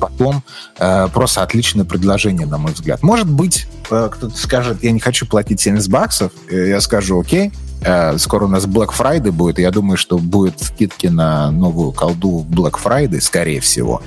потом 0.00 0.42
э, 0.78 1.08
просто 1.12 1.42
отличное 1.42 1.84
предложение, 1.84 2.46
на 2.46 2.58
мой 2.58 2.72
взгляд. 2.72 3.02
Может 3.02 3.28
быть, 3.28 3.66
э, 3.90 4.08
кто-то 4.12 4.36
скажет, 4.36 4.82
я 4.82 4.92
не 4.92 5.00
хочу 5.00 5.26
платить 5.26 5.60
70 5.60 5.90
баксов, 5.90 6.32
я 6.50 6.80
скажу, 6.80 7.20
окей, 7.20 7.52
э, 7.82 8.16
скоро 8.18 8.44
у 8.44 8.48
нас 8.48 8.64
Black 8.66 8.90
Friday 8.96 9.32
будет, 9.32 9.58
я 9.58 9.70
думаю, 9.70 9.96
что 9.96 10.18
будет 10.18 10.62
скидки 10.62 11.08
на 11.08 11.50
новую 11.50 11.92
колду 11.92 12.38
в 12.38 12.50
Black 12.50 12.78
Friday, 12.82 13.20
скорее 13.20 13.60
всего, 13.60 14.02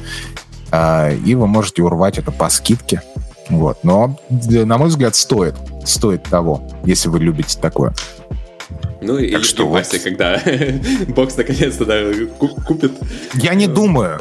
э, 0.71 1.17
и 1.25 1.35
вы 1.35 1.47
можете 1.47 1.83
урвать 1.83 2.17
это 2.17 2.31
по 2.31 2.49
скидке, 2.49 3.01
вот. 3.49 3.79
Но, 3.83 4.17
на 4.29 4.77
мой 4.77 4.89
взгляд, 4.89 5.15
стоит. 5.15 5.55
Стоит 5.85 6.23
того, 6.23 6.61
если 6.85 7.09
вы 7.09 7.19
любите 7.19 7.57
такое. 7.59 7.93
Ну 9.01 9.17
и 9.17 9.31
так 9.31 9.43
что 9.43 9.67
вот. 9.67 9.87
когда 10.03 10.41
бокс 11.07 11.37
наконец-то 11.37 11.85
да, 11.85 12.01
купит. 12.37 12.91
Я 13.35 13.53
не 13.53 13.67
думаю. 13.67 14.19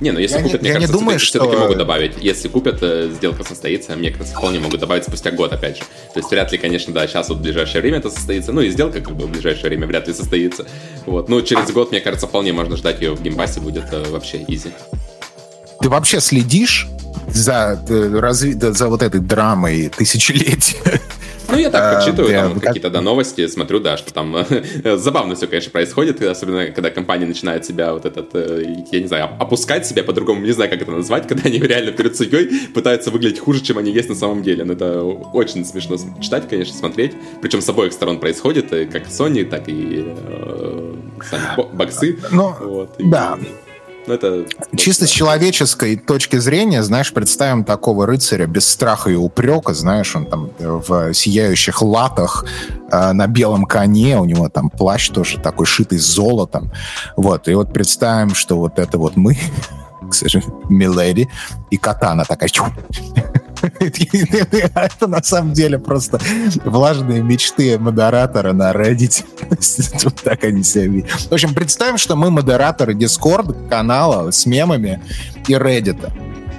Не, 0.00 0.12
ну 0.12 0.20
если 0.20 0.36
я 0.36 0.42
купят, 0.44 0.62
не, 0.62 0.68
мне 0.68 0.68
я 0.68 0.74
кажется, 0.76 0.92
не 0.92 0.98
думаю, 1.00 1.18
что... 1.18 1.38
все-таки 1.40 1.60
могут 1.60 1.78
добавить. 1.78 2.12
Если 2.20 2.48
купят, 2.48 2.78
э, 2.82 3.10
сделка 3.12 3.42
состоится, 3.42 3.96
мне 3.96 4.10
кажется, 4.12 4.36
вполне 4.36 4.60
могут 4.60 4.78
добавить 4.78 5.04
спустя 5.04 5.32
год, 5.32 5.52
опять 5.52 5.78
же. 5.78 5.82
То 6.14 6.20
есть 6.20 6.30
вряд 6.30 6.52
ли, 6.52 6.58
конечно, 6.58 6.92
да, 6.94 7.06
сейчас 7.08 7.28
вот 7.30 7.38
в 7.38 7.42
ближайшее 7.42 7.82
время 7.82 7.98
это 7.98 8.08
состоится. 8.08 8.52
Ну 8.52 8.60
и 8.60 8.70
сделка 8.70 9.00
как 9.00 9.16
бы 9.16 9.26
в 9.26 9.30
ближайшее 9.30 9.66
время 9.66 9.88
вряд 9.88 10.06
ли 10.06 10.14
состоится. 10.14 10.66
Вот. 11.04 11.28
Ну, 11.28 11.42
через 11.42 11.70
год, 11.72 11.90
мне 11.90 12.00
кажется, 12.00 12.28
вполне 12.28 12.52
можно 12.52 12.76
ждать 12.76 13.00
ее 13.00 13.14
в 13.14 13.22
Game 13.22 13.37
Pass 13.37 13.52
е, 13.52 13.60
будет 13.60 13.92
э, 13.92 14.04
вообще 14.08 14.44
easy. 14.46 14.70
Ты 15.80 15.88
вообще 15.88 16.20
следишь 16.20 16.88
за, 17.28 17.82
э, 17.88 18.18
разви... 18.18 18.54
за 18.54 18.88
вот 18.88 19.02
этой 19.02 19.20
драмой 19.20 19.88
тысячелетия? 19.88 21.00
Ну, 21.50 21.56
я 21.56 21.70
так 21.70 21.82
а, 21.82 21.98
почитываю 21.98 22.32
там 22.32 22.54
как... 22.54 22.62
какие-то 22.62 22.90
да, 22.90 23.00
новости, 23.00 23.46
смотрю, 23.46 23.80
да, 23.80 23.96
что 23.96 24.12
там 24.12 24.36
забавно 24.96 25.34
все, 25.34 25.46
конечно, 25.46 25.70
происходит, 25.70 26.20
особенно 26.22 26.66
когда 26.66 26.90
компания 26.90 27.24
начинает 27.24 27.64
себя 27.64 27.94
вот 27.94 28.04
этот, 28.04 28.34
э, 28.34 28.84
я 28.92 29.00
не 29.00 29.06
знаю, 29.06 29.30
опускать 29.38 29.86
себя 29.86 30.04
по-другому, 30.04 30.42
не 30.42 30.52
знаю, 30.52 30.70
как 30.70 30.82
это 30.82 30.90
назвать, 30.90 31.26
когда 31.26 31.48
они 31.48 31.58
реально 31.58 31.92
перед 31.92 32.16
судьей 32.16 32.68
пытаются 32.74 33.10
выглядеть 33.10 33.38
хуже, 33.38 33.62
чем 33.62 33.78
они 33.78 33.90
есть 33.92 34.10
на 34.10 34.14
самом 34.14 34.42
деле. 34.42 34.64
Но 34.64 34.74
это 34.74 35.02
очень 35.02 35.64
смешно 35.64 35.96
читать, 36.20 36.48
конечно, 36.48 36.74
смотреть. 36.74 37.12
Причем 37.40 37.62
с 37.62 37.68
обоих 37.68 37.94
сторон 37.94 38.20
происходит, 38.20 38.70
э, 38.72 38.84
как 38.84 39.06
Sony, 39.06 39.44
так 39.44 39.68
и 39.68 40.04
э, 40.06 40.94
сами 41.30 41.72
боксы. 41.72 42.18
Ну, 42.30 42.54
вот, 42.60 42.96
да. 42.98 43.36
Но 43.36 43.42
ну, 43.42 43.48
это... 44.10 44.44
Чисто 44.76 45.06
с 45.06 45.10
человеческой 45.10 45.96
точки 45.96 46.36
зрения, 46.36 46.82
знаешь, 46.82 47.12
представим 47.12 47.64
такого 47.64 48.06
рыцаря 48.06 48.46
без 48.46 48.68
страха 48.68 49.10
и 49.10 49.14
упрека, 49.14 49.74
знаешь, 49.74 50.14
он 50.16 50.26
там 50.26 50.50
в 50.58 51.12
сияющих 51.14 51.82
латах 51.82 52.44
э, 52.90 53.12
на 53.12 53.26
белом 53.26 53.64
коне, 53.64 54.18
у 54.18 54.24
него 54.24 54.48
там 54.48 54.70
плащ 54.70 55.08
тоже 55.10 55.38
такой 55.38 55.66
шитый 55.66 55.98
золотом. 55.98 56.70
Вот, 57.16 57.48
и 57.48 57.54
вот 57.54 57.72
представим, 57.72 58.34
что 58.34 58.58
вот 58.58 58.78
это 58.78 58.98
вот 58.98 59.16
мы, 59.16 59.36
к 60.10 60.14
сожалению, 60.14 60.62
Миледи, 60.68 61.28
и 61.70 61.76
катана 61.76 62.24
такая 62.24 62.48
Это 64.74 65.06
на 65.06 65.22
самом 65.22 65.52
деле 65.52 65.78
просто 65.78 66.20
влажные 66.64 67.22
мечты 67.22 67.78
модератора 67.78 68.52
на 68.52 68.72
Reddit. 68.72 69.24
Вот 70.04 70.14
так 70.22 70.44
они 70.44 70.62
себя 70.62 70.86
видят. 70.86 71.10
В 71.28 71.32
общем, 71.32 71.54
представим, 71.54 71.98
что 71.98 72.16
мы 72.16 72.30
модераторы 72.30 72.94
Discord 72.94 73.68
канала 73.68 74.30
с 74.30 74.46
мемами 74.46 75.02
и 75.46 75.54
Reddit. 75.54 76.12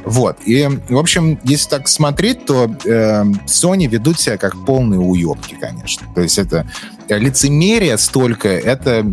Вот. 0.05 0.37
И, 0.45 0.67
в 0.89 0.97
общем, 0.97 1.39
если 1.43 1.69
так 1.69 1.87
смотреть, 1.87 2.45
то 2.45 2.71
э, 2.85 3.23
Sony 3.45 3.87
ведут 3.87 4.19
себя 4.19 4.37
как 4.37 4.65
полные 4.65 4.99
уебки, 4.99 5.55
конечно. 5.59 6.07
То 6.15 6.21
есть 6.21 6.37
это 6.37 6.65
лицемерие 7.09 7.97
столько, 7.97 8.49
это 8.49 9.05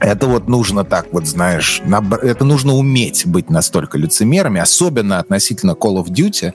это 0.00 0.26
вот 0.26 0.48
нужно 0.48 0.84
так 0.84 1.12
вот, 1.12 1.26
знаешь, 1.26 1.80
это 2.22 2.44
нужно 2.44 2.74
уметь 2.74 3.26
быть 3.26 3.48
настолько 3.48 3.96
лицемерами, 3.96 4.60
особенно 4.60 5.18
относительно 5.18 5.72
Call 5.72 6.02
of 6.02 6.08
Duty, 6.08 6.52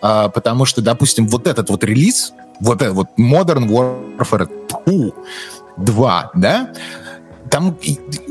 а, 0.00 0.28
потому 0.28 0.64
что, 0.64 0.82
допустим, 0.82 1.28
вот 1.28 1.46
этот 1.46 1.70
вот 1.70 1.84
релиз, 1.84 2.32
вот 2.60 2.82
этот 2.82 2.94
вот 2.94 3.08
Modern 3.18 3.68
Warfare 3.68 4.48
2, 5.76 6.30
да, 6.34 6.72
там 7.50 7.76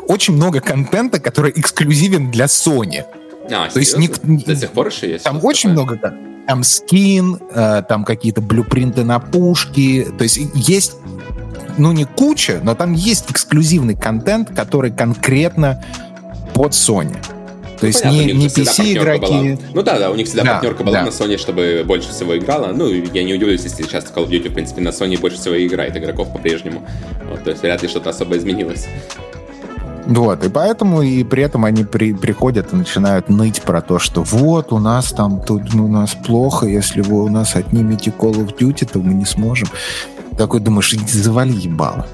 очень 0.08 0.36
много 0.36 0.60
контента, 0.62 1.20
который 1.20 1.52
эксклюзивен 1.56 2.32
для 2.32 2.46
Sony. 2.46 3.06
А, 3.52 3.70
То 3.70 3.80
есть 3.80 3.98
ник... 3.98 4.20
до 4.22 4.56
сих 4.56 4.72
пор 4.72 4.88
еще 4.88 5.12
есть. 5.12 5.24
Там 5.24 5.44
очень 5.44 5.70
такое? 5.76 5.86
много 5.86 6.24
там 6.48 6.64
скин, 6.64 7.40
э, 7.54 7.84
там 7.88 8.06
какие-то 8.06 8.42
блюпринты 8.42 9.04
на 9.04 9.20
пушки, 9.20 10.08
то 10.18 10.24
есть 10.24 10.40
есть 10.54 10.94
ну 11.78 11.92
не 11.92 12.06
куча, 12.06 12.60
но 12.64 12.74
там 12.74 12.94
есть 12.94 13.30
эксклюзивный 13.30 13.96
контент, 13.96 14.56
который 14.56 14.92
конкретно 14.92 15.84
под 16.54 16.72
Sony. 16.72 17.18
То 17.80 17.88
есть 17.88 18.02
Понятно, 18.02 18.26
не, 18.26 18.34
не 18.34 18.48
PC-игроки. 18.48 19.60
Ну 19.74 19.84
да, 19.84 20.00
да, 20.00 20.12
у 20.12 20.16
них 20.16 20.28
всегда 20.28 20.44
да, 20.44 20.54
партнерка 20.54 20.84
была 20.84 21.00
да. 21.00 21.06
на 21.06 21.10
Sony, 21.10 21.38
чтобы 21.38 21.84
больше 21.86 22.10
всего 22.10 22.38
играла. 22.38 22.74
Ну, 22.74 22.90
я 22.90 23.24
не 23.24 23.34
удивлюсь, 23.34 23.63
если 23.63 23.84
сейчас 23.84 24.06
Call 24.06 24.28
of 24.28 24.30
Duty, 24.30 24.50
в 24.50 24.54
принципе, 24.54 24.82
на 24.82 24.90
Sony 24.90 25.20
больше 25.20 25.38
всего 25.38 25.63
играет 25.63 25.96
игроков 25.96 26.32
по-прежнему. 26.34 26.84
Вот, 27.30 27.44
то 27.44 27.52
есть 27.52 27.62
вряд 27.62 27.84
ли 27.84 27.88
что-то 27.88 28.10
особо 28.10 28.38
изменилось. 28.38 28.88
Вот, 30.08 30.46
и 30.46 30.50
поэтому 30.50 31.02
и 31.02 31.24
при 31.26 31.44
этом 31.44 31.66
они 31.66 31.84
при, 31.84 32.13
приходят 32.13 32.72
и 32.72 32.76
начинают 32.78 33.28
ныть 33.28 33.62
про 33.62 33.82
то, 33.82 34.00
что 34.00 34.24
вот 34.24 34.72
у 34.72 34.80
нас 34.80 35.12
там 35.12 35.42
тут 35.42 35.74
ну, 35.74 35.86
у 35.86 35.90
нас 35.90 36.16
плохо, 36.16 36.66
если 36.66 37.02
вы 37.02 37.26
у 37.26 37.28
нас 37.28 37.58
отнимете 37.58 38.13
Call 38.18 38.36
of 38.36 38.58
Duty, 38.58 38.90
то 38.90 39.00
мы 39.00 39.13
не 39.13 39.26
сможем. 39.26 39.68
Такой 40.38 40.62
думаешь, 40.62 40.94
завали 40.94 41.52
ебало. 41.52 42.08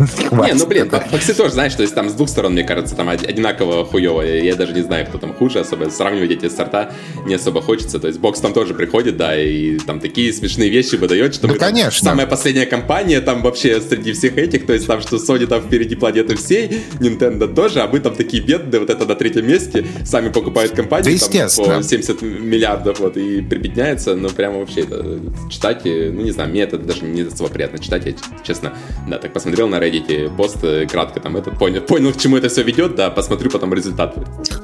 Не, 0.00 0.54
ну 0.54 0.66
блин, 0.66 0.90
боксы 1.12 1.34
тоже, 1.34 1.52
знаешь, 1.52 1.74
то 1.74 1.82
есть 1.82 1.94
там 1.94 2.08
с 2.08 2.14
двух 2.14 2.28
сторон, 2.28 2.52
мне 2.52 2.64
кажется, 2.64 2.94
там 2.94 3.08
одинаково 3.08 3.84
хуево. 3.84 4.22
Я 4.22 4.54
даже 4.56 4.72
не 4.72 4.82
знаю, 4.82 5.06
кто 5.06 5.18
там 5.18 5.34
хуже, 5.34 5.60
особо 5.60 5.90
сравнивать 5.90 6.30
эти 6.30 6.48
сорта 6.48 6.92
не 7.26 7.34
особо 7.34 7.60
хочется. 7.60 7.98
То 7.98 8.08
есть 8.08 8.18
бокс 8.18 8.40
там 8.40 8.52
тоже 8.52 8.74
приходит, 8.74 9.16
да, 9.16 9.38
и 9.40 9.78
там 9.78 10.00
такие 10.00 10.32
смешные 10.32 10.70
вещи 10.70 10.96
выдает, 10.96 11.34
что 11.34 11.48
ну, 11.48 11.54
конечно. 11.54 12.04
самая 12.08 12.26
последняя 12.26 12.66
компания 12.66 13.20
там 13.20 13.42
вообще 13.42 13.80
среди 13.80 14.12
всех 14.12 14.38
этих, 14.38 14.66
то 14.66 14.72
есть 14.72 14.86
там, 14.86 15.00
что 15.00 15.16
Sony 15.16 15.46
там 15.46 15.62
впереди 15.62 15.96
планеты 15.96 16.36
всей, 16.36 16.82
Nintendo 16.98 17.52
тоже, 17.52 17.80
а 17.80 17.88
мы 17.88 18.00
там 18.00 18.14
такие 18.14 18.42
бедные, 18.42 18.80
вот 18.80 18.90
это 18.90 19.04
на 19.04 19.14
третьем 19.14 19.46
месте, 19.46 19.84
сами 20.04 20.30
покупают 20.30 20.72
компании 20.72 21.18
да, 21.32 21.44
по 21.76 21.82
70 21.82 22.22
миллиардов, 22.22 23.00
вот, 23.00 23.16
и 23.16 23.42
прибедняется, 23.42 24.14
ну 24.14 24.28
прямо 24.30 24.58
вообще 24.58 24.82
это 24.82 25.20
читать, 25.50 25.82
ну 25.84 26.22
не 26.22 26.30
знаю, 26.30 26.50
мне 26.50 26.62
это 26.62 26.78
даже 26.78 27.04
не 27.04 27.22
особо 27.22 27.50
приятно 27.50 27.78
читать, 27.78 28.06
я 28.06 28.12
честно, 28.44 28.72
да, 29.08 29.18
так 29.18 29.32
посмотрел 29.32 29.68
на 29.68 29.78
Reddit 29.90 30.36
пост 30.36 30.58
э, 30.62 30.86
кратко 30.86 31.20
там 31.20 31.36
этот 31.36 31.58
понял, 31.58 31.80
понял, 31.82 32.12
к 32.12 32.16
чему 32.16 32.36
это 32.36 32.48
все 32.48 32.62
ведет, 32.62 32.94
да, 32.94 33.10
посмотрю 33.10 33.50
потом 33.50 33.74
результат, 33.74 34.14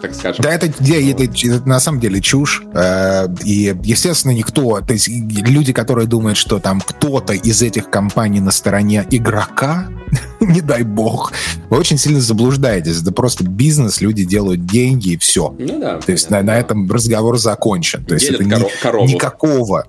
так 0.01 0.15
скажем. 0.15 0.43
Да, 0.43 0.53
это, 0.53 0.67
это, 0.67 0.83
это, 0.85 1.23
это 1.25 1.69
на 1.69 1.81
самом 1.81 2.01
деле 2.01 2.21
чушь. 2.21 2.63
Э, 2.75 3.27
и, 3.45 3.75
естественно, 3.83 4.33
никто, 4.33 4.81
то 4.81 4.93
есть 4.93 5.09
люди, 5.09 5.73
которые 5.73 6.07
думают, 6.07 6.39
что 6.39 6.59
там 6.59 6.81
кто-то 6.81 7.33
из 7.33 7.63
этих 7.63 7.91
компаний 7.91 8.41
на 8.41 8.51
стороне 8.51 9.07
игрока, 9.11 9.89
не 10.41 10.61
дай 10.61 10.83
бог, 10.83 11.33
вы 11.71 11.79
очень 11.79 11.99
сильно 11.99 12.21
заблуждаетесь. 12.21 13.03
Это 13.03 13.13
просто 13.13 13.45
бизнес, 13.45 14.01
люди 14.01 14.25
делают 14.25 14.67
деньги 14.67 15.11
и 15.11 15.17
все. 15.17 15.55
Ну 15.59 15.81
да. 15.81 15.99
То 15.99 16.13
есть 16.13 16.31
на, 16.31 16.43
на 16.43 16.59
этом 16.59 16.91
разговор 16.91 17.39
закончен. 17.39 18.05
То 18.05 18.15
есть 18.15 18.31
это 18.31 18.45
ни, 18.45 19.13
никакого 19.13 19.87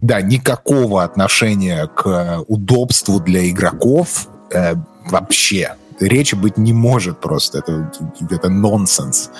да, 0.00 0.22
никакого 0.22 1.04
отношения 1.04 1.86
к 1.86 2.44
удобству 2.48 3.20
для 3.20 3.48
игроков 3.50 4.28
э, 4.52 4.74
вообще. 5.06 5.76
Речи 6.00 6.34
быть 6.34 6.56
не 6.56 6.72
может 6.72 7.20
просто. 7.20 7.58
Это, 7.58 7.92
это 8.30 8.48
нонсенс. 8.48 9.30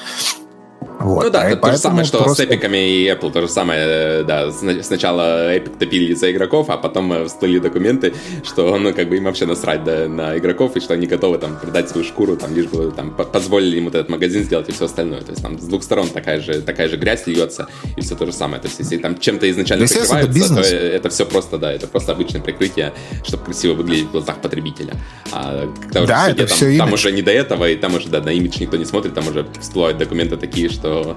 Вот. 0.80 1.24
Ну 1.24 1.30
да, 1.30 1.48
это 1.48 1.56
то 1.56 1.72
же 1.72 1.78
самое, 1.78 2.04
что 2.04 2.22
просто... 2.22 2.42
с 2.42 2.46
эпиками 2.46 2.76
и 2.76 3.08
Apple, 3.08 3.32
то 3.32 3.40
же 3.42 3.48
самое, 3.48 4.22
да, 4.22 4.50
сначала 4.50 5.54
Epic 5.54 5.78
топили 5.78 6.14
за 6.14 6.30
игроков, 6.30 6.68
а 6.68 6.76
потом 6.76 7.12
э, 7.12 7.24
всплыли 7.26 7.58
документы, 7.58 8.14
что, 8.44 8.78
ну, 8.78 8.92
как 8.94 9.08
бы 9.08 9.16
им 9.16 9.24
вообще 9.24 9.46
насрать 9.46 9.84
да, 9.84 10.08
на 10.08 10.38
игроков, 10.38 10.76
и 10.76 10.80
что 10.80 10.94
они 10.94 11.06
готовы 11.06 11.38
там 11.38 11.58
продать 11.58 11.90
свою 11.90 12.06
шкуру, 12.06 12.36
там, 12.36 12.54
лишь 12.54 12.66
бы 12.66 12.92
там 12.94 13.10
позволили 13.12 13.78
им 13.78 13.84
вот 13.84 13.94
этот 13.94 14.08
магазин 14.08 14.42
сделать 14.42 14.68
и 14.68 14.72
все 14.72 14.86
остальное. 14.86 15.20
То 15.20 15.30
есть 15.32 15.42
там 15.42 15.58
с 15.58 15.64
двух 15.64 15.82
сторон 15.82 16.08
такая 16.08 16.40
же, 16.40 16.62
такая 16.62 16.88
же 16.88 16.96
грязь 16.96 17.26
льется, 17.26 17.68
и 17.96 18.00
все 18.00 18.14
то 18.14 18.24
же 18.26 18.32
самое. 18.32 18.60
То 18.60 18.68
есть 18.68 18.78
если 18.78 18.96
там 18.96 19.18
чем-то 19.18 19.50
изначально 19.50 19.86
прикрываются, 19.86 20.54
то 20.54 20.60
это 20.60 21.08
все 21.10 21.26
просто, 21.26 21.58
да, 21.58 21.72
это 21.72 21.86
просто 21.86 22.12
обычное 22.12 22.40
прикрытие, 22.40 22.92
чтобы 23.24 23.44
красиво 23.44 23.74
выглядеть 23.74 24.06
в 24.06 24.12
глазах 24.12 24.40
потребителя. 24.40 24.94
А 25.32 25.66
когда 25.82 26.06
да, 26.06 26.22
уже 26.22 26.30
это 26.32 26.46
там, 26.46 26.56
все 26.56 26.78
там 26.78 26.92
уже 26.92 27.12
не 27.12 27.22
до 27.22 27.32
этого, 27.32 27.68
и 27.68 27.76
там 27.76 27.94
уже, 27.94 28.08
да, 28.08 28.20
на 28.20 28.30
имидж 28.30 28.60
никто 28.60 28.76
не 28.76 28.84
смотрит, 28.84 29.14
там 29.14 29.28
уже 29.28 29.46
всплывают 29.60 29.98
документы 29.98 30.36
такие, 30.36 30.69
что 30.70 31.16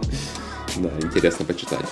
да, 0.77 0.89
интересно 1.01 1.45
почитать. 1.45 1.85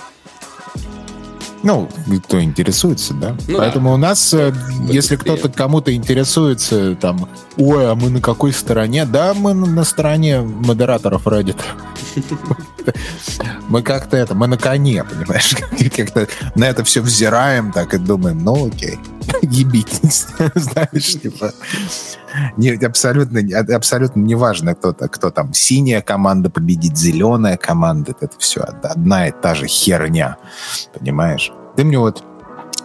Ну, 1.62 1.88
кто 2.24 2.42
интересуется, 2.42 3.14
да. 3.14 3.36
Ну, 3.46 3.58
Поэтому 3.58 3.90
да. 3.90 3.94
у 3.94 3.96
нас, 3.96 4.32
да, 4.32 4.52
если 4.88 5.14
кто-то 5.14 5.48
кому-то 5.48 5.94
интересуется, 5.94 6.96
там, 6.96 7.28
ой, 7.56 7.90
а 7.90 7.94
мы 7.94 8.10
на 8.10 8.20
какой 8.20 8.52
стороне? 8.52 9.04
Да, 9.04 9.32
мы 9.32 9.54
на 9.54 9.84
стороне 9.84 10.40
модераторов 10.40 11.26
Reddit. 11.26 11.60
Мы 13.68 13.82
как-то 13.82 14.16
это, 14.16 14.34
мы 14.34 14.46
на 14.46 14.56
коне, 14.56 15.04
понимаешь? 15.04 15.56
Как-то 15.96 16.28
на 16.54 16.64
это 16.64 16.84
все 16.84 17.00
взираем 17.00 17.72
так 17.72 17.94
и 17.94 17.98
думаем, 17.98 18.42
ну 18.44 18.68
окей, 18.68 18.98
ебитесь, 19.42 20.26
знаешь, 20.54 21.20
типа 21.20 21.52
не, 22.56 22.70
абсолютно, 22.70 23.40
абсолютно 23.74 24.20
не 24.20 24.34
важно, 24.34 24.74
кто, 24.74 24.92
кто 24.94 25.30
там, 25.30 25.52
синяя 25.52 26.00
команда 26.00 26.50
победит, 26.50 26.96
зеленая 26.96 27.56
команда, 27.56 28.14
это 28.20 28.34
все 28.38 28.60
одна 28.60 29.28
и 29.28 29.32
та 29.32 29.54
же 29.54 29.66
херня, 29.66 30.36
понимаешь? 30.98 31.52
Ты 31.76 31.84
мне 31.84 31.98
вот 31.98 32.24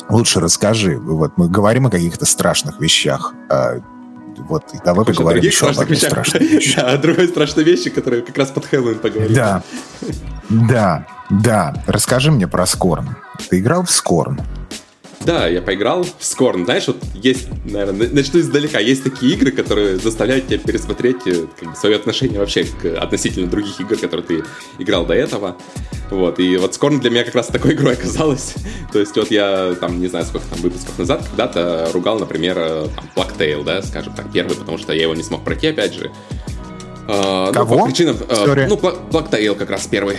лучше 0.10 0.40
расскажи, 0.40 0.98
вот 0.98 1.38
мы 1.38 1.50
говорим 1.50 1.88
о 1.88 1.90
каких-то 1.90 2.26
страшных 2.26 2.80
вещах, 2.80 3.34
а, 3.50 3.80
вот, 4.38 4.74
и 4.74 4.78
давай 4.84 5.06
Хочешь 5.06 5.18
поговорим 5.18 5.44
еще 5.44 5.70
об 5.70 5.80
одной 5.80 5.98
страшной 5.98 6.40
вещи. 6.48 6.76
Да, 6.76 6.92
о 6.92 6.98
другой 6.98 7.28
страшной 7.28 7.64
вещи, 7.64 7.90
которая 7.90 8.22
как 8.22 8.38
раз 8.38 8.50
под 8.50 8.66
Хэллоуин 8.66 9.00
поговорим. 9.00 9.34
Да, 9.34 9.64
да, 10.50 11.08
да. 11.30 11.84
Расскажи 11.88 12.32
мне 12.32 12.48
про 12.48 12.66
Скорн. 12.66 13.16
Ты 13.50 13.60
играл 13.60 13.84
в 13.84 13.92
Скорн? 13.92 14.42
Да, 15.28 15.46
я 15.46 15.62
поиграл 15.62 16.06
в 16.06 16.24
Скорн. 16.24 16.64
Знаешь, 16.64 16.88
вот 16.88 17.04
есть, 17.14 17.50
наверное, 17.66 18.08
начну 18.10 18.40
издалека. 18.40 18.80
Есть 18.80 19.04
такие 19.04 19.34
игры, 19.34 19.52
которые 19.52 19.98
заставляют 19.98 20.48
тебя 20.48 20.58
пересмотреть 20.58 21.18
э, 21.26 21.48
как 21.60 21.72
бы, 21.72 21.76
свое 21.76 21.98
отношение 21.98 22.40
вообще 22.40 22.64
к 22.64 22.98
относительно 22.98 23.48
других 23.48 23.78
игр, 23.82 23.98
которые 23.98 24.26
ты 24.26 24.44
играл 24.80 25.06
до 25.06 25.16
этого. 25.16 25.58
Вот, 26.12 26.40
и 26.40 26.56
вот 26.56 26.76
Скорн 26.76 27.02
для 27.02 27.10
меня 27.10 27.26
как 27.26 27.36
раз 27.36 27.48
такой 27.48 27.74
игрой 27.76 27.96
оказалась. 27.96 28.54
То 28.94 29.00
есть 29.00 29.18
вот 29.18 29.30
я 29.30 29.76
там, 29.82 30.00
не 30.00 30.08
знаю, 30.08 30.26
сколько 30.26 30.48
там 30.48 30.60
выпусков 30.62 30.98
назад, 30.98 31.28
когда-то 31.28 31.90
ругал, 31.94 32.20
например, 32.20 32.58
э, 32.58 32.88
там, 32.96 33.10
Blacktail, 33.14 33.66
да, 33.66 33.82
скажем 33.82 34.14
так, 34.14 34.32
первый, 34.32 34.56
потому 34.56 34.78
что 34.78 34.94
я 34.94 35.02
его 35.02 35.14
не 35.14 35.24
смог 35.24 35.44
пройти, 35.44 35.68
опять 35.68 35.94
же. 35.94 36.10
Кого? 37.06 37.52
Ну, 37.54 37.80
по 37.80 37.86
причинам... 37.86 38.16
Uh, 38.16 38.66
ну, 38.70 38.76
Blacktail 38.78 39.56
как 39.56 39.70
раз 39.72 39.88
первый. 39.88 40.18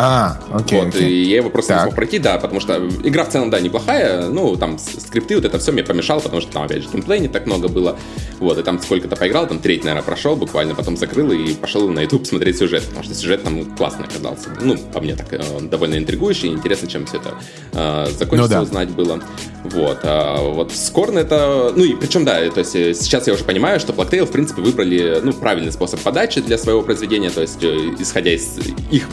А, 0.00 0.38
окей. 0.52 0.78
Вот, 0.78 0.94
окей. 0.94 1.10
и 1.10 1.24
я 1.24 1.38
его 1.38 1.50
просто 1.50 1.72
так. 1.72 1.78
не 1.78 1.82
смог 1.86 1.96
пройти, 1.96 2.20
да, 2.20 2.38
потому 2.38 2.60
что 2.60 2.78
игра 3.02 3.24
в 3.24 3.30
целом, 3.30 3.50
да, 3.50 3.58
неплохая, 3.58 4.28
ну, 4.28 4.54
там 4.56 4.78
скрипты, 4.78 5.34
вот 5.34 5.44
это 5.44 5.58
все 5.58 5.72
мне 5.72 5.82
помешало, 5.82 6.20
потому 6.20 6.40
что 6.40 6.52
там, 6.52 6.62
опять 6.62 6.84
же, 6.84 6.88
геймплей 6.88 7.18
не 7.18 7.26
так 7.26 7.46
много 7.46 7.66
было, 7.66 7.98
вот, 8.38 8.58
и 8.58 8.62
там 8.62 8.80
сколько-то 8.80 9.16
поиграл, 9.16 9.48
там 9.48 9.58
треть, 9.58 9.82
наверное, 9.82 10.04
прошел 10.04 10.36
буквально, 10.36 10.76
потом 10.76 10.96
закрыл 10.96 11.32
и 11.32 11.52
пошел 11.52 11.88
на 11.88 12.02
YouTube 12.02 12.26
смотреть 12.28 12.58
сюжет, 12.58 12.84
потому 12.84 13.02
что 13.02 13.12
сюжет 13.12 13.42
там 13.42 13.64
классный 13.74 14.04
оказался, 14.04 14.50
ну, 14.60 14.78
по 14.78 15.00
мне 15.00 15.16
так, 15.16 15.32
э, 15.32 15.42
довольно 15.62 15.96
интригующий, 15.96 16.50
интересно, 16.50 16.86
чем 16.88 17.04
все 17.06 17.16
это 17.16 17.34
э, 17.72 18.06
закончится, 18.16 18.36
ну, 18.36 18.48
да. 18.48 18.62
узнать 18.62 18.90
было, 18.90 19.20
вот, 19.64 19.98
а 20.04 20.40
вот 20.40 20.70
Скорн 20.70 21.18
это, 21.18 21.72
ну, 21.74 21.82
и 21.82 21.96
причем, 21.96 22.24
да, 22.24 22.48
то 22.50 22.60
есть 22.60 22.76
э, 22.76 22.94
сейчас 22.94 23.26
я 23.26 23.34
уже 23.34 23.42
понимаю, 23.42 23.80
что 23.80 23.92
Blacktail, 23.92 24.26
в 24.26 24.30
принципе, 24.30 24.62
выбрали, 24.62 25.20
ну, 25.24 25.32
правильный 25.32 25.72
способ 25.72 25.98
подачи 25.98 26.40
для 26.40 26.56
своего 26.56 26.82
произведения, 26.82 27.30
то 27.30 27.40
есть, 27.40 27.64
э, 27.64 27.94
исходя 27.98 28.32
из 28.32 28.58
их 28.92 29.08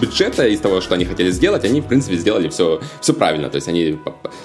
бюджета, 0.00 0.27
бюджета, 0.28 0.46
из 0.46 0.60
того, 0.60 0.80
что 0.80 0.94
они 0.94 1.04
хотели 1.04 1.30
сделать, 1.30 1.64
они, 1.64 1.80
в 1.80 1.86
принципе, 1.86 2.16
сделали 2.16 2.48
все, 2.48 2.80
все 3.00 3.14
правильно. 3.14 3.48
То 3.48 3.56
есть 3.56 3.68
они 3.68 3.98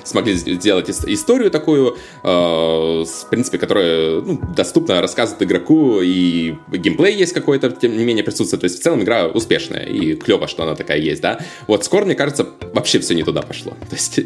смогли 0.03 0.33
сделать 0.33 0.89
историю 0.89 1.51
такую, 1.51 1.97
э, 2.23 2.27
в 2.27 3.29
принципе, 3.29 3.57
которая 3.57 4.21
ну, 4.21 4.39
доступна, 4.55 5.01
рассказывает 5.01 5.43
игроку, 5.43 6.01
и 6.01 6.55
геймплей 6.71 7.15
есть 7.15 7.33
какой-то, 7.33 7.69
тем 7.69 7.97
не 7.97 8.05
менее, 8.05 8.23
присутствует. 8.23 8.61
То 8.61 8.65
есть 8.65 8.79
в 8.79 8.83
целом 8.83 9.01
игра 9.01 9.27
успешная, 9.27 9.85
и 9.85 10.15
клево, 10.15 10.47
что 10.47 10.63
она 10.63 10.75
такая 10.75 10.99
есть, 10.99 11.21
да. 11.21 11.39
Вот 11.67 11.85
скоро, 11.85 12.05
мне 12.05 12.15
кажется, 12.15 12.47
вообще 12.73 12.99
все 12.99 13.15
не 13.15 13.23
туда 13.23 13.41
пошло. 13.41 13.71
То 13.89 13.95
есть 13.95 14.19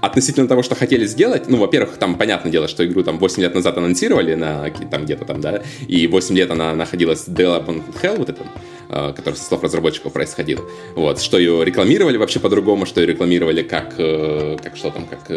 относительно 0.00 0.48
того, 0.48 0.62
что 0.62 0.74
хотели 0.74 1.06
сделать, 1.06 1.48
ну, 1.48 1.58
во-первых, 1.58 1.96
там 1.98 2.16
понятное 2.16 2.52
дело, 2.52 2.68
что 2.68 2.84
игру 2.86 3.02
там 3.02 3.18
8 3.18 3.42
лет 3.42 3.54
назад 3.54 3.76
анонсировали 3.78 4.34
на 4.34 4.70
там 4.90 5.04
где-то 5.04 5.24
там, 5.24 5.40
да, 5.40 5.62
и 5.88 6.06
8 6.06 6.36
лет 6.36 6.50
она 6.50 6.74
находилась 6.74 7.26
в 7.26 7.32
Development 7.32 7.82
Hell, 8.02 8.18
вот 8.18 8.28
этом, 8.28 8.46
Э, 8.46 8.73
который 9.16 9.34
со 9.34 9.44
слов 9.44 9.62
разработчиков 9.62 10.12
происходил. 10.12 10.60
Вот, 10.94 11.20
что 11.20 11.38
ее 11.38 11.64
рекламировали 11.64 12.16
вообще 12.16 12.40
по-другому, 12.40 12.86
что 12.86 13.00
ее 13.00 13.06
рекламировали 13.08 13.62
как, 13.62 13.94
э, 13.98 14.56
как 14.62 14.76
что 14.76 14.90
там, 14.90 15.06
как 15.06 15.30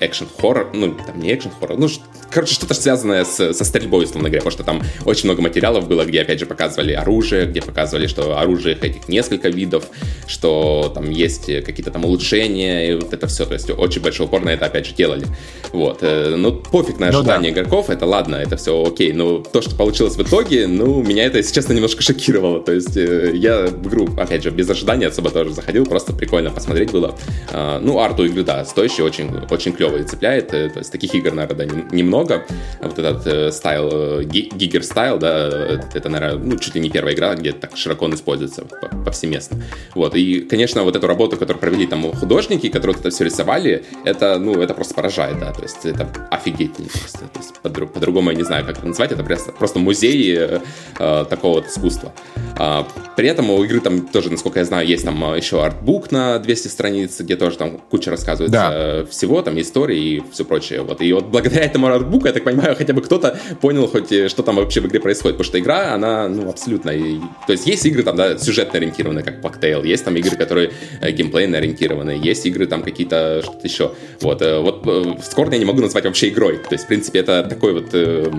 э, 0.00 0.06
экшен 0.06 0.26
хоррор, 0.40 0.70
ну, 0.72 0.94
там 0.94 1.20
не 1.20 1.34
экшен 1.34 1.50
хоррор, 1.58 1.78
ну, 1.78 1.88
короче, 2.30 2.54
что-то 2.54 2.74
связанное 2.74 3.24
с, 3.24 3.54
со 3.54 3.64
стрельбой, 3.64 4.04
условно 4.04 4.28
говоря, 4.28 4.40
потому 4.40 4.52
что 4.52 4.64
там 4.64 4.82
очень 5.04 5.26
много 5.28 5.42
материалов 5.42 5.88
было, 5.88 6.04
где, 6.04 6.22
опять 6.22 6.40
же, 6.40 6.46
показывали 6.46 6.92
оружие, 6.92 7.46
где 7.46 7.60
показывали, 7.60 8.06
что 8.06 8.38
оружие 8.38 8.76
этих 8.80 9.08
несколько 9.08 9.48
видов, 9.48 9.84
что 10.26 10.90
там 10.94 11.10
есть 11.10 11.46
какие-то 11.64 11.90
там 11.90 12.04
улучшения, 12.04 12.90
и 12.90 12.94
вот 12.94 13.12
это 13.12 13.26
все, 13.26 13.46
то 13.46 13.54
есть 13.54 13.70
очень 13.70 14.02
большой 14.02 14.26
упор 14.26 14.44
на 14.44 14.50
это, 14.50 14.66
опять 14.66 14.86
же, 14.86 14.94
делали. 14.94 15.26
Вот, 15.72 15.98
э, 16.02 16.34
ну, 16.36 16.52
пофиг 16.52 16.98
на 16.98 17.08
ожидания 17.08 17.48
ну, 17.48 17.54
да. 17.54 17.60
игроков, 17.60 17.90
это 17.90 18.06
ладно, 18.06 18.36
это 18.36 18.56
все 18.56 18.84
окей, 18.84 19.12
но 19.12 19.38
то, 19.38 19.62
что 19.62 19.74
получилось 19.76 20.16
в 20.16 20.22
итоге, 20.22 20.66
ну, 20.66 21.02
меня 21.02 21.24
это, 21.24 21.38
если 21.38 21.54
честно, 21.54 21.72
немножко 21.72 22.02
шокировало, 22.02 22.60
то 22.60 22.72
есть 22.72 22.96
э, 22.96 23.32
я 23.34 23.66
в 23.66 23.88
игру, 23.88 24.08
опять 24.16 24.42
же, 24.42 24.50
без 24.50 24.68
ожидания 24.70 25.08
особо 25.08 25.30
тоже 25.30 25.52
заходил, 25.52 25.84
просто 25.86 26.12
прикольно 26.12 26.50
посмотреть 26.50 26.90
было. 26.90 27.16
А, 27.52 27.80
ну, 27.80 28.00
арт 28.00 28.20
у 28.20 28.24
игры, 28.24 28.42
да, 28.42 28.64
стоящий, 28.64 29.02
очень, 29.02 29.30
очень 29.50 29.72
клевый 29.72 29.83
клево 29.84 29.98
и 29.98 30.04
цепляет. 30.04 30.54
Э, 30.54 30.68
то 30.68 30.78
есть 30.78 30.92
таких 30.92 31.14
игр, 31.14 31.32
наверное, 31.32 31.66
да, 31.66 31.74
немного. 31.92 32.44
Вот 32.80 32.98
этот 32.98 33.26
э, 33.26 33.52
style, 33.52 33.88
э, 33.92 34.24
Giger 34.24 34.82
style, 34.82 35.18
да, 35.18 35.48
это, 35.94 36.08
наверное, 36.08 36.38
ну, 36.38 36.56
чуть 36.58 36.74
ли 36.74 36.80
не 36.80 36.90
первая 36.90 37.14
игра, 37.14 37.34
где 37.34 37.52
так 37.52 37.76
широко 37.76 38.04
он 38.04 38.14
используется 38.14 38.64
повсеместно. 39.04 39.62
Вот. 39.94 40.14
И, 40.14 40.40
конечно, 40.40 40.82
вот 40.82 40.96
эту 40.96 41.06
работу, 41.06 41.36
которую 41.36 41.60
провели 41.60 41.86
там 41.86 42.12
художники, 42.12 42.68
которые 42.68 42.96
это 42.98 43.10
все 43.10 43.24
рисовали, 43.24 43.84
это, 44.04 44.38
ну, 44.38 44.60
это 44.60 44.74
просто 44.74 44.94
поражает, 44.94 45.38
да, 45.38 45.52
то 45.52 45.62
есть 45.62 45.84
это 45.84 46.08
офигительно 46.30 46.88
просто. 46.88 47.18
То 47.18 47.38
есть, 47.38 47.54
по- 47.60 47.68
по-другому 47.68 48.30
я 48.30 48.36
не 48.36 48.44
знаю, 48.44 48.64
как 48.64 48.78
это 48.78 48.86
назвать, 48.86 49.12
это 49.12 49.22
просто, 49.22 49.52
просто 49.52 49.78
музей 49.78 50.36
э, 50.36 50.60
такого 51.28 51.54
вот 51.54 51.66
искусства. 51.66 52.12
А, 52.56 52.86
при 53.16 53.28
этом 53.28 53.50
у 53.50 53.62
игры 53.64 53.80
там 53.80 54.06
тоже, 54.06 54.30
насколько 54.30 54.60
я 54.60 54.64
знаю, 54.64 54.86
есть 54.86 55.04
там 55.04 55.34
еще 55.34 55.64
артбук 55.64 56.10
на 56.10 56.38
200 56.38 56.68
страниц, 56.68 57.20
где 57.20 57.36
тоже 57.36 57.56
там 57.56 57.78
куча 57.78 58.10
рассказывается 58.10 58.52
да. 58.52 59.06
всего, 59.10 59.42
там 59.42 59.56
есть 59.56 59.73
истории 59.74 59.98
и 59.98 60.22
все 60.32 60.44
прочее. 60.44 60.82
Вот. 60.82 61.00
И 61.00 61.12
вот 61.12 61.26
благодаря 61.26 61.64
этому 61.64 61.86
артбуку, 61.88 62.26
я 62.26 62.32
так 62.32 62.44
понимаю, 62.44 62.76
хотя 62.76 62.92
бы 62.92 63.02
кто-то 63.02 63.36
понял 63.60 63.88
хоть, 63.88 64.12
э, 64.12 64.28
что 64.28 64.42
там 64.42 64.56
вообще 64.56 64.80
в 64.80 64.86
игре 64.86 65.00
происходит. 65.00 65.36
Потому 65.36 65.48
что 65.48 65.58
игра, 65.58 65.94
она, 65.94 66.28
ну, 66.28 66.48
абсолютно... 66.48 66.90
И, 66.90 67.18
то 67.46 67.52
есть 67.52 67.66
есть 67.66 67.84
игры 67.86 68.02
там, 68.04 68.16
да, 68.16 68.38
сюжетно 68.38 68.78
ориентированные, 68.78 69.24
как 69.24 69.40
Pactail, 69.40 69.84
есть 69.86 70.04
там 70.04 70.16
игры, 70.16 70.36
которые 70.36 70.70
э, 71.00 71.10
геймплейно 71.10 71.58
ориентированные, 71.58 72.18
есть 72.18 72.46
игры 72.46 72.66
там 72.66 72.82
какие-то, 72.82 73.40
что-то 73.42 73.66
еще. 73.66 73.92
Вот, 74.20 74.42
э, 74.42 74.60
вот 74.60 74.82
э, 74.86 75.16
Скорн 75.22 75.52
я 75.52 75.58
не 75.58 75.64
могу 75.64 75.80
назвать 75.80 76.04
вообще 76.04 76.28
игрой. 76.28 76.58
То 76.58 76.74
есть, 76.74 76.84
в 76.84 76.86
принципе, 76.86 77.18
это 77.18 77.42
такой 77.42 77.72
вот 77.72 77.88
э, 77.92 78.30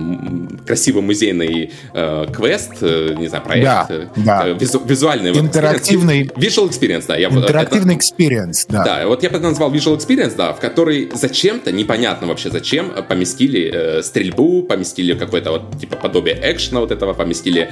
красивый 0.66 1.02
музейный 1.02 1.70
э, 1.92 2.26
квест, 2.34 2.72
э, 2.80 3.14
не 3.18 3.28
знаю, 3.28 3.44
проект. 3.44 3.64
Да, 3.64 3.86
э, 3.90 4.06
да. 4.16 4.48
Визу, 4.48 4.80
визуальный. 4.84 5.32
Интерактивный. 5.38 6.30
Вот, 6.34 6.42
visual 6.42 6.68
experience, 6.70 7.04
да. 7.06 7.16
Я, 7.16 7.28
Интерактивный 7.28 7.96
это, 7.96 8.04
experience, 8.04 8.66
да. 8.68 8.84
Да, 8.84 9.06
вот 9.06 9.22
я 9.22 9.30
бы 9.30 9.36
это 9.36 9.48
назвал 9.48 9.72
visual 9.72 9.98
experience, 9.98 10.34
да, 10.36 10.52
в 10.52 10.60
который 10.60 11.10
зачем-то, 11.26 11.72
непонятно 11.72 12.26
вообще 12.26 12.50
зачем, 12.50 12.90
поместили 13.08 13.70
э, 13.72 14.02
стрельбу, 14.02 14.62
поместили 14.62 15.14
какое-то 15.14 15.52
вот 15.52 15.80
типа 15.80 15.96
подобие 15.96 16.38
экшена 16.42 16.80
вот 16.80 16.90
этого, 16.90 17.14
поместили 17.14 17.68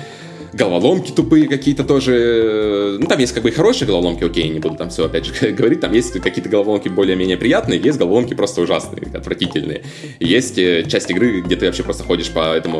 головоломки 0.55 1.11
тупые 1.11 1.49
какие-то 1.49 1.85
тоже. 1.85 2.97
Ну, 3.01 3.07
там 3.07 3.19
есть 3.19 3.33
как 3.33 3.43
бы 3.43 3.49
и 3.49 3.53
хорошие 3.53 3.87
головоломки, 3.87 4.25
окей, 4.25 4.49
не 4.49 4.61
буду 4.61 4.77
там 4.77 4.89
все 4.91 5.07
опять 5.07 5.27
же 5.27 5.53
говорить. 5.53 5.81
Там 5.81 5.93
есть 5.93 6.13
какие-то 6.13 6.49
головоломки 6.49 6.89
более-менее 6.89 7.37
приятные, 7.37 7.81
есть 7.81 7.99
головоломки 7.99 8.35
просто 8.35 8.61
ужасные, 8.61 9.03
отвратительные. 9.13 9.83
Есть 10.21 10.59
э, 10.59 10.85
часть 10.89 11.11
игры, 11.11 11.41
где 11.41 11.57
ты 11.57 11.67
вообще 11.67 11.83
просто 11.83 12.05
ходишь 12.05 12.31
по 12.31 12.55
этому 12.55 12.79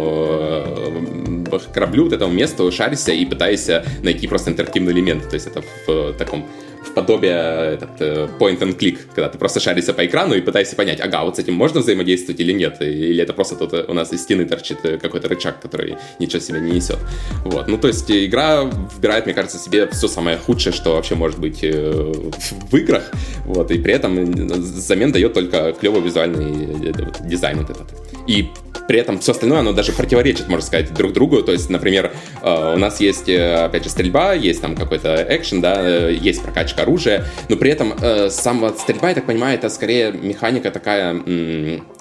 э, 1.51 1.59
кораблю, 1.73 2.05
вот 2.05 2.13
этому 2.13 2.33
месту, 2.33 2.71
шаришься 2.71 3.13
и 3.13 3.25
пытаешься 3.27 3.85
найти 4.03 4.27
просто 4.27 4.51
интерактивный 4.51 4.93
элемент. 4.93 5.29
То 5.29 5.35
есть 5.35 5.47
это 5.47 5.63
в 5.87 6.13
таком 6.15 6.47
подобие 6.93 7.75
этот, 7.75 8.01
э, 8.01 8.29
point 8.39 8.59
and 8.61 8.77
click, 8.79 8.99
когда 9.15 9.29
ты 9.29 9.39
просто 9.39 9.61
шаришься 9.61 9.95
по 9.95 10.05
экрану 10.05 10.35
и 10.35 10.41
пытаешься 10.41 10.77
понять, 10.77 11.01
ага, 11.01 11.25
вот 11.25 11.37
с 11.37 11.39
этим 11.39 11.55
можно 11.55 11.81
взаимодействовать 11.81 12.41
или 12.41 12.53
нет, 12.53 12.81
или 12.81 13.23
это 13.23 13.33
просто 13.33 13.57
тут 13.57 13.73
э, 13.73 13.85
у 13.89 13.95
нас 13.95 14.13
из 14.13 14.23
стены 14.23 14.45
торчит 14.45 14.79
э, 14.85 14.99
какой-то 14.99 15.29
рычаг, 15.29 15.61
который 15.61 15.97
ничего 16.19 16.41
себе 16.41 16.61
не 16.61 16.73
несет. 16.73 16.99
Вот, 17.45 17.69
ну 17.69 17.79
то 17.79 17.89
есть 17.89 18.11
игра 18.11 18.63
выбирает, 18.63 19.27
мне 19.27 19.35
кажется, 19.35 19.59
себе 19.59 19.87
все 19.89 20.09
самое 20.09 20.37
худшее, 20.37 20.73
что 20.73 20.93
вообще 20.93 21.15
может 21.15 21.39
быть 21.39 21.63
в 21.63 22.77
играх, 22.77 23.11
вот, 23.45 23.71
и 23.71 23.79
при 23.79 23.95
этом 23.95 24.25
взамен 24.27 25.13
дает 25.13 25.33
только 25.33 25.73
клевый 25.73 26.03
визуальный 26.03 26.93
дизайн 27.27 27.59
вот 27.59 27.71
этот. 27.71 28.14
И 28.27 28.51
при 28.89 28.99
этом 28.99 29.19
все 29.19 29.33
остальное, 29.33 29.61
оно 29.61 29.73
даже 29.73 29.93
противоречит, 29.93 30.49
можно 30.49 30.65
сказать, 30.65 30.93
друг 30.93 31.13
другу. 31.13 31.43
То 31.43 31.53
есть, 31.53 31.71
например, 31.71 32.13
у 32.43 32.77
нас 32.77 33.01
есть, 33.01 33.29
опять 33.29 33.85
же, 33.85 33.91
стрельба, 33.91 34.35
есть 34.35 34.61
там 34.61 34.77
какой-то 34.77 35.27
экшен, 35.29 35.61
да, 35.61 36.09
есть 36.09 36.43
прокачка 36.43 36.83
оружия, 36.83 37.25
но 37.49 37.57
при 37.57 37.71
этом 37.71 37.95
э, 38.01 38.29
сама 38.31 38.71
стрельба, 38.71 39.09
я 39.09 39.15
так 39.15 39.27
понимаю, 39.27 39.57
это 39.57 39.69
скорее 39.71 40.13
механика 40.13 40.71
такая 40.71 41.15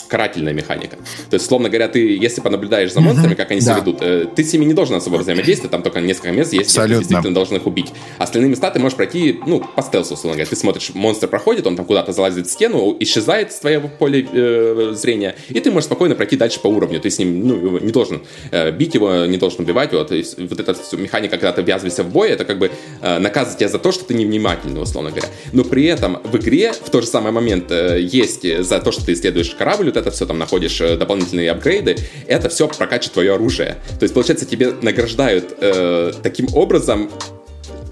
карательная 0.08 0.54
механика. 0.54 0.98
То 1.30 1.36
есть, 1.36 1.46
словно 1.46 1.70
говоря, 1.70 1.88
ты, 1.88 2.16
если 2.16 2.42
понаблюдаешь 2.42 2.94
за 2.94 3.02
монстрами, 3.02 3.34
как 3.34 3.52
они 3.52 3.60
да. 3.60 3.66
себя 3.66 3.76
ведут, 3.80 3.98
э, 4.02 4.26
ты 4.36 4.44
с 4.44 4.54
ними 4.54 4.66
не 4.66 4.74
должен 4.74 4.96
особо 4.96 5.18
взаимодействовать, 5.18 5.72
там 5.72 5.84
только 5.84 6.00
несколько 6.02 6.32
мест 6.32 6.54
есть, 6.54 6.72
где 6.72 6.88
ты 6.88 6.96
действительно 7.00 7.34
должен 7.34 7.58
их 7.58 7.66
убить. 7.66 7.92
Остальные 8.18 8.50
места 8.50 8.72
ты 8.72 8.80
можешь 8.80 8.96
пройти, 8.96 9.40
ну, 9.46 9.60
по 9.60 9.82
стелсу, 9.82 10.14
условно 10.14 10.36
говоря. 10.38 10.50
Ты 10.50 10.56
смотришь, 10.56 10.92
монстр 10.94 11.28
проходит, 11.28 11.68
он 11.68 11.76
там 11.76 11.86
куда-то 11.86 12.12
залазит 12.12 12.48
в 12.48 12.52
стену, 12.52 12.96
исчезает 13.00 13.52
с 13.52 13.60
твоего 13.60 13.88
поля 13.88 14.26
э, 14.32 14.92
зрения, 14.94 15.36
и 15.50 15.60
ты 15.60 15.72
можешь 15.72 15.86
спокойно 15.86 16.16
пройти 16.16 16.36
дальше 16.36 16.60
по 16.60 16.68
уровню. 16.68 17.00
Ты 17.00 17.10
с 17.10 17.20
ним, 17.20 17.48
ну, 17.48 17.80
не 17.80 17.92
должен 17.92 18.22
э, 18.52 18.72
бить 18.72 18.94
его, 18.94 19.26
не 19.26 19.38
должен 19.38 19.62
убивать 19.62 19.92
его. 19.92 20.04
То 20.04 20.16
есть, 20.16 20.38
вот 20.38 20.60
эта 20.60 20.76
механика, 20.98 21.38
когда 21.38 21.52
ты 21.52 21.62
ввязываешься 21.62 22.04
в 22.04 22.12
бой, 22.12 22.30
это 22.30 22.46
как 22.46 22.60
бы 22.60 22.72
э, 23.02 23.20
наказывает 23.20 23.60
тебя 23.60 23.70
за 23.70 23.80
то, 23.80 23.92
что 23.92 24.06
ты 24.06 24.14
невнимательный, 24.14 24.82
условно 24.82 25.10
говоря. 25.10 25.28
Но 25.52 25.64
при 25.64 25.86
этом 25.86 26.20
в 26.24 26.38
игре 26.38 26.74
в 26.74 26.90
тот 26.90 27.04
же 27.04 27.10
самый 27.10 27.32
момент 27.32 27.72
э, 27.72 28.00
есть 28.02 28.64
за 28.64 28.80
то, 28.80 28.92
что 28.92 29.06
ты 29.06 29.14
исследуешь 29.14 29.52
корабль, 29.52 29.90
вот 29.94 30.02
это 30.02 30.12
все 30.12 30.26
там 30.26 30.40
находишь 30.40 30.82
э, 30.82 30.98
дополнительные 30.98 31.52
апгрейды, 31.52 31.96
это 32.28 32.50
все 32.50 32.68
прокачивает 32.68 33.14
твое 33.14 33.34
оружие. 33.36 33.78
То 34.00 34.04
есть, 34.04 34.14
получается, 34.14 34.46
тебе 34.46 34.74
награждают 34.82 35.56
э, 35.60 36.14
таким 36.24 36.48
образом 36.54 37.10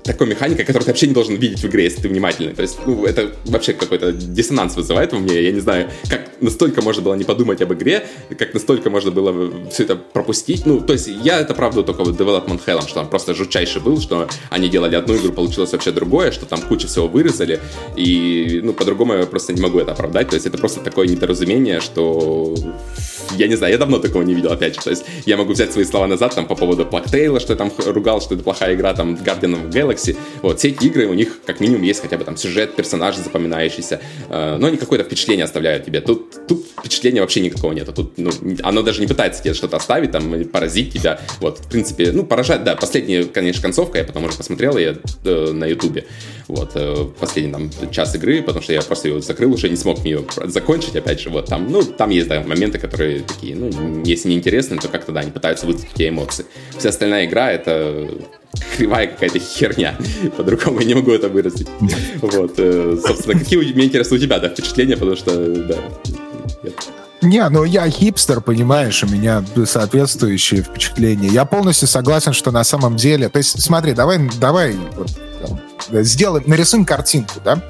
такой 0.03 0.27
механика, 0.27 0.63
которую 0.63 0.85
ты 0.85 0.91
вообще 0.91 1.07
не 1.07 1.13
должен 1.13 1.35
видеть 1.35 1.59
в 1.59 1.67
игре, 1.67 1.85
если 1.85 2.01
ты 2.01 2.07
внимательный. 2.09 2.53
То 2.53 2.61
есть, 2.61 2.79
ну, 2.85 3.05
это 3.05 3.31
вообще 3.45 3.73
какой-то 3.73 4.11
диссонанс 4.11 4.75
вызывает 4.75 5.13
у 5.13 5.19
меня. 5.19 5.39
Я 5.39 5.51
не 5.51 5.59
знаю, 5.59 5.89
как 6.09 6.29
настолько 6.41 6.81
можно 6.81 7.01
было 7.03 7.13
не 7.15 7.23
подумать 7.23 7.61
об 7.61 7.73
игре, 7.73 8.05
как 8.37 8.53
настолько 8.53 8.89
можно 8.89 9.11
было 9.11 9.51
все 9.71 9.83
это 9.83 9.95
пропустить. 9.95 10.65
Ну, 10.65 10.81
то 10.81 10.93
есть, 10.93 11.07
я 11.07 11.39
это 11.39 11.53
правда 11.53 11.83
только 11.83 12.03
вот 12.03 12.19
Development 12.19 12.61
Hell, 12.65 12.81
что 12.81 12.95
там 12.95 13.09
просто 13.09 13.33
жутчайший 13.33 13.81
был, 13.81 13.99
что 13.99 14.27
они 14.49 14.69
делали 14.69 14.95
одну 14.95 15.15
игру, 15.17 15.31
получилось 15.31 15.71
вообще 15.71 15.91
другое, 15.91 16.31
что 16.31 16.45
там 16.45 16.61
куча 16.61 16.87
всего 16.87 17.07
вырезали, 17.07 17.59
и, 17.95 18.61
ну, 18.63 18.73
по-другому 18.73 19.13
я 19.13 19.25
просто 19.25 19.53
не 19.53 19.61
могу 19.61 19.79
это 19.79 19.91
оправдать. 19.91 20.29
То 20.29 20.35
есть, 20.35 20.45
это 20.45 20.57
просто 20.57 20.79
такое 20.81 21.07
недоразумение, 21.07 21.79
что 21.79 22.55
я 23.37 23.47
не 23.47 23.55
знаю, 23.55 23.73
я 23.73 23.77
давно 23.77 23.99
такого 23.99 24.23
не 24.23 24.33
видел, 24.33 24.51
опять 24.51 24.75
же. 24.75 24.81
То 24.81 24.89
есть 24.89 25.05
я 25.25 25.37
могу 25.37 25.53
взять 25.53 25.71
свои 25.71 25.85
слова 25.85 26.07
назад 26.07 26.35
там 26.35 26.45
по 26.45 26.55
поводу 26.55 26.85
Плактейла, 26.85 27.39
что 27.39 27.53
я 27.53 27.57
там 27.57 27.71
ругал, 27.77 28.21
что 28.21 28.35
это 28.35 28.43
плохая 28.43 28.75
игра, 28.75 28.93
там, 28.93 29.15
Guardian 29.15 29.55
of 29.55 29.69
Galaxy. 29.69 30.15
Вот, 30.41 30.59
все 30.59 30.69
эти 30.69 30.85
игры, 30.85 31.07
у 31.07 31.13
них 31.13 31.39
как 31.45 31.59
минимум 31.59 31.83
есть 31.83 32.01
хотя 32.01 32.17
бы 32.17 32.23
там 32.23 32.37
сюжет, 32.37 32.75
персонажи 32.75 33.19
запоминающиеся, 33.21 34.01
э, 34.29 34.57
но 34.59 34.67
они 34.67 34.77
какое-то 34.77 35.05
впечатление 35.05 35.45
оставляют 35.45 35.85
тебе. 35.85 36.01
Тут, 36.01 36.47
тут 36.47 36.65
впечатления 36.79 37.21
вообще 37.21 37.41
никакого 37.41 37.73
нет. 37.73 37.93
Тут, 37.93 38.17
ну, 38.17 38.31
оно 38.63 38.81
даже 38.81 39.01
не 39.01 39.07
пытается 39.07 39.43
тебе 39.43 39.53
что-то 39.53 39.77
оставить, 39.77 40.11
там, 40.11 40.43
поразить 40.45 40.93
тебя. 40.93 41.19
Вот, 41.39 41.59
в 41.59 41.69
принципе, 41.69 42.11
ну, 42.11 42.23
поражает, 42.23 42.63
да, 42.63 42.75
последняя, 42.75 43.23
конечно, 43.23 43.61
концовка, 43.61 43.97
я 43.97 44.03
потом 44.03 44.25
уже 44.25 44.37
посмотрел 44.37 44.77
ее 44.77 44.97
э, 45.23 45.51
на 45.51 45.65
ютубе. 45.65 46.05
Вот, 46.51 46.71
э, 46.75 47.05
последний 47.17 47.53
там 47.53 47.91
час 47.91 48.13
игры, 48.13 48.41
потому 48.41 48.61
что 48.61 48.73
я 48.73 48.81
просто 48.81 49.07
ее 49.07 49.21
закрыл, 49.21 49.53
уже 49.53 49.69
не 49.69 49.77
смог 49.77 50.03
ее 50.03 50.25
закончить, 50.47 50.93
опять 50.97 51.21
же, 51.21 51.29
вот 51.29 51.45
там, 51.45 51.71
ну, 51.71 51.81
там 51.81 52.09
есть, 52.09 52.27
да, 52.27 52.41
моменты, 52.41 52.77
которые 52.77 53.21
такие, 53.21 53.55
ну, 53.55 54.03
если 54.03 54.27
не 54.27 54.35
интересны, 54.35 54.77
то 54.77 54.89
как-то, 54.89 55.13
да, 55.13 55.21
они 55.21 55.31
пытаются 55.31 55.65
вызвать 55.65 55.87
те 55.93 56.09
эмоции. 56.09 56.45
Вся 56.77 56.89
остальная 56.89 57.25
игра— 57.25 57.49
это 57.53 58.05
кривая 58.75 59.07
какая-то 59.07 59.39
херня. 59.39 59.95
По-другому 60.37 60.81
я 60.81 60.87
не 60.87 60.93
могу 60.93 61.11
это 61.11 61.29
выразить. 61.29 61.69
Вот, 62.21 62.55
э, 62.57 62.97
собственно, 63.01 63.39
какие, 63.39 63.57
мне 63.73 63.85
интересно, 63.85 64.17
у 64.17 64.19
тебя, 64.19 64.37
да, 64.39 64.49
впечатления, 64.49 64.97
потому 64.97 65.15
что, 65.15 65.55
да, 65.55 65.77
не, 67.21 67.47
ну 67.49 67.63
я 67.63 67.87
хипстер, 67.89 68.41
понимаешь, 68.41 69.03
у 69.03 69.07
меня 69.07 69.45
соответствующие 69.65 70.63
впечатления. 70.63 71.29
Я 71.29 71.45
полностью 71.45 71.87
согласен, 71.87 72.33
что 72.33 72.51
на 72.51 72.63
самом 72.63 72.95
деле... 72.95 73.29
То 73.29 73.37
есть, 73.37 73.61
смотри, 73.61 73.93
давай, 73.93 74.19
давай 74.39 74.75
вот, 74.97 75.11
сделаем, 75.91 76.43
нарисуем 76.47 76.85
картинку, 76.85 77.35
да? 77.43 77.61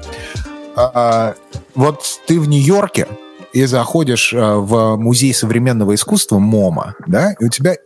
А, 0.74 0.90
а, 0.94 1.34
вот 1.74 2.04
ты 2.26 2.40
в 2.40 2.48
Нью-Йорке 2.48 3.06
и 3.52 3.64
заходишь 3.66 4.32
а, 4.34 4.56
в 4.56 4.96
музей 4.96 5.34
современного 5.34 5.94
искусства 5.94 6.38
МОМА, 6.38 6.94
да, 7.06 7.34
и 7.38 7.44
у 7.44 7.48
тебя 7.48 7.76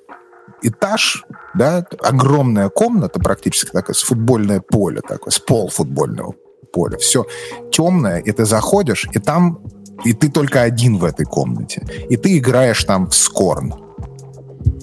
этаж, 0.63 1.25
да, 1.55 1.85
огромная 2.01 2.69
комната 2.69 3.19
практически 3.21 3.71
такая, 3.71 3.95
с 3.95 4.03
футбольное 4.03 4.61
поле 4.61 5.01
такое, 5.01 5.31
с 5.31 5.39
пол 5.39 5.69
футбольного 5.69 6.35
поля. 6.73 6.99
Все 6.99 7.27
темное, 7.73 8.19
и 8.19 8.33
ты 8.33 8.45
заходишь, 8.45 9.09
и 9.13 9.19
там, 9.19 9.61
и 10.05 10.13
ты 10.13 10.31
только 10.31 10.63
один 10.63 10.99
в 10.99 11.05
этой 11.05 11.25
комнате. 11.25 11.87
И 12.09 12.17
ты 12.17 12.39
играешь 12.39 12.85
там 12.85 13.09
в 13.09 13.15
Scorn. 13.15 13.75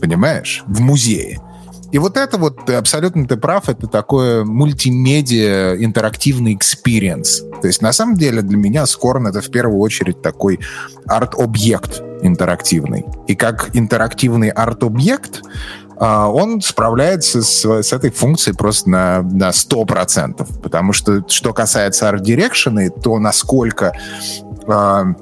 Понимаешь? 0.01 0.63
В 0.67 0.81
музее. 0.81 1.39
И 1.93 1.99
вот 1.99 2.17
это 2.17 2.39
вот, 2.39 2.67
абсолютно 2.71 3.27
ты 3.27 3.37
прав, 3.37 3.69
это 3.69 3.85
такое 3.85 4.43
мультимедиа 4.43 5.75
интерактивный 5.77 6.55
experience. 6.55 7.43
То 7.61 7.67
есть 7.67 7.83
на 7.83 7.93
самом 7.93 8.15
деле 8.15 8.41
для 8.41 8.57
меня 8.57 8.87
Scorn 8.87 9.27
это 9.27 9.41
в 9.41 9.51
первую 9.51 9.79
очередь 9.79 10.19
такой 10.19 10.59
арт-объект 11.05 12.01
интерактивный. 12.23 13.05
И 13.27 13.35
как 13.35 13.69
интерактивный 13.75 14.49
арт-объект 14.49 15.43
а, 15.97 16.29
он 16.29 16.61
справляется 16.61 17.43
с, 17.43 17.63
с 17.63 17.93
этой 17.93 18.09
функцией 18.09 18.57
просто 18.57 18.89
на, 18.89 19.21
на 19.21 19.49
100%. 19.49 20.61
Потому 20.63 20.93
что, 20.93 21.23
что 21.27 21.53
касается 21.53 22.09
Direction, 22.09 22.89
то 23.03 23.19
насколько 23.19 23.93
а, 24.67 25.13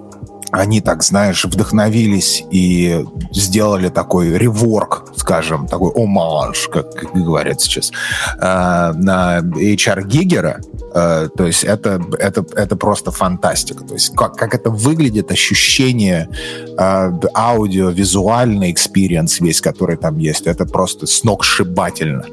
они 0.51 0.81
так, 0.81 1.03
знаешь, 1.03 1.45
вдохновились 1.45 2.43
и 2.51 3.05
сделали 3.31 3.89
такой 3.89 4.37
реворк, 4.37 5.13
скажем, 5.15 5.67
такой 5.67 5.91
омаж, 5.95 6.67
как, 6.67 6.87
говорят 7.13 7.61
сейчас, 7.61 7.91
э, 8.37 8.93
на 8.93 9.39
HR 9.39 10.05
Гигера. 10.05 10.59
Э, 10.93 11.29
то 11.35 11.45
есть 11.45 11.63
это, 11.63 12.01
это, 12.19 12.45
это 12.55 12.75
просто 12.75 13.11
фантастика. 13.11 13.83
То 13.83 13.93
есть 13.93 14.13
как, 14.15 14.35
как 14.35 14.53
это 14.53 14.69
выглядит, 14.69 15.31
ощущение, 15.31 16.27
э, 16.77 17.11
аудио, 17.33 17.89
визуальный 17.89 18.71
experience 18.71 19.39
весь, 19.39 19.61
который 19.61 19.95
там 19.95 20.17
есть, 20.17 20.47
это 20.47 20.65
просто 20.65 21.07
сногсшибательно. 21.07 22.25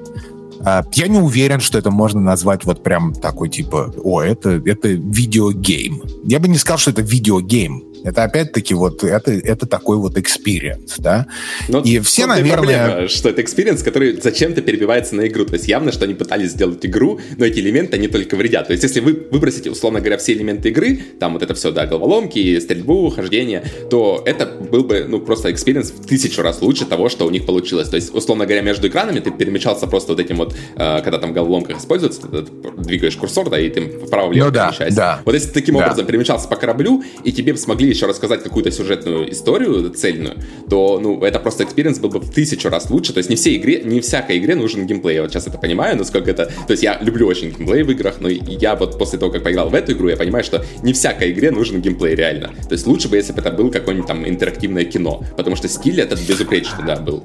Э, 0.61 0.85
я 0.95 1.07
не 1.07 1.19
уверен, 1.19 1.61
что 1.61 1.79
это 1.79 1.93
можно 1.93 2.21
назвать 2.21 2.65
вот 2.65 2.83
прям 2.83 3.13
такой 3.15 3.49
типа, 3.49 3.95
о, 4.03 4.23
это, 4.23 4.61
это 4.67 4.89
video 4.89 5.46
game. 5.46 6.03
Я 6.25 6.41
бы 6.41 6.49
не 6.49 6.59
сказал, 6.59 6.79
что 6.79 6.91
это 6.91 7.01
video 7.01 7.43
game. 7.43 7.85
Это 8.05 8.25
опять-таки 8.25 8.75
вот 8.75 9.05
это, 9.05 9.33
это 9.33 9.67
такой 9.67 9.97
вот 9.97 10.17
experience, 10.17 10.97
да. 10.99 11.27
Но 11.69 11.81
и 11.81 11.99
все, 12.01 12.27
наверное... 12.27 12.87
Проблема, 12.87 13.09
что 13.09 13.29
это 13.29 13.43
experience, 13.43 13.83
который 13.83 14.21
зачем-то 14.21 14.63
перебивается 14.63 15.15
на 15.15 15.27
игру. 15.27 15.45
То 15.45 15.55
есть 15.55 15.69
явно, 15.69 15.93
что 15.93 16.05
они 16.05 16.15
пытались 16.15 16.51
сделать 16.51 16.85
игру, 16.85 17.21
но 17.37 17.45
эти 17.45 17.61
элементы, 17.61 17.97
они 17.97 18.09
только 18.09 18.37
вредят. 18.37 18.67
То 18.67 18.73
есть 18.73 18.83
если 18.83 19.01
вы 19.01 19.27
выбросите, 19.31 19.71
условно 19.71 20.01
говоря, 20.01 20.19
все 20.19 20.33
элементы 20.33 20.69
игры, 20.71 21.01
там 21.19 21.35
вот 21.35 21.43
это 21.43 21.55
все, 21.55 21.71
да, 21.71 21.87
головоломки, 21.87 22.59
стрельбу, 22.61 23.11
хождение, 23.11 23.65
то 23.91 24.23
это 24.25 24.47
был 24.47 24.85
бы, 24.85 25.07
ну, 25.09 25.21
просто 25.21 25.51
experience 25.51 25.91
в 25.91 26.07
тысячу 26.07 26.43
раз 26.43 26.63
лучше 26.63 26.85
того, 26.85 27.09
что 27.09 27.27
у 27.27 27.31
них 27.31 27.47
получилось. 27.47 27.89
То 27.89 27.97
есть, 27.97 28.15
условно 28.15 28.45
говоря, 28.45 28.63
между 28.63 28.89
экранами 28.89 29.21
ты 29.21 29.31
перемещался 29.31 29.87
просто 29.87 30.13
вот 30.13 30.21
этим 30.21 30.37
вот, 30.37 30.55
э, 30.77 31.01
когда 31.03 31.19
там 31.19 31.33
головоломках 31.33 31.79
используется, 31.79 32.23
ты 32.23 32.43
двигаешь 32.79 33.17
курсор, 33.17 33.51
да, 33.51 33.59
и 33.59 33.69
ты 33.69 33.81
вправо-влево 34.07 34.47
ну, 34.47 34.51
да, 34.51 34.75
Да. 34.91 35.21
Вот 35.25 35.35
если 35.35 35.49
ты 35.49 35.55
таким 35.55 35.77
да. 35.77 35.85
образом 35.85 36.07
перемещался 36.07 36.49
по 36.49 36.57
кораблю, 36.57 37.03
и 37.25 37.33
тебе 37.33 37.57
смогли 37.57 37.88
еще 37.91 38.07
рассказать 38.07 38.43
какую-то 38.43 38.71
сюжетную 38.71 39.31
историю 39.33 39.91
цельную, 39.91 40.37
то, 40.69 40.99
ну, 41.01 41.23
это 41.23 41.39
просто 41.41 41.65
experience 41.65 41.99
был 41.99 42.11
бы 42.11 42.21
в 42.21 42.31
тысячу 42.31 42.69
раз 42.69 42.91
лучше. 42.91 43.13
То 43.13 43.19
есть 43.19 43.31
не 43.31 43.37
все 43.37 43.57
игре, 43.57 43.83
не 43.85 44.01
всякой 44.01 44.39
игре 44.39 44.55
нужен 44.55 44.87
геймплей. 44.87 45.17
Я 45.17 45.23
вот 45.23 45.33
сейчас 45.33 45.47
это 45.47 45.59
понимаю, 45.59 45.97
насколько 45.97 46.31
это... 46.31 46.47
То 46.47 46.73
есть 46.73 46.83
я 46.83 46.99
люблю 47.01 47.27
очень 47.27 47.51
геймплей 47.51 47.83
в 47.83 47.91
играх, 47.91 48.17
но 48.21 48.29
я 48.29 48.77
вот 48.77 48.99
после 48.99 49.19
того, 49.19 49.33
как 49.33 49.43
поиграл 49.43 49.69
в 49.69 49.75
эту 49.75 49.93
игру, 49.93 50.09
я 50.09 50.17
понимаю, 50.17 50.45
что 50.45 50.65
не 50.83 50.93
всякой 50.93 51.33
игре 51.33 51.51
нужен 51.51 51.81
геймплей 51.81 52.15
реально. 52.15 52.51
То 52.69 52.73
есть 52.73 52.87
лучше 52.87 53.09
бы, 53.09 53.17
если 53.17 53.33
бы 53.33 53.41
это 53.41 53.51
был 53.51 53.71
какое-нибудь 53.71 54.07
там 54.07 54.29
интерактивное 54.29 54.85
кино, 54.85 55.23
потому 55.37 55.57
что 55.57 55.69
стиль 55.69 56.01
этот 56.01 56.21
безупречный, 56.21 56.85
да, 56.87 56.97
был. 56.97 57.25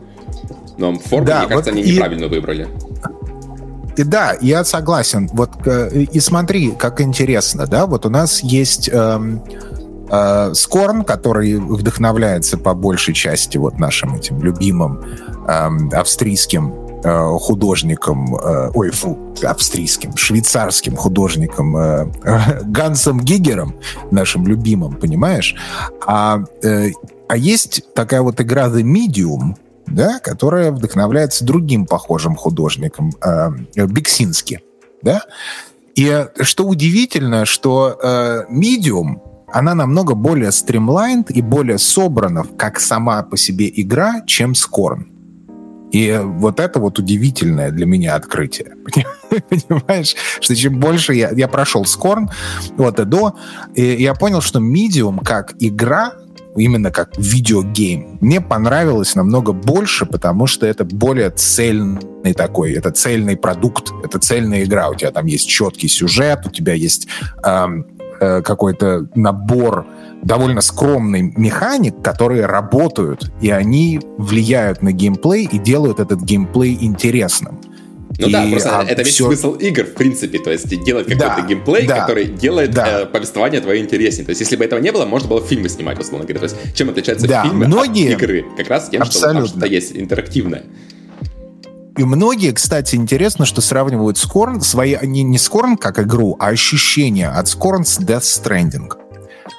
Но 0.78 0.98
форму, 0.98 1.28
да, 1.28 1.40
мне 1.40 1.50
кажется, 1.50 1.72
вот 1.72 1.80
они 1.80 1.90
и... 1.90 1.94
неправильно 1.94 2.28
выбрали. 2.28 2.68
И 3.96 4.04
да, 4.04 4.36
я 4.42 4.64
согласен. 4.64 5.30
Вот 5.34 5.52
э, 5.66 6.06
и 6.12 6.20
смотри, 6.20 6.72
как 6.72 7.00
интересно, 7.00 7.68
да, 7.68 7.86
вот 7.86 8.06
у 8.06 8.10
нас 8.10 8.42
есть 8.42 8.90
эм, 8.92 9.44
э, 10.14 10.54
Скорн, 10.54 11.04
который 11.04 11.56
вдохновляется 11.56 12.58
по 12.58 12.74
большей 12.74 13.14
части 13.14 13.58
вот 13.58 13.80
нашим 13.80 14.16
этим 14.16 14.42
любимым 14.42 15.04
э, 15.48 15.70
австрийским 15.94 16.74
э, 17.04 17.38
художником, 17.40 18.36
э, 18.36 18.72
ой, 18.74 18.92
фу, 18.92 19.18
австрийским, 19.44 20.16
швейцарским 20.16 20.96
художником 20.96 21.76
э, 21.76 22.06
Гансом 22.64 23.20
Гигером, 23.20 23.76
нашим 24.12 24.48
любимым, 24.48 24.96
понимаешь? 24.96 25.56
А, 26.06 26.44
э, 26.62 26.92
а 27.28 27.38
есть 27.38 27.94
такая 27.96 28.22
вот 28.22 28.40
игра 28.40 28.68
The 28.68 28.84
Medium, 28.84 29.56
да, 29.88 30.20
которая 30.20 30.72
вдохновляется 30.72 31.44
другим 31.44 31.86
похожим 31.86 32.36
художником, 32.36 33.12
э, 33.22 33.50
Бексински, 33.88 34.62
да? 35.02 35.24
И 35.96 36.26
что 36.42 36.66
удивительно, 36.66 37.46
что 37.46 38.00
э, 38.02 38.44
Medium 38.52 39.33
она 39.54 39.76
намного 39.76 40.16
более 40.16 40.52
стримлайнд 40.52 41.30
и 41.30 41.42
более 41.42 41.78
собрана 41.78 42.44
как 42.58 42.80
сама 42.80 43.22
по 43.24 43.38
себе 43.38 43.72
игра, 43.74 44.22
чем 44.26 44.56
Скорн. 44.56 45.08
И 45.92 46.20
вот 46.24 46.60
это 46.60 46.80
вот 46.80 46.98
удивительное 46.98 47.70
для 47.70 47.86
меня 47.86 48.16
открытие. 48.16 48.74
Понимаешь, 49.50 50.16
что 50.42 50.56
чем 50.56 50.80
больше 50.80 51.14
я, 51.14 51.30
я 51.30 51.48
прошел 51.48 51.86
Скорн 51.86 52.32
вот 52.78 53.00
и 53.00 53.06
до, 53.06 53.36
и 53.76 54.02
я 54.02 54.16
понял, 54.16 54.42
что 54.42 54.60
Medium 54.60 55.24
как 55.24 55.54
игра, 55.60 56.14
именно 56.56 56.90
как 56.90 57.16
видеогейм, 57.18 58.18
мне 58.22 58.42
понравилось 58.42 59.14
намного 59.14 59.54
больше, 59.54 60.08
потому 60.08 60.48
что 60.48 60.66
это 60.66 60.84
более 60.84 61.30
цельный 61.30 62.34
такой, 62.34 62.74
это 62.74 62.90
цельный 62.90 63.38
продукт, 63.38 63.92
это 64.04 64.18
цельная 64.18 64.64
игра. 64.64 64.90
У 64.90 64.96
тебя 64.96 65.12
там 65.12 65.28
есть 65.28 65.48
четкий 65.48 65.88
сюжет, 65.88 66.40
у 66.46 66.50
тебя 66.50 66.74
есть 66.74 67.08
эм, 67.44 67.86
Э, 68.20 68.42
какой-то 68.42 69.08
набор 69.16 69.86
довольно 70.22 70.62
скромный 70.62 71.34
механик, 71.36 72.02
которые 72.02 72.46
работают, 72.46 73.32
и 73.42 73.50
они 73.50 74.00
влияют 74.18 74.82
на 74.82 74.92
геймплей 74.92 75.48
и 75.52 75.58
делают 75.58 76.00
этот 76.00 76.22
геймплей 76.22 76.78
интересным. 76.80 77.60
Ну 78.20 78.28
и, 78.28 78.32
да, 78.32 78.46
просто 78.50 78.80
а, 78.80 78.84
это 78.84 79.02
весь 79.02 79.14
все... 79.14 79.26
смысл 79.26 79.54
игр, 79.56 79.86
в 79.86 79.94
принципе, 79.96 80.38
то 80.38 80.52
есть 80.52 80.68
делать 80.84 81.08
какой-то 81.08 81.36
да, 81.42 81.48
геймплей, 81.48 81.88
да, 81.88 82.02
который 82.02 82.26
делает 82.26 82.72
да. 82.72 83.02
э, 83.02 83.06
повествование 83.08 83.60
твое 83.60 83.82
интереснее. 83.82 84.26
То 84.26 84.30
есть 84.30 84.42
если 84.42 84.56
бы 84.56 84.64
этого 84.64 84.80
не 84.80 84.92
было, 84.92 85.06
можно 85.06 85.28
было 85.28 85.42
фильмы 85.42 85.68
снимать, 85.68 86.00
условно 86.00 86.26
говоря. 86.26 86.48
То 86.48 86.54
есть 86.54 86.76
чем 86.76 86.90
отличаются 86.90 87.28
да, 87.28 87.44
фильмы 87.44 87.66
многие... 87.66 88.14
от 88.14 88.22
игры? 88.22 88.46
Как 88.56 88.70
раз 88.70 88.90
тем, 88.90 89.02
Абсолютно. 89.02 89.30
что 89.32 89.40
там 89.40 89.48
что-то 89.48 89.66
есть 89.66 89.98
интерактивное. 89.98 90.64
И 91.98 92.04
многие, 92.04 92.52
кстати, 92.52 92.96
интересно, 92.96 93.46
что 93.46 93.62
сравнивают 93.62 94.18
Scorn, 94.18 94.62
свои, 94.62 94.98
не, 95.04 95.22
не 95.24 95.38
Scorn 95.38 95.78
как 95.78 96.00
игру, 96.00 96.36
а 96.40 96.48
ощущения 96.48 97.30
от 97.30 97.46
Scorn 97.46 97.84
с 97.84 98.00
Death 98.00 98.22
Stranding. 98.22 99.03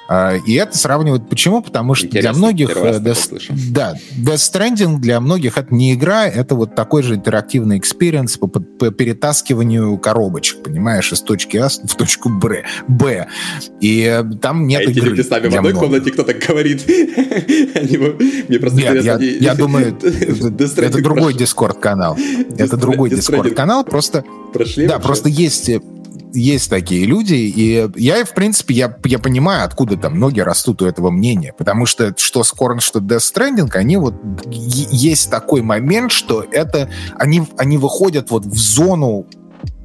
А, 0.07 0.35
и 0.35 0.53
это 0.53 0.77
сравнивают 0.77 1.29
почему? 1.29 1.61
Потому 1.61 1.95
что 1.95 2.07
Интересно, 2.07 2.31
для 2.31 2.39
многих... 2.39 2.77
Э, 2.77 2.99
Death, 2.99 3.71
да, 3.71 3.95
Death 4.17 4.35
Stranding 4.35 4.99
для 4.99 5.19
многих 5.19 5.57
это 5.57 5.73
не 5.73 5.93
игра, 5.93 6.27
это 6.27 6.55
вот 6.55 6.75
такой 6.75 7.03
же 7.03 7.15
интерактивный 7.15 7.77
experience 7.77 8.37
по, 8.37 8.47
по 8.47 8.91
перетаскиванию 8.91 9.97
коробочек, 9.97 10.63
понимаешь, 10.63 11.11
из 11.11 11.21
точки 11.21 11.57
А 11.57 11.69
в 11.69 11.95
точку 11.95 12.29
Б. 12.29 12.63
Б. 12.87 13.27
И 13.81 14.01
э, 14.01 14.23
там 14.41 14.67
нет 14.67 14.81
а 14.87 14.91
игры. 14.91 15.23
с 15.23 15.29
нами 15.29 15.47
в 15.47 15.55
одной 15.55 15.73
комнате, 15.73 16.11
кто 16.11 16.23
так 16.23 16.39
говорит? 16.39 16.85
Мне 18.49 18.59
просто 18.59 18.79
нет, 18.79 18.91
интересно. 18.91 19.21
Я, 19.21 19.51
я 19.51 19.55
думаю, 19.55 19.97
это 20.01 21.01
другой 21.01 21.33
Discord-канал. 21.33 22.17
Это 22.57 22.77
другой 22.77 23.09
Discord-канал, 23.09 23.83
просто... 23.83 24.23
Прошли 24.53 24.87
да, 24.87 24.99
просто 24.99 25.27
есть 25.27 25.69
э, 25.69 25.81
есть 26.35 26.69
такие 26.69 27.05
люди, 27.05 27.33
и 27.33 27.89
я, 27.95 28.23
в 28.25 28.33
принципе, 28.33 28.73
я, 28.73 28.95
я 29.05 29.19
понимаю, 29.19 29.65
откуда 29.65 29.97
там 29.97 30.19
ноги 30.19 30.39
растут 30.39 30.81
у 30.81 30.85
этого 30.85 31.09
мнения, 31.09 31.53
потому 31.57 31.85
что 31.85 32.13
что 32.17 32.41
Scorn, 32.41 32.79
что 32.79 32.99
Death 32.99 33.33
Stranding, 33.33 33.71
они 33.75 33.97
вот 33.97 34.15
есть 34.51 35.29
такой 35.31 35.61
момент, 35.61 36.11
что 36.11 36.45
это 36.51 36.89
они, 37.17 37.47
они 37.57 37.77
выходят 37.77 38.31
вот 38.31 38.45
в 38.45 38.57
зону 38.57 39.25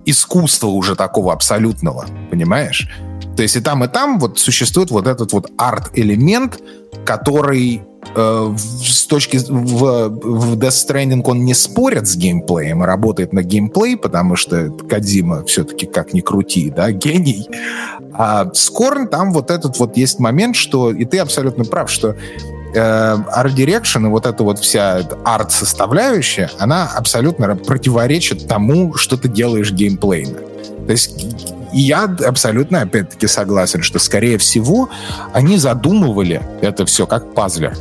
искусства 0.04 0.68
уже 0.68 0.96
такого 0.96 1.32
абсолютного, 1.32 2.06
понимаешь? 2.30 2.88
То 3.40 3.44
есть 3.44 3.56
и 3.56 3.60
там, 3.60 3.82
и 3.82 3.88
там 3.88 4.18
вот 4.18 4.38
существует 4.38 4.90
вот 4.90 5.06
этот 5.06 5.32
вот 5.32 5.50
арт-элемент, 5.56 6.60
который 7.06 7.80
э, 8.14 8.54
с 8.58 9.06
точки 9.06 9.38
в, 9.38 10.08
в 10.10 10.58
Death 10.58 10.68
Stranding 10.68 11.22
он 11.24 11.46
не 11.46 11.54
спорит 11.54 12.06
с 12.06 12.16
геймплеем 12.16 12.82
и 12.82 12.86
работает 12.86 13.32
на 13.32 13.42
геймплей, 13.42 13.96
потому 13.96 14.36
что 14.36 14.68
Кадима 14.70 15.42
все-таки 15.44 15.86
как 15.86 16.12
ни 16.12 16.20
крути, 16.20 16.68
да, 16.68 16.92
гений. 16.92 17.48
А 18.12 18.52
Скорн 18.52 19.08
там 19.08 19.32
вот 19.32 19.50
этот 19.50 19.78
вот 19.78 19.96
есть 19.96 20.18
момент, 20.18 20.54
что, 20.54 20.92
и 20.92 21.06
ты 21.06 21.16
абсолютно 21.16 21.64
прав, 21.64 21.90
что 21.90 22.16
э, 22.74 22.78
Art 22.78 23.54
Direction 23.56 24.04
и 24.04 24.10
вот 24.10 24.26
эта 24.26 24.44
вот 24.44 24.58
вся 24.58 24.98
арт-составляющая, 25.24 26.50
она 26.58 26.90
абсолютно 26.94 27.56
противоречит 27.56 28.46
тому, 28.46 28.96
что 28.96 29.16
ты 29.16 29.30
делаешь 29.30 29.72
геймплейно. 29.72 30.40
То 30.84 30.92
есть 30.92 31.54
и 31.72 31.80
я 31.80 32.04
абсолютно, 32.04 32.82
опять-таки, 32.82 33.26
согласен, 33.26 33.82
что, 33.82 33.98
скорее 33.98 34.38
всего, 34.38 34.88
они 35.32 35.56
задумывали 35.56 36.42
это 36.62 36.84
все 36.86 37.06
как 37.06 37.34
пазлер. 37.34 37.76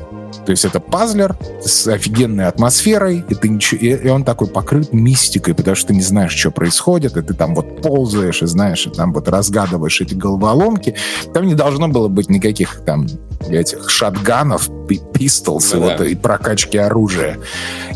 То 0.46 0.52
есть 0.52 0.66
это 0.66 0.80
пазлер 0.80 1.36
с 1.64 1.88
офигенной 1.88 2.48
атмосферой, 2.48 3.24
и, 3.28 3.36
ты 3.36 3.50
ничего, 3.50 3.80
и, 3.82 4.10
он 4.10 4.24
такой 4.24 4.48
покрыт 4.48 4.94
мистикой, 4.94 5.54
потому 5.54 5.76
что 5.76 5.90
ты 5.90 5.96
не 5.96 6.02
знаешь, 6.02 6.34
что 6.34 6.52
происходит, 6.52 7.18
и 7.18 7.22
ты 7.22 7.34
там 7.34 7.56
вот 7.56 7.82
ползаешь, 7.82 8.42
и 8.42 8.46
знаешь, 8.46 8.88
и 8.88 8.90
там 8.90 9.14
вот 9.14 9.28
разгадываешь 9.28 10.02
эти 10.02 10.16
головоломки. 10.16 10.96
Там 11.34 11.46
не 11.46 11.56
должно 11.56 11.88
было 11.88 12.08
быть 12.08 12.30
никаких 12.30 12.82
там 12.86 13.08
этих 13.48 13.90
шатганов, 13.90 14.70
пистолс 15.14 15.74
ну, 15.74 15.82
вот, 15.82 15.98
да. 15.98 16.06
и 16.06 16.16
прокачки 16.16 16.78
оружия. 16.78 17.40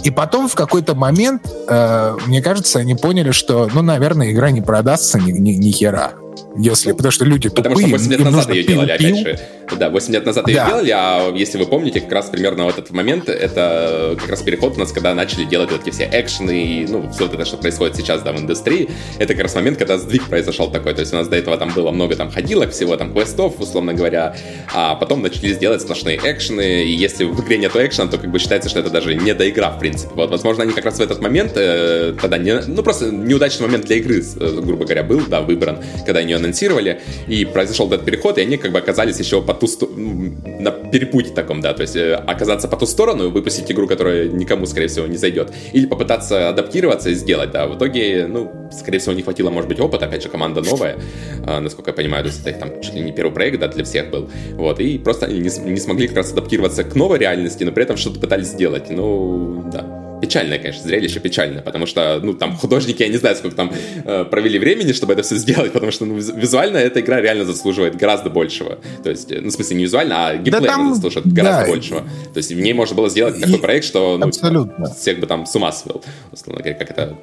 И 0.04 0.12
потом 0.12 0.48
в 0.48 0.56
какой-то 0.56 0.96
момент, 0.96 1.50
э, 1.68 2.18
мне 2.28 2.42
кажется, 2.42 2.80
они 2.80 2.96
поняли, 2.96 3.32
что, 3.32 3.70
ну, 3.74 3.82
наверное, 3.82 4.32
игра 4.32 4.52
не 4.52 4.62
продастся 4.62 5.20
ни, 5.20 5.32
ни, 5.32 5.52
ни 5.52 5.72
хера. 5.72 6.14
Если, 6.56 6.92
потому 6.92 7.12
что 7.12 7.26
люди 7.26 7.50
Потому 7.50 7.76
тупые, 7.76 7.88
что 7.88 7.98
8 7.98 8.12
лет 8.12 8.20
назад 8.20 8.54
ее 8.54 8.64
делали, 8.64 8.92
опять 8.92 9.18
же. 9.18 9.40
Да, 9.78 9.90
8 9.90 10.14
лет 10.14 10.26
назад 10.26 10.48
ее 10.48 10.56
да. 10.56 10.68
делали, 10.68 10.92
а 10.92 11.32
если 11.36 11.58
вы 11.58 11.66
помните, 11.66 12.02
как 12.02 12.12
раз 12.12 12.30
примерно 12.30 12.66
вот 12.66 12.78
этот 12.78 12.92
момент, 12.92 13.30
это 13.30 14.16
как 14.20 14.30
раз 14.30 14.42
переход 14.42 14.76
у 14.76 14.80
нас, 14.80 14.92
когда 14.92 15.14
начали 15.16 15.46
делать 15.46 15.72
вот 15.72 15.82
эти 15.82 15.92
все 15.92 16.10
экшены 16.12 16.64
и, 16.64 16.88
ну, 16.88 17.10
все 17.12 17.26
это, 17.26 17.44
что 17.46 17.58
происходит 17.58 17.96
сейчас, 17.96 18.22
да, 18.22 18.34
в 18.34 18.40
индустрии, 18.40 18.90
это 19.20 19.34
как 19.34 19.44
раз 19.44 19.56
момент, 19.56 19.78
когда 19.78 19.98
сдвиг 19.98 20.28
произошел 20.28 20.72
такой, 20.72 20.94
то 20.94 21.02
есть 21.02 21.14
у 21.14 21.16
нас 21.16 21.28
до 21.28 21.36
этого 21.36 21.58
там 21.58 21.72
было 21.74 21.92
много 21.92 22.16
там 22.16 22.32
ходилок, 22.32 22.72
всего 22.72 22.96
там 22.98 23.14
квестов, 23.14 23.60
условно 23.60 23.94
говоря, 23.94 24.36
а 24.74 24.96
потом 24.96 25.22
начали 25.22 25.54
делать 25.54 25.82
сплошные 25.82 26.20
экшены, 26.24 26.84
и 26.84 26.92
если 26.92 27.26
в 27.26 27.40
игре 27.42 27.58
нету 27.58 27.80
экшена, 27.80 28.08
то 28.08 28.18
как 28.18 28.32
бы 28.32 28.40
считается, 28.40 28.70
что 28.70 28.80
это 28.80 28.90
даже 28.90 29.16
не 29.16 29.34
доигра, 29.34 29.70
в 29.70 29.80
принципе. 29.80 30.14
Вот, 30.16 30.30
возможно, 30.30 30.64
они 30.64 30.74
как 30.74 30.86
раз 30.86 30.98
в 30.98 31.02
этот 31.02 31.22
момент, 31.22 31.54
э, 31.56 32.14
тогда 32.20 32.38
не, 32.38 32.60
ну, 32.68 32.84
просто 32.84 33.12
неудачный 33.12 33.68
момент 33.68 33.86
для 33.86 33.98
игры, 33.98 34.22
э, 34.22 34.62
грубо 34.62 34.86
говоря, 34.86 35.04
был, 35.04 35.22
да, 35.28 35.42
выбран, 35.42 35.80
когда 36.06 36.23
они 36.24 36.34
анонсировали, 36.34 37.02
и 37.28 37.46
произошел 37.46 37.88
этот 37.88 38.06
переход, 38.06 38.38
и 38.38 38.42
они 38.42 38.58
как 38.58 38.72
бы 38.72 38.80
оказались 38.80 39.20
еще 39.20 39.42
по 39.42 39.54
ту 39.54 39.68
сторону, 39.68 40.36
на 40.60 40.72
перепуте 40.72 41.32
таком, 41.34 41.62
да, 41.62 41.74
то 41.74 41.82
есть 41.82 41.96
э, 41.96 42.16
оказаться 42.16 42.68
по 42.68 42.78
ту 42.78 42.86
сторону, 42.86 43.30
выпустить 43.30 43.72
игру, 43.72 43.88
которая 43.88 44.28
никому, 44.28 44.66
скорее 44.66 44.88
всего, 44.88 45.08
не 45.08 45.18
зайдет, 45.18 45.52
или 45.72 45.86
попытаться 45.86 46.50
адаптироваться 46.50 47.10
и 47.10 47.14
сделать, 47.14 47.52
да, 47.52 47.68
в 47.68 47.78
итоге, 47.78 48.28
ну, 48.28 48.70
скорее 48.72 49.00
всего, 49.00 49.14
не 49.14 49.22
хватило, 49.22 49.50
может 49.50 49.70
быть, 49.70 49.80
опыта, 49.80 50.06
опять 50.06 50.24
же, 50.24 50.30
команда 50.30 50.62
новая, 50.62 50.98
э, 51.46 51.60
насколько 51.60 51.92
я 51.92 51.94
понимаю, 51.96 52.24
то 52.24 52.30
есть 52.30 52.42
это 52.42 52.52
их 52.52 52.60
там 52.60 52.82
чуть 52.82 52.94
ли 52.94 53.02
не 53.02 53.12
первый 53.12 53.34
проект, 53.34 53.60
да, 53.60 53.68
для 53.68 53.84
всех 53.84 54.10
был, 54.10 54.30
вот, 54.54 54.80
и 54.80 54.98
просто 54.98 55.28
они 55.28 55.40
не, 55.40 55.72
не 55.72 55.80
смогли 55.80 56.08
как 56.08 56.18
раз 56.18 56.32
адаптироваться 56.32 56.84
к 56.84 56.96
новой 56.96 57.20
реальности, 57.20 57.64
но 57.64 57.72
при 57.72 57.84
этом 57.84 57.98
что-то 57.98 58.20
пытались 58.20 58.48
сделать, 58.48 58.90
ну, 58.90 59.70
да 59.72 60.03
печальное, 60.24 60.58
конечно, 60.58 60.84
зрелище 60.84 61.20
печальное, 61.20 61.62
потому 61.62 61.86
что, 61.86 62.22
ну, 62.24 62.34
там 62.34 62.56
художники, 62.56 63.04
я 63.04 63.10
не 63.10 63.18
знаю, 63.18 63.36
сколько 63.36 63.58
там 63.58 63.74
э, 64.06 64.24
провели 64.24 64.58
времени, 64.58 64.94
чтобы 64.94 65.12
это 65.12 65.22
все 65.22 65.36
сделать, 65.36 65.74
потому 65.74 65.92
что, 65.92 66.06
ну, 66.06 66.16
визуально 66.16 66.78
эта 66.78 67.02
игра 67.02 67.20
реально 67.20 67.44
заслуживает 67.44 67.98
гораздо 67.98 68.30
большего. 68.30 68.80
То 69.04 69.10
есть, 69.10 69.30
э, 69.30 69.42
ну, 69.42 69.50
в 69.50 69.52
смысле, 69.52 69.76
не 69.76 69.84
визуально, 69.84 70.28
а 70.28 70.36
геймплей 70.36 70.62
да 70.62 70.68
там, 70.68 70.96
заслуживает 70.96 71.34
гораздо 71.34 71.66
да. 71.66 71.68
большего. 71.68 72.00
То 72.34 72.38
есть, 72.38 72.52
в 72.54 72.60
ней 72.60 72.72
можно 72.72 72.96
было 72.96 73.10
сделать 73.10 73.42
такой 73.42 73.60
проект, 73.60 73.86
что, 73.86 74.18
ну, 74.18 74.28
Абсолютно. 74.28 74.94
всех 74.94 75.20
бы 75.20 75.28
там 75.28 75.46
с 75.46 75.54
ума 75.58 75.74
свел, 75.74 76.02
условно 76.32 76.64
говоря, 76.64 76.80
как 76.80 76.92
это 76.92 77.18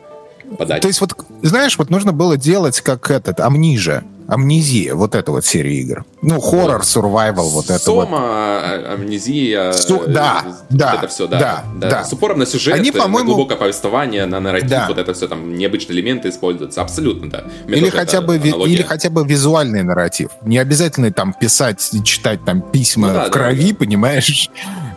подать. 0.58 0.82
То 0.82 0.88
есть, 0.88 1.00
вот, 1.00 1.16
знаешь, 1.40 1.78
вот 1.78 1.88
нужно 1.88 2.12
было 2.12 2.36
делать 2.36 2.78
как 2.82 3.10
этот, 3.10 3.40
амнижа. 3.40 4.04
Амнезия, 4.30 4.94
вот 4.94 5.14
эта 5.14 5.32
вот 5.32 5.44
серия 5.44 5.80
игр. 5.80 6.04
Ну, 6.22 6.40
хоррор, 6.40 6.82
survival, 6.82 7.48
вот 7.50 7.64
это 7.64 7.78
Сома, 7.78 8.04
вот. 8.04 8.18
А, 8.20 8.94
амнезия, 8.94 9.72
Су- 9.72 10.04
да, 10.06 10.42
вот 10.44 10.54
да, 10.70 10.94
это 10.94 11.08
все, 11.08 11.26
да, 11.26 11.38
да, 11.38 11.64
да. 11.76 11.90
да. 11.90 12.04
С 12.04 12.12
упором 12.12 12.38
на 12.38 12.46
сюжет, 12.46 12.74
Они, 12.74 12.90
на 12.90 13.08
глубокое 13.08 13.56
повествование, 13.56 14.26
на 14.26 14.40
нарратив, 14.40 14.70
да. 14.70 14.86
вот 14.88 14.98
это 14.98 15.14
все 15.14 15.28
там 15.28 15.54
необычные 15.54 15.96
элементы 15.96 16.28
используются, 16.28 16.82
абсолютно, 16.82 17.30
да. 17.30 17.44
или 17.66 17.90
хотя 17.90 18.20
бы 18.20 18.36
или 18.36 18.82
хотя 18.82 19.10
бы 19.10 19.26
визуальный 19.26 19.82
нарратив. 19.82 20.30
Не 20.42 20.58
обязательно 20.58 21.12
там 21.12 21.32
писать, 21.32 21.90
читать 22.04 22.44
там 22.44 22.62
письма 22.62 23.08
ну, 23.08 23.14
да, 23.14 23.24
в 23.24 23.30
крови, 23.30 23.72
да, 23.72 23.78
понимаешь? 23.78 24.50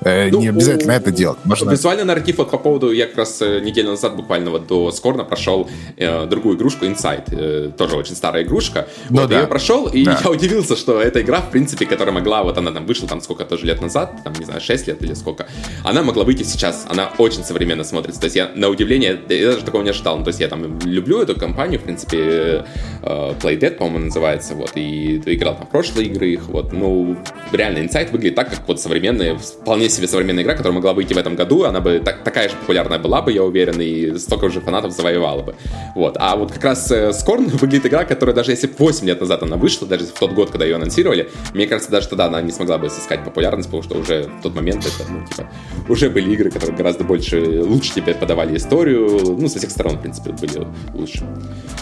Э, 0.04 0.30
ну, 0.30 0.40
не 0.40 0.50
обязательно 0.50 0.92
это 0.92 1.12
делать. 1.12 1.38
Можно... 1.44 1.72
Визуальный 1.72 2.04
нарратив 2.04 2.38
вот 2.38 2.52
по 2.52 2.58
поводу, 2.58 2.92
я 2.92 3.08
как 3.08 3.18
раз 3.18 3.42
э, 3.42 3.60
неделю 3.60 3.92
назад 3.92 4.16
буквально 4.16 4.52
вот 4.52 4.68
до 4.68 4.92
Скорна 4.92 5.24
прошел 5.24 5.70
э, 5.98 6.26
другую 6.26 6.58
игрушку 6.58 6.86
Inside, 6.86 7.24
э, 7.32 7.72
тоже 7.78 7.96
очень 7.96 8.16
старая 8.16 8.44
игрушка. 8.44 8.88
Ну, 9.10 9.22
вот, 9.22 9.30
да. 9.30 9.36
я 9.36 9.42
ее 9.42 9.48
прошел, 9.48 9.88
и 9.88 10.04
да. 10.04 10.20
я 10.24 10.30
удивился, 10.30 10.76
что 10.76 11.02
эта 11.02 11.22
игра, 11.22 11.42
в 11.42 11.52
принципе, 11.52 11.86
которая 11.86 12.14
могла, 12.14 12.44
вот 12.44 12.58
она 12.58 12.72
там 12.72 12.86
вышла 12.86 13.08
там 13.08 13.22
сколько 13.22 13.46
тоже 13.46 13.66
лет 13.66 13.82
назад, 13.82 14.14
там, 14.24 14.34
не 14.34 14.46
знаю, 14.46 14.62
6 14.62 14.88
лет 14.88 15.02
или 15.04 15.14
сколько, 15.14 15.48
она 15.84 16.04
могла 16.04 16.24
выйти 16.24 16.44
сейчас, 16.44 16.86
она 16.90 17.12
очень 17.18 17.44
современно 17.44 17.84
смотрится. 17.84 18.20
То 18.20 18.26
есть 18.26 18.36
я, 18.36 18.52
на 18.56 18.70
удивление, 18.70 19.20
я 19.30 19.52
даже 19.52 19.64
такого 19.64 19.84
не 19.84 19.90
ожидал. 19.90 20.18
Ну, 20.18 20.24
то 20.24 20.30
есть 20.30 20.40
я 20.40 20.48
там 20.48 20.80
люблю 20.80 21.22
эту 21.22 21.36
компанию, 21.36 21.80
в 21.80 21.84
принципе, 21.84 22.66
э, 23.02 23.34
Play 23.42 23.60
Dead, 23.60 23.72
по-моему, 23.72 24.06
называется, 24.06 24.56
вот, 24.56 24.72
и 24.76 25.18
играл 25.26 25.56
там 25.56 25.68
прошлые 25.68 26.08
игры 26.08 26.30
их, 26.30 26.48
вот, 26.48 26.74
ну, 26.74 27.18
реально 27.52 27.80
Inside 27.80 28.12
выглядит 28.12 28.36
так, 28.36 28.50
как 28.50 28.68
вот 28.68 28.80
современные, 28.80 29.38
вполне 29.38 29.90
себе 29.94 30.08
современная 30.08 30.44
игра, 30.44 30.54
которая 30.54 30.74
могла 30.74 30.94
выйти 30.94 31.14
в 31.14 31.18
этом 31.18 31.36
году, 31.36 31.64
она 31.64 31.80
бы 31.80 32.02
так, 32.04 32.24
такая 32.24 32.50
же 32.50 32.56
популярная 32.56 33.00
была 33.00 33.22
бы, 33.22 33.32
я 33.32 33.44
уверен, 33.44 33.80
и 33.80 34.18
столько 34.18 34.50
же 34.50 34.62
фанатов 34.62 34.92
завоевала 34.92 35.42
бы. 35.44 35.56
Вот. 35.96 36.18
А 36.20 36.36
вот 36.36 36.52
как 36.52 36.64
раз 36.64 36.92
э, 36.92 37.10
Scorn 37.10 37.50
выглядит 37.58 37.86
игра, 37.86 38.06
которая 38.06 38.36
даже 38.36 38.52
если 38.52 38.70
8 38.78 39.08
лет 39.08 39.20
назад 39.20 39.44
она 39.44 39.58
вышла, 39.58 39.88
даже 39.88 40.06
в 40.06 40.12
тот 40.12 40.34
год, 40.34 40.52
когда 40.52 40.66
ее 40.66 40.76
анонсировали, 40.76 41.30
мне 41.54 41.68
кажется, 41.68 41.92
даже 41.92 42.08
тогда 42.08 42.26
она 42.26 42.42
не 42.42 42.52
смогла 42.52 42.78
бы 42.78 42.90
сыскать 42.90 43.24
популярность, 43.24 43.70
потому 43.70 43.84
что 43.84 43.98
уже 43.98 44.24
в 44.40 44.42
тот 44.42 44.56
момент 44.56 44.86
это, 44.86 45.12
ну, 45.12 45.26
типа, 45.26 45.50
уже 45.90 46.10
были 46.10 46.32
игры, 46.32 46.52
которые 46.52 46.76
гораздо 46.76 47.04
больше, 47.04 47.62
лучше 47.64 47.94
тебе 47.94 48.14
подавали 48.14 48.58
историю, 48.58 49.36
ну, 49.38 49.48
со 49.48 49.60
всех 49.60 49.72
сторон, 49.72 49.98
в 49.98 50.02
принципе, 50.02 50.32
были 50.32 50.68
лучше. 50.94 51.26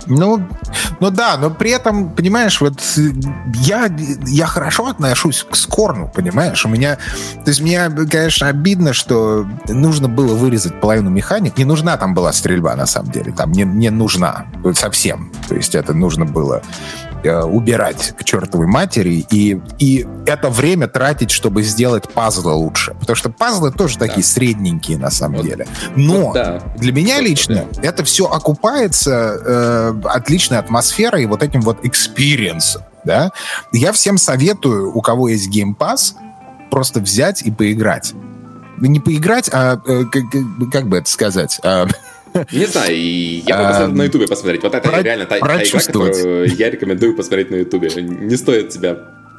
Ну, 0.08 0.42
ну 1.00 1.12
да, 1.12 1.38
но 1.38 1.50
при 1.50 1.72
этом, 1.72 2.14
понимаешь, 2.14 2.60
вот 2.62 2.82
я, 3.64 3.90
я 4.28 4.46
хорошо 4.46 4.88
отношусь 4.88 5.46
к 5.50 5.56
Scorn 5.56 5.96
у, 5.96 6.12
понимаешь? 6.14 6.66
У 6.66 6.70
меня, 6.70 6.98
то 7.44 7.50
есть 7.50 7.62
мне, 7.62 7.90
конечно, 8.10 8.48
обидно, 8.48 8.94
что 8.94 9.48
нужно 9.68 10.08
было 10.08 10.36
вырезать 10.36 10.80
половину 10.80 11.10
механик. 11.10 11.58
Не 11.58 11.66
нужна 11.66 11.98
там 11.98 12.14
была 12.14 12.32
стрельба, 12.34 12.76
на 12.76 12.86
самом 12.86 13.12
деле. 13.12 13.32
Там 13.32 13.52
не, 13.52 13.64
не 13.64 13.90
нужна 13.90 14.46
совсем. 14.74 15.32
То 15.48 15.56
есть 15.56 15.76
это 15.76 15.94
нужно 15.94 16.26
было 16.26 16.62
э, 17.24 17.42
убирать 17.42 18.14
к 18.18 18.24
чертовой 18.24 18.68
матери 18.68 19.26
и, 19.30 19.60
и 19.80 20.08
это 20.26 20.50
время 20.50 20.88
тратить, 20.88 21.32
чтобы 21.32 21.64
сделать 21.64 22.10
пазлы 22.10 22.54
лучше. 22.54 22.96
Потому 23.00 23.16
что 23.16 23.30
пазлы 23.30 23.72
тоже 23.72 23.98
да. 23.98 24.08
такие 24.08 24.24
средненькие 24.24 24.98
на 24.98 25.12
самом 25.12 25.38
вот, 25.38 25.46
деле. 25.46 25.68
Но 25.96 26.28
вот 26.28 26.34
да. 26.34 26.62
для 26.78 26.92
меня 26.92 27.16
вот, 27.16 27.24
лично 27.24 27.66
да. 27.74 27.82
это 27.82 28.04
все 28.04 28.26
окупается 28.26 29.12
э, 29.12 29.94
отличной 30.06 30.60
атмосферой 30.60 31.24
и 31.24 31.26
вот 31.26 31.44
этим 31.44 31.62
вот 31.62 31.84
experience 31.84 32.61
ом. 32.61 32.84
Да? 33.04 33.32
Я 33.72 33.92
всем 33.94 34.18
советую, 34.18 34.96
у 34.96 35.02
кого 35.02 35.30
есть 35.30 35.50
Game 35.50 35.76
Pass, 35.76 36.14
просто 36.72 37.00
взять 37.00 37.44
и 37.44 37.52
поиграть. 37.52 38.14
Не 38.80 39.00
поиграть, 39.00 39.50
а 39.54 39.80
э, 39.86 40.06
как, 40.12 40.72
как 40.72 40.88
бы 40.88 40.98
это 40.98 41.10
сказать? 41.10 41.60
А, 41.64 41.86
Не 42.52 42.66
знаю, 42.66 42.98
я 42.98 43.82
могу 43.82 43.96
на 43.96 44.04
ютубе 44.04 44.28
посмотреть. 44.28 44.64
Вот 44.64 44.74
это 44.74 45.02
реально 45.02 45.26
та 45.26 45.38
игра, 45.38 45.60
которую 45.60 46.56
я 46.56 46.70
рекомендую 46.70 47.16
посмотреть 47.16 47.52
на 47.52 47.56
ютубе. 47.56 47.90
Не 48.02 48.36
стоит 48.38 48.74
себя 48.74 48.98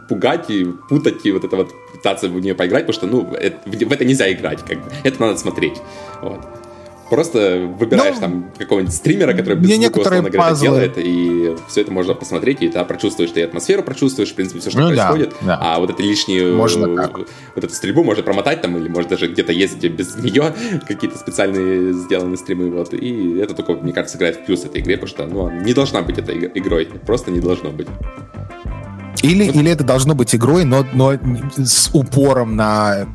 пугать 0.08 0.50
и 0.50 0.64
путать, 0.88 1.24
и 1.24 1.32
вот 1.32 1.44
это 1.44 1.56
вот 1.56 1.72
пытаться 1.92 2.28
в 2.28 2.38
нее 2.38 2.54
поиграть, 2.54 2.86
потому 2.86 2.94
что, 2.94 3.06
ну, 3.06 3.32
это, 3.34 3.58
в 3.64 3.92
это 3.92 4.04
нельзя 4.04 4.30
играть, 4.30 4.60
как 4.62 4.78
бы. 4.84 4.90
Это 5.04 5.20
надо 5.20 5.38
смотреть. 5.38 5.80
Вот. 6.20 6.40
Просто 7.12 7.70
выбираешь 7.78 8.14
ну, 8.14 8.20
там 8.22 8.50
какого-нибудь 8.56 8.94
стримера, 8.94 9.34
который 9.34 9.58
без 9.58 9.76
звука, 9.76 9.98
условно 9.98 10.30
говоря, 10.30 10.56
делает, 10.56 10.92
и 10.96 11.54
все 11.68 11.82
это 11.82 11.92
можно 11.92 12.14
посмотреть, 12.14 12.62
и 12.62 12.70
ты 12.70 12.82
прочувствуешь, 12.86 13.32
ты 13.32 13.42
атмосферу 13.42 13.82
прочувствуешь, 13.82 14.30
в 14.30 14.34
принципе, 14.34 14.60
все, 14.60 14.70
что 14.70 14.80
ну, 14.80 14.88
происходит. 14.88 15.34
Да, 15.42 15.46
да. 15.46 15.58
А 15.60 15.78
вот 15.78 15.90
это 15.90 16.02
лишнюю... 16.02 16.56
Можно. 16.56 17.10
Вот 17.54 17.64
эту 17.64 17.74
стрельбу 17.74 18.02
можно 18.02 18.22
промотать 18.22 18.62
там, 18.62 18.78
или 18.78 18.88
может 18.88 19.10
даже 19.10 19.28
где-то 19.28 19.52
ездить 19.52 19.92
без 19.92 20.16
нее, 20.16 20.54
какие-то 20.88 21.18
специальные 21.18 21.92
сделанные 21.92 22.38
стримы, 22.38 22.70
вот. 22.70 22.94
И 22.94 23.38
это 23.40 23.52
только, 23.52 23.74
мне 23.74 23.92
кажется, 23.92 24.16
играет 24.16 24.36
в 24.36 24.46
плюс 24.46 24.64
этой 24.64 24.80
игре, 24.80 24.96
потому 24.96 25.08
что, 25.08 25.26
ну, 25.26 25.50
не 25.50 25.74
должна 25.74 26.00
быть 26.00 26.16
этой 26.16 26.50
игрой, 26.54 26.88
просто 27.04 27.30
не 27.30 27.40
должно 27.40 27.68
быть. 27.72 27.88
Или, 29.22 29.44
или 29.44 29.70
это 29.70 29.84
должно 29.84 30.14
быть 30.14 30.34
игрой, 30.34 30.64
но, 30.64 30.84
но 30.92 31.12
с 31.56 31.90
упором 31.92 32.56
на, 32.56 33.06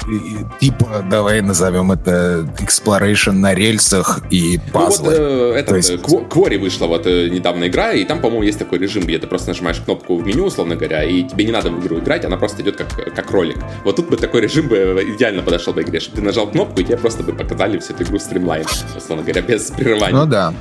типа, 0.60 1.06
давай 1.10 1.42
назовем 1.42 1.92
это 1.92 2.48
exploration 2.60 3.34
на 3.34 3.54
рельсах 3.54 4.22
и 4.30 4.60
пазлы. 4.72 5.10
Ну 5.10 5.12
вот, 5.12 5.20
э, 5.20 5.60
это, 5.60 5.76
есть... 5.76 6.02
Квори 6.30 6.58
вышла 6.58 6.88
вот 6.88 7.06
э, 7.08 7.30
недавно 7.30 7.68
игра, 7.68 7.92
и 7.92 8.06
там, 8.06 8.22
по-моему, 8.22 8.44
есть 8.44 8.60
такой 8.60 8.80
режим, 8.80 9.04
где 9.04 9.20
ты 9.20 9.28
просто 9.28 9.50
нажимаешь 9.50 9.80
кнопку 9.80 10.16
в 10.16 10.26
меню, 10.26 10.46
условно 10.46 10.76
говоря, 10.76 11.04
и 11.04 11.24
тебе 11.24 11.46
не 11.46 11.52
надо 11.52 11.70
в 11.70 11.80
игру 11.80 12.00
играть, 12.00 12.24
она 12.24 12.38
просто 12.38 12.62
идет 12.62 12.78
как, 12.78 13.14
как 13.14 13.32
ролик. 13.32 13.58
Вот 13.84 13.98
тут 13.98 14.10
бы 14.10 14.18
такой 14.18 14.42
режим 14.42 14.70
бы 14.70 15.04
идеально 15.16 15.42
подошел 15.42 15.74
бы 15.74 15.82
игре, 15.82 16.00
чтобы 16.00 16.18
ты 16.18 16.24
нажал 16.24 16.48
кнопку, 16.48 16.80
и 16.80 16.84
тебе 16.84 16.98
просто 16.98 17.24
бы 17.24 17.34
показали 17.34 17.80
всю 17.80 17.94
эту 17.94 18.04
игру 18.04 18.20
streamline, 18.20 18.66
условно 18.96 19.24
говоря, 19.24 19.42
без 19.42 19.72
прерывания. 19.72 20.16
Ну 20.16 20.26
да. 20.26 20.54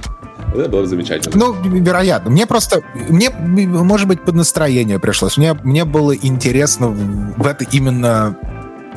Это 0.55 0.69
было 0.69 0.83
бы 0.83 0.87
замечательно. 0.87 1.37
Ну, 1.37 1.55
вероятно. 1.63 2.31
Мне 2.31 2.47
просто, 2.47 2.83
мне, 3.09 3.31
может 3.31 4.09
быть, 4.09 4.23
под 4.23 4.35
настроение 4.35 4.99
пришлось. 4.99 5.37
Мне, 5.37 5.55
мне 5.55 5.85
было 5.85 6.15
интересно 6.15 6.89
в 6.89 7.47
это 7.47 7.65
именно 7.71 8.37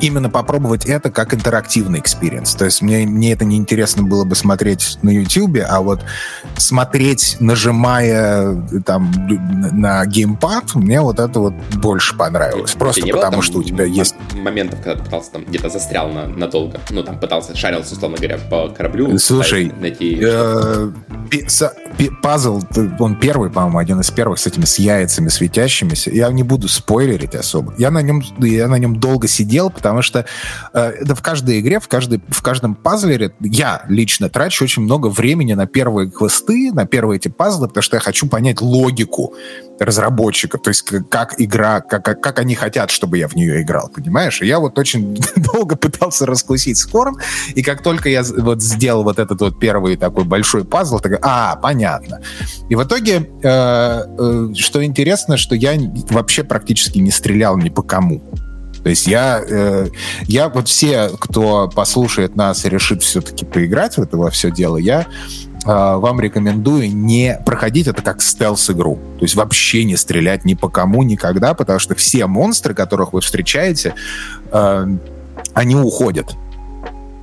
именно 0.00 0.30
попробовать 0.30 0.86
это 0.86 1.10
как 1.10 1.34
интерактивный 1.34 2.00
experience. 2.00 2.54
То 2.54 2.64
есть 2.64 2.82
мне, 2.82 3.06
мне 3.06 3.32
это 3.32 3.44
не 3.44 3.56
интересно 3.56 4.02
было 4.02 4.24
бы 4.24 4.34
смотреть 4.34 4.98
на 5.02 5.10
YouTube, 5.10 5.58
а 5.68 5.80
вот 5.80 6.00
смотреть, 6.56 7.36
нажимая 7.40 8.54
там 8.84 9.12
на 9.72 10.04
геймпад, 10.06 10.74
мне 10.74 11.00
вот 11.00 11.18
это 11.18 11.40
вот 11.40 11.54
больше 11.76 12.16
понравилось. 12.16 12.72
Просто 12.72 13.06
потому, 13.06 13.42
что 13.42 13.58
у 13.58 13.62
тебя 13.62 13.84
есть... 13.84 14.14
Моментов, 14.34 14.80
когда 14.80 14.96
ты 14.96 15.04
пытался 15.04 15.32
там 15.32 15.44
где-то 15.44 15.68
застрял 15.68 16.10
на, 16.10 16.26
надолго. 16.26 16.80
Ну, 16.90 17.02
там 17.02 17.18
пытался, 17.18 17.56
шарился, 17.56 17.94
условно 17.94 18.16
говоря, 18.16 18.38
по 18.38 18.68
кораблю. 18.68 19.18
Слушай, 19.18 19.72
найти... 19.80 20.20
Э, 20.22 20.90
пазл, 22.22 22.60
он 22.98 23.16
первый, 23.16 23.50
по-моему, 23.50 23.78
один 23.78 24.00
из 24.00 24.10
первых 24.10 24.38
с 24.38 24.46
этими 24.46 24.64
с 24.64 24.78
яйцами 24.78 25.28
светящимися. 25.28 26.10
Я 26.10 26.30
не 26.30 26.42
буду 26.42 26.68
спойлерить 26.68 27.34
особо. 27.34 27.74
Я 27.78 27.90
на 27.90 28.02
нем, 28.02 28.22
я 28.38 28.68
на 28.68 28.76
нем 28.76 28.96
долго 28.96 29.28
сидел, 29.28 29.70
потому 29.70 29.89
что 30.02 30.24
э, 30.72 31.04
да, 31.04 31.14
в 31.14 31.22
каждой 31.22 31.60
игре, 31.60 31.80
в, 31.80 31.88
каждой, 31.88 32.20
в 32.28 32.42
каждом 32.42 32.74
пазлере 32.74 33.32
я 33.40 33.84
лично 33.88 34.28
трачу 34.28 34.64
очень 34.64 34.82
много 34.82 35.08
времени 35.08 35.54
на 35.54 35.66
первые 35.66 36.10
квесты, 36.10 36.72
на 36.72 36.86
первые 36.86 37.16
эти 37.16 37.28
пазлы, 37.28 37.68
потому 37.68 37.82
что 37.82 37.96
я 37.96 38.00
хочу 38.00 38.26
понять 38.26 38.60
логику 38.60 39.34
разработчиков, 39.80 40.62
то 40.62 40.68
есть 40.68 40.82
как 40.82 41.40
игра, 41.40 41.80
как, 41.80 42.04
как 42.20 42.38
они 42.38 42.54
хотят, 42.54 42.90
чтобы 42.90 43.18
я 43.18 43.28
в 43.28 43.34
нее 43.34 43.62
играл, 43.62 43.88
понимаешь? 43.88 44.42
И 44.42 44.46
я 44.46 44.58
вот 44.58 44.78
очень 44.78 45.18
долго 45.36 45.76
пытался 45.76 46.26
раскусить 46.26 46.76
Скорн, 46.76 47.16
и 47.54 47.62
как 47.62 47.82
только 47.82 48.08
я 48.08 48.22
вот 48.22 48.62
сделал 48.62 49.04
вот 49.04 49.18
этот 49.18 49.40
вот 49.40 49.58
первый 49.58 49.96
такой 49.96 50.24
большой 50.24 50.64
пазл, 50.64 50.98
так, 50.98 51.18
а, 51.22 51.56
понятно. 51.56 52.20
И 52.68 52.74
в 52.74 52.84
итоге, 52.84 53.30
э, 53.42 54.02
э, 54.18 54.48
что 54.54 54.84
интересно, 54.84 55.36
что 55.36 55.54
я 55.54 55.74
вообще 56.10 56.44
практически 56.44 56.98
не 56.98 57.10
стрелял 57.10 57.56
ни 57.56 57.70
по 57.70 57.82
кому. 57.82 58.22
То 58.82 58.90
есть 58.90 59.06
я, 59.06 59.42
э, 59.46 59.88
я 60.22 60.48
вот 60.48 60.68
все, 60.68 61.10
кто 61.18 61.68
послушает 61.68 62.36
нас 62.36 62.64
и 62.64 62.68
решит 62.68 63.02
все-таки 63.02 63.44
поиграть 63.44 63.96
в 63.96 64.02
это 64.02 64.16
во 64.16 64.30
все 64.30 64.50
дело, 64.50 64.76
я 64.76 65.06
а, 65.64 65.98
вам 65.98 66.20
рекомендую 66.20 66.94
не 66.94 67.38
проходить 67.44 67.86
это 67.86 68.02
как 68.02 68.22
стелс-игру. 68.22 68.96
То 69.18 69.24
есть 69.24 69.34
вообще 69.34 69.84
не 69.84 69.96
стрелять 69.96 70.44
ни 70.44 70.54
по 70.54 70.68
кому 70.68 71.02
никогда, 71.02 71.54
потому 71.54 71.78
что 71.78 71.94
все 71.94 72.26
монстры, 72.26 72.74
которых 72.74 73.12
вы 73.12 73.20
встречаете, 73.20 73.94
э, 74.52 74.86
они 75.52 75.76
уходят. 75.76 76.34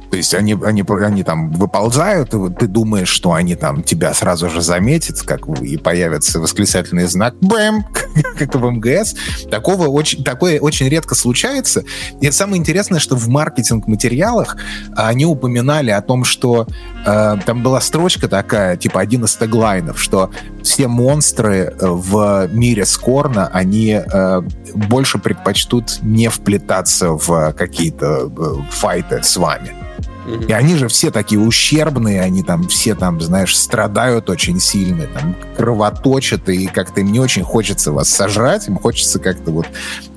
То 0.10 0.18
есть 0.18 0.34
они, 0.34 0.58
они, 0.64 0.84
они 0.88 1.24
там 1.24 1.52
выползают, 1.52 2.34
и 2.34 2.54
ты 2.54 2.68
думаешь, 2.68 3.10
что 3.10 3.34
они 3.34 3.56
там 3.56 3.84
тебя 3.84 4.14
сразу 4.14 4.50
же 4.50 4.62
заметят, 4.62 5.22
как 5.22 5.48
и 5.62 5.78
появится 5.78 6.40
восклицательный 6.40 7.06
знак 7.06 7.36
«Бэм!», 7.42 7.84
как 8.38 8.56
в 8.56 8.72
МГС. 8.72 9.16
Такого 9.50 9.88
очень, 9.88 10.24
такое 10.24 10.60
очень 10.60 10.88
редко 10.88 11.16
случается. 11.16 11.84
И 12.22 12.32
самое 12.32 12.60
интересное, 12.60 13.00
что 13.00 13.16
в 13.16 13.28
маркетинг-материалах 13.28 14.58
они 14.96 15.26
упоминали 15.26 15.92
о 15.92 16.02
том, 16.02 16.24
что 16.24 16.68
э, 17.06 17.36
там 17.46 17.64
была 17.64 17.82
строчка 17.82 18.28
такая, 18.28 18.78
типа 18.78 19.02
один 19.02 19.26
из 19.26 19.36
теглайнов, 19.36 20.02
что 20.02 20.32
все 20.64 20.88
монстры 20.88 21.76
э, 21.80 21.88
в 21.88 22.50
мире 22.52 22.86
Скорна, 22.86 23.48
они 23.48 23.92
э, 23.92 24.42
больше 24.74 25.18
предпочтут 25.18 26.00
не 26.02 26.30
вплетаться 26.30 27.12
в 27.12 27.54
какие-то 27.54 28.32
э, 28.38 28.72
файты 28.72 29.22
с 29.24 29.38
вами. 29.38 29.87
И 30.28 30.52
они 30.52 30.76
же 30.76 30.90
все 30.90 31.10
такие 31.10 31.40
ущербные, 31.40 32.22
они 32.22 32.44
там 32.44 32.68
все 32.68 32.96
там, 32.96 33.22
знаешь, 33.22 33.58
страдают 33.58 34.30
очень 34.30 34.60
сильно, 34.60 35.08
там 35.08 35.36
кровоточат, 35.56 36.50
и 36.50 36.68
как-то 36.68 37.00
им 37.00 37.12
не 37.12 37.20
очень 37.20 37.44
хочется 37.44 37.94
вас 37.94 38.10
сожрать, 38.10 38.68
им 38.68 38.78
хочется 38.78 39.20
как-то 39.20 39.52
вот 39.52 39.68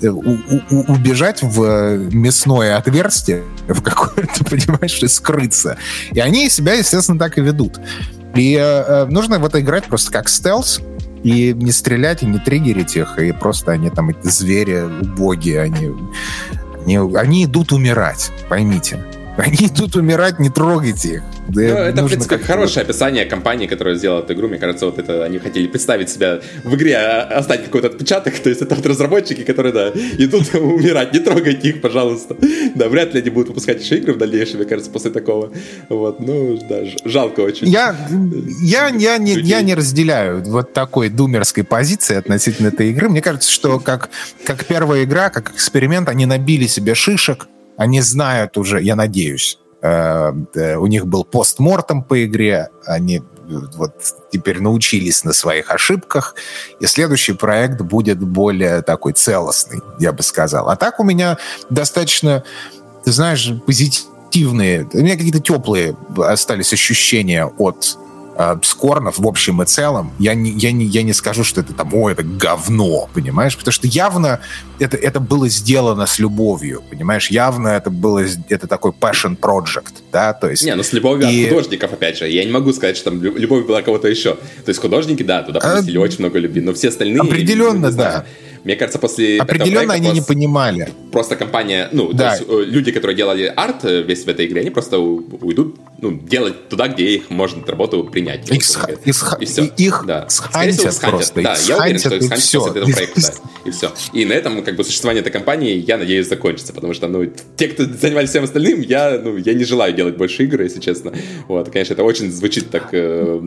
э, 0.02 0.08
убежать 0.08 1.42
в 1.42 1.96
мясное 2.12 2.76
отверстие 2.76 3.44
в 3.68 3.82
какое-то, 3.82 4.44
понимаешь, 4.44 5.00
и 5.00 5.06
скрыться. 5.06 5.78
И 6.10 6.18
они 6.18 6.50
себя, 6.50 6.74
естественно, 6.74 7.18
так 7.18 7.38
и 7.38 7.40
ведут. 7.40 7.78
И 8.34 8.54
э, 8.54 8.60
э 8.60 9.04
нужно 9.06 9.38
в 9.38 9.44
это 9.44 9.60
играть 9.60 9.84
просто 9.84 10.10
как 10.10 10.28
стелс, 10.28 10.80
и 11.22 11.52
не 11.54 11.70
стрелять, 11.70 12.22
и 12.22 12.26
не 12.26 12.38
триггерить 12.38 12.96
их, 12.96 13.18
и 13.18 13.32
просто 13.32 13.72
они 13.72 13.90
там, 13.90 14.08
эти 14.08 14.26
звери 14.26 14.82
убогие, 15.02 15.60
они, 15.60 15.92
они, 16.84 17.16
они 17.16 17.44
идут 17.44 17.72
умирать, 17.72 18.30
поймите. 18.48 19.04
Они 19.40 19.68
идут 19.68 19.96
умирать, 19.96 20.38
не 20.38 20.50
трогайте 20.50 21.08
их. 21.14 21.22
Да 21.48 21.60
ну, 21.62 21.66
это, 21.66 22.02
в 22.04 22.08
принципе, 22.08 22.38
хорошее 22.38 22.84
описание 22.84 23.24
компании, 23.24 23.66
которая 23.66 23.94
сделала 23.94 24.20
эту 24.20 24.34
игру. 24.34 24.48
Мне 24.48 24.58
кажется, 24.58 24.86
вот 24.86 24.98
это 24.98 25.24
они 25.24 25.38
хотели 25.38 25.66
представить 25.66 26.10
себя 26.10 26.40
в 26.62 26.74
игре, 26.74 26.96
а, 26.96 27.22
оставить 27.38 27.64
какой-то 27.64 27.88
отпечаток. 27.88 28.38
То 28.38 28.50
есть 28.50 28.60
это 28.60 28.74
вот 28.74 28.84
разработчики, 28.84 29.42
которые, 29.42 29.72
да, 29.72 29.88
идут 29.90 30.54
умирать. 30.54 31.12
Не 31.14 31.20
трогайте 31.20 31.70
их, 31.70 31.80
пожалуйста. 31.80 32.36
Да, 32.74 32.88
вряд 32.88 33.14
ли 33.14 33.20
они 33.20 33.30
будут 33.30 33.48
выпускать 33.48 33.82
еще 33.82 33.96
игры 33.96 34.12
в 34.12 34.18
дальнейшем, 34.18 34.58
мне 34.58 34.66
кажется, 34.66 34.90
после 34.90 35.10
такого. 35.10 35.52
Вот, 35.88 36.20
ну, 36.20 36.58
да, 36.68 36.80
жалко 37.04 37.40
очень. 37.40 37.68
Я, 37.68 37.96
я, 38.62 38.88
я, 38.88 39.18
не, 39.18 39.32
я 39.32 39.62
не 39.62 39.74
разделяю 39.74 40.42
вот 40.44 40.72
такой 40.72 41.08
думерской 41.08 41.64
позиции 41.64 42.16
относительно 42.16 42.68
этой 42.68 42.90
игры. 42.90 43.08
Мне 43.08 43.22
кажется, 43.22 43.50
что 43.50 43.80
как, 43.80 44.10
как 44.44 44.66
первая 44.66 45.04
игра, 45.04 45.30
как 45.30 45.52
эксперимент, 45.54 46.08
они 46.08 46.26
набили 46.26 46.66
себе 46.66 46.94
шишек, 46.94 47.48
они 47.80 48.02
знают 48.02 48.58
уже, 48.58 48.82
я 48.82 48.94
надеюсь, 48.94 49.58
э, 49.80 50.32
э, 50.54 50.76
у 50.76 50.86
них 50.86 51.06
был 51.06 51.24
постмортом 51.24 52.02
по 52.02 52.22
игре, 52.26 52.68
они 52.84 53.22
вот 53.48 53.94
теперь 54.30 54.60
научились 54.60 55.24
на 55.24 55.32
своих 55.32 55.70
ошибках, 55.70 56.34
и 56.78 56.86
следующий 56.86 57.32
проект 57.32 57.80
будет 57.80 58.18
более 58.18 58.82
такой 58.82 59.14
целостный, 59.14 59.80
я 59.98 60.12
бы 60.12 60.22
сказал. 60.22 60.68
А 60.68 60.76
так 60.76 61.00
у 61.00 61.04
меня 61.04 61.38
достаточно, 61.70 62.44
ты 63.02 63.12
знаешь, 63.12 63.50
позитивные, 63.66 64.86
у 64.92 64.98
меня 64.98 65.16
какие-то 65.16 65.40
теплые 65.40 65.96
остались 66.18 66.74
ощущения 66.74 67.46
от 67.46 67.96
э, 68.40 68.56
Скорнов 68.62 69.18
в 69.18 69.26
общем 69.26 69.62
и 69.62 69.66
целом, 69.66 70.12
я 70.18 70.34
не, 70.34 70.50
я, 70.52 70.72
не, 70.72 70.84
я 70.86 71.02
не 71.02 71.12
скажу, 71.12 71.44
что 71.44 71.60
это 71.60 71.72
там, 71.72 71.92
о, 71.94 72.10
это 72.10 72.22
говно, 72.22 73.08
понимаешь? 73.12 73.56
Потому 73.56 73.72
что 73.72 73.86
явно 73.86 74.40
это, 74.78 74.96
это 74.96 75.20
было 75.20 75.48
сделано 75.48 76.06
с 76.06 76.18
любовью, 76.18 76.82
понимаешь? 76.90 77.30
Явно 77.30 77.68
это 77.68 77.90
было, 77.90 78.24
это 78.48 78.66
такой 78.66 78.92
passion 78.92 79.38
project, 79.38 79.94
да, 80.12 80.32
то 80.32 80.48
есть... 80.48 80.64
Не, 80.64 80.74
ну 80.74 80.82
с 80.82 80.92
любовью 80.92 81.28
и... 81.28 81.44
от 81.44 81.50
художников, 81.50 81.92
опять 81.92 82.18
же. 82.18 82.28
Я 82.28 82.44
не 82.44 82.50
могу 82.50 82.72
сказать, 82.72 82.96
что 82.96 83.10
там 83.10 83.22
любовь 83.22 83.66
была 83.66 83.82
кого-то 83.82 84.08
еще. 84.08 84.34
То 84.34 84.68
есть 84.68 84.80
художники, 84.80 85.22
да, 85.22 85.42
туда 85.42 85.60
поместили 85.60 85.98
а... 85.98 86.00
очень 86.00 86.20
много 86.20 86.38
любви, 86.38 86.60
но 86.60 86.72
все 86.72 86.88
остальные... 86.88 87.20
Определенно, 87.20 87.90
да. 87.90 88.24
Мне 88.64 88.76
кажется, 88.76 88.98
после 88.98 89.38
Определенно 89.38 89.94
они 89.94 90.10
не 90.10 90.20
понимали. 90.20 90.88
Просто 91.12 91.36
компания, 91.36 91.88
ну, 91.92 92.12
да. 92.12 92.36
то 92.36 92.36
есть 92.36 92.50
э, 92.50 92.64
люди, 92.70 92.92
которые 92.92 93.16
делали 93.16 93.52
арт 93.56 93.84
э, 93.84 94.02
весь 94.02 94.24
в 94.24 94.28
этой 94.28 94.46
игре, 94.46 94.60
они 94.60 94.70
просто 94.70 94.98
уйдут 94.98 95.76
ну, 95.98 96.12
делать 96.12 96.68
туда, 96.68 96.88
где 96.88 97.16
их 97.16 97.30
можно 97.30 97.64
работу 97.66 98.04
принять. 98.04 98.48
Их, 98.50 98.62
вот, 98.80 99.06
их, 99.06 99.36
и 99.40 99.44
все. 99.44 99.64
их 99.64 100.04
да. 100.06 100.28
схантят 100.28 101.00
просто. 101.00 101.42
Да, 101.42 101.56
я 101.66 101.78
уверен, 101.78 101.98
что 101.98 102.14
их 102.14 102.24
схантят 102.24 102.52
после 102.52 102.82
этого 102.82 102.92
проекта. 102.92 103.20
Да, 103.20 103.32
и 103.64 103.70
все. 103.70 103.92
И 104.12 104.24
на 104.24 104.32
этом, 104.32 104.62
как 104.62 104.76
бы, 104.76 104.84
существование 104.84 105.20
этой 105.20 105.32
компании, 105.32 105.84
я 105.86 105.96
надеюсь, 105.98 106.28
закончится, 106.28 106.72
потому 106.72 106.94
что, 106.94 107.08
ну, 107.08 107.30
те, 107.56 107.68
кто 107.68 107.84
занимались 107.84 108.30
всем 108.30 108.44
остальным, 108.44 108.80
я, 108.80 109.20
ну, 109.22 109.36
я 109.36 109.54
не 109.54 109.64
желаю 109.64 109.94
делать 109.94 110.16
больше 110.16 110.44
игр, 110.44 110.60
если 110.60 110.80
честно. 110.80 111.12
Вот, 111.48 111.70
конечно, 111.70 111.94
это 111.94 112.04
очень 112.04 112.30
звучит 112.30 112.70
так, 112.70 112.88
э, 112.92 113.40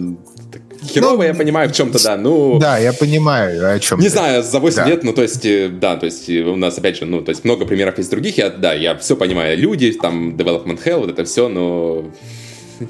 так 0.52 0.62
херово, 0.88 1.18
ну, 1.18 1.24
я 1.24 1.34
понимаю, 1.34 1.70
в 1.70 1.74
чем-то, 1.74 2.04
да, 2.04 2.18
ну... 2.18 2.60
Да, 2.60 2.78
я 2.78 2.94
понимаю, 2.94 3.76
о 3.76 3.80
чем 3.80 4.00
Не 4.00 4.06
ты. 4.06 4.12
знаю, 4.12 4.44
за 4.44 4.60
8 4.60 4.76
да. 4.76 4.86
лет, 4.86 5.04
ну, 5.04 5.14
то 5.14 5.22
есть, 5.22 5.46
э, 5.46 5.70
да, 5.70 5.96
то 5.96 6.06
есть, 6.06 6.30
у 6.30 6.56
нас, 6.56 6.78
опять 6.78 6.98
же, 6.98 7.06
ну, 7.06 7.22
то 7.22 7.30
есть, 7.30 7.44
много 7.44 7.66
примеров 7.66 7.98
есть 7.98 8.10
других, 8.10 8.38
я, 8.38 8.50
да, 8.50 8.74
я 8.74 8.96
все 8.96 9.16
понимаю, 9.16 9.58
люди, 9.58 9.92
там, 9.94 10.36
development 10.36 10.80
hell, 10.84 11.00
вот 11.00 11.10
это 11.10 11.24
все, 11.26 11.48
но... 11.50 12.06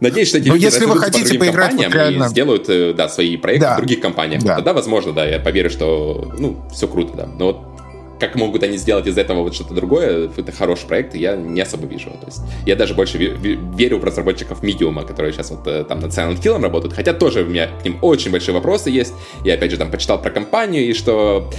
Надеюсь, 0.00 0.28
что 0.28 0.38
эти 0.38 0.48
Но 0.48 0.54
если 0.54 0.84
вы 0.84 0.98
хотите 0.98 1.34
по 1.34 1.44
поиграть 1.44 1.70
компаниям 1.70 1.92
реально... 1.92 2.24
и 2.24 2.28
сделают 2.28 2.68
э, 2.68 2.94
да, 2.94 3.08
свои 3.08 3.36
проекты 3.36 3.66
да. 3.66 3.74
в 3.74 3.78
других 3.78 4.00
компаниях, 4.00 4.42
да. 4.44 4.56
тогда, 4.56 4.72
возможно, 4.72 5.12
да, 5.12 5.26
я 5.26 5.40
поверю, 5.40 5.70
что 5.70 6.32
ну, 6.38 6.62
все 6.72 6.86
круто, 6.86 7.16
да. 7.16 7.26
Но 7.26 7.46
вот 7.46 7.77
как 8.18 8.34
могут 8.34 8.62
они 8.62 8.76
сделать 8.76 9.06
из 9.06 9.16
этого 9.16 9.42
вот 9.42 9.54
что-то 9.54 9.74
другое, 9.74 10.30
это 10.36 10.52
хороший 10.52 10.86
проект, 10.86 11.14
я 11.14 11.36
не 11.36 11.60
особо 11.60 11.86
вижу. 11.86 12.10
То 12.10 12.26
есть 12.26 12.40
я 12.66 12.76
даже 12.76 12.94
больше 12.94 13.18
верю 13.18 13.98
в 13.98 14.04
разработчиков 14.04 14.62
Medium, 14.62 15.04
которые 15.06 15.32
сейчас 15.32 15.50
вот 15.50 15.66
э, 15.66 15.84
там 15.84 16.00
над 16.00 16.10
Silent 16.10 16.40
Hill 16.40 16.60
работают, 16.60 16.94
хотя 16.94 17.12
тоже 17.12 17.42
у 17.42 17.46
меня 17.46 17.68
к 17.80 17.84
ним 17.84 17.98
очень 18.02 18.30
большие 18.30 18.54
вопросы 18.54 18.90
есть. 18.90 19.14
Я 19.44 19.54
опять 19.54 19.70
же 19.70 19.76
там 19.76 19.90
почитал 19.90 20.20
про 20.20 20.30
компанию, 20.30 20.88
и 20.88 20.92
что 20.92 21.50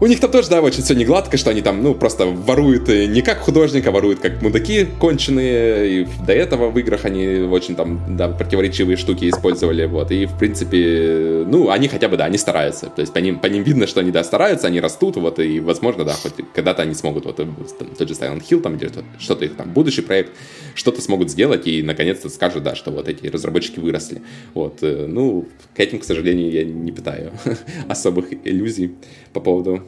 у 0.00 0.06
них 0.06 0.20
там 0.20 0.30
тоже, 0.30 0.48
да, 0.48 0.60
очень 0.60 0.82
все 0.82 0.94
не 0.94 1.04
гладко, 1.04 1.36
что 1.36 1.50
они 1.50 1.60
там, 1.60 1.82
ну, 1.82 1.94
просто 1.94 2.26
воруют 2.26 2.88
э, 2.88 3.06
не 3.06 3.20
как 3.20 3.38
художник, 3.38 3.86
а 3.86 3.90
воруют 3.90 4.20
как 4.20 4.40
мудаки 4.42 4.86
конченые. 4.98 6.02
И 6.02 6.08
до 6.24 6.32
этого 6.32 6.70
в 6.70 6.78
играх 6.78 7.04
они 7.04 7.40
очень 7.40 7.74
там, 7.74 8.16
да, 8.16 8.28
противоречивые 8.28 8.96
штуки 8.96 9.28
использовали, 9.28 9.86
вот. 9.86 10.12
И, 10.12 10.26
в 10.26 10.38
принципе, 10.38 11.44
ну, 11.46 11.70
они 11.70 11.88
хотя 11.88 12.08
бы, 12.08 12.16
да, 12.16 12.26
они 12.26 12.38
стараются. 12.38 12.86
То 12.86 13.00
есть 13.00 13.12
по 13.12 13.18
ним, 13.18 13.40
по 13.40 13.46
ним 13.46 13.64
видно, 13.64 13.88
что 13.88 14.00
они, 14.00 14.12
да, 14.12 14.22
стараются, 14.22 14.68
они 14.68 14.80
растут, 14.80 15.16
вот, 15.16 15.40
и, 15.40 15.58
возможно, 15.58 16.04
да, 16.04 16.12
хоть 16.12 16.34
когда-то 16.54 16.82
они 16.82 16.94
смогут, 16.94 17.24
вот, 17.24 17.36
там, 17.36 17.56
тот 17.98 18.08
же 18.08 18.14
Silent 18.14 18.42
Hill, 18.48 18.60
там, 18.60 18.76
или 18.76 18.90
что-то 19.18 19.44
их 19.46 19.56
там, 19.56 19.72
будущий 19.72 20.02
проект, 20.02 20.32
что-то 20.76 21.02
смогут 21.02 21.30
сделать 21.30 21.66
и, 21.66 21.82
наконец-то, 21.82 22.28
скажут, 22.28 22.62
да, 22.62 22.76
что 22.76 22.92
вот 22.92 23.08
эти 23.08 23.26
разработчики 23.26 23.80
выросли. 23.80 24.22
Вот, 24.54 24.78
э, 24.82 25.06
ну, 25.08 25.48
к 25.74 25.80
этим, 25.80 25.98
к 25.98 26.04
сожалению, 26.04 26.52
я 26.52 26.64
не 26.64 26.92
питаю 26.92 27.32
особых 27.88 28.32
иллюзий 28.46 28.94
по 29.32 29.40
поводу 29.40 29.82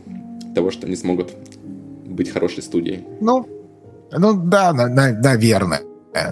того, 0.54 0.70
что 0.70 0.86
они 0.86 0.96
смогут 0.96 1.30
быть 2.06 2.30
хорошей 2.30 2.62
студией. 2.62 3.04
Ну, 3.20 3.46
ну 4.12 4.34
да, 4.34 4.72
на, 4.72 4.88
на, 4.88 5.12
наверное. 5.12 5.82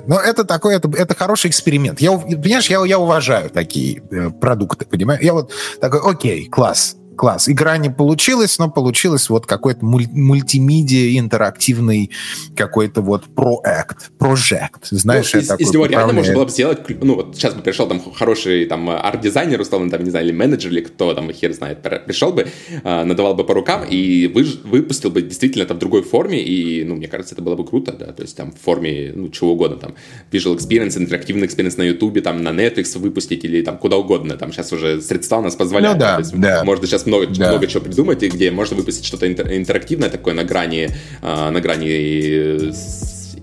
Но 0.06 0.18
это 0.18 0.44
такой, 0.44 0.74
это, 0.74 0.90
это 0.90 1.14
хороший 1.14 1.50
эксперимент. 1.50 2.00
Я, 2.00 2.18
понимаешь, 2.18 2.68
я, 2.68 2.84
я 2.84 2.98
уважаю 2.98 3.48
такие 3.48 4.02
э, 4.10 4.30
продукты, 4.30 4.84
понимаешь? 4.86 5.22
Я 5.22 5.34
вот 5.34 5.52
такой, 5.80 6.00
окей, 6.00 6.48
класс, 6.48 6.96
класс. 7.18 7.48
Игра 7.48 7.76
не 7.76 7.90
получилась, 7.90 8.58
но 8.58 8.70
получилось 8.70 9.28
вот 9.28 9.44
какой-то 9.44 9.84
муль- 9.84 10.08
мультимедиа 10.10 11.18
интерактивный 11.18 12.10
какой-то 12.56 13.02
вот 13.02 13.24
проект, 13.24 14.10
прожект. 14.18 14.86
Знаешь, 14.90 15.34
ну, 15.34 15.40
из, 15.40 15.50
из 15.58 15.72
него 15.72 15.84
реально 15.86 16.14
можно 16.14 16.32
было 16.32 16.44
бы 16.44 16.50
сделать, 16.50 16.78
ну 17.02 17.16
вот 17.16 17.36
сейчас 17.36 17.54
бы 17.54 17.60
пришел 17.60 17.86
там 17.86 18.00
хороший 18.12 18.64
там 18.66 18.88
арт-дизайнер, 18.88 19.60
условно, 19.60 19.90
там, 19.90 20.04
не 20.04 20.10
знаю, 20.10 20.26
или 20.26 20.32
менеджер, 20.32 20.70
или 20.70 20.80
кто 20.80 21.12
там, 21.12 21.30
хер 21.32 21.52
знает, 21.52 21.82
пришел 22.06 22.32
бы, 22.32 22.46
э, 22.82 23.04
надавал 23.04 23.34
бы 23.34 23.44
по 23.44 23.52
рукам 23.52 23.84
и 23.84 24.28
вы, 24.28 24.44
выпустил 24.64 25.10
бы 25.10 25.22
действительно 25.22 25.64
это 25.64 25.74
в 25.74 25.78
другой 25.78 26.02
форме, 26.02 26.40
и, 26.42 26.84
ну, 26.84 26.94
мне 26.94 27.08
кажется, 27.08 27.34
это 27.34 27.42
было 27.42 27.56
бы 27.56 27.66
круто, 27.66 27.92
да, 27.92 28.12
то 28.12 28.22
есть 28.22 28.36
там 28.36 28.52
в 28.52 28.58
форме, 28.58 29.12
ну, 29.14 29.28
чего 29.28 29.52
угодно, 29.52 29.76
там, 29.76 29.94
visual 30.30 30.56
experience, 30.56 30.96
интерактивный 30.96 31.48
experience 31.48 31.74
на 31.76 31.82
YouTube, 31.82 32.22
там, 32.22 32.42
на 32.42 32.50
Netflix 32.50 32.96
выпустить 32.98 33.44
или 33.44 33.62
там 33.62 33.76
куда 33.78 33.96
угодно, 33.96 34.36
там 34.36 34.52
сейчас 34.52 34.72
уже 34.72 35.00
средства 35.02 35.38
у 35.38 35.42
нас 35.42 35.56
позволяют, 35.56 35.98
ну, 35.98 36.00
да, 36.00 36.20
да. 36.34 36.64
можно 36.64 36.86
сейчас 36.86 37.06
много, 37.08 37.26
да. 37.26 37.50
много 37.50 37.66
чего 37.66 37.82
придумать, 37.82 38.22
и 38.22 38.28
где 38.28 38.50
можно 38.50 38.76
выпустить 38.76 39.04
что-то 39.04 39.26
интерактивное 39.26 40.10
такое 40.10 40.34
на 40.34 40.44
грани, 40.44 40.90
э, 41.22 41.50
на 41.50 41.60
грани 41.60 42.68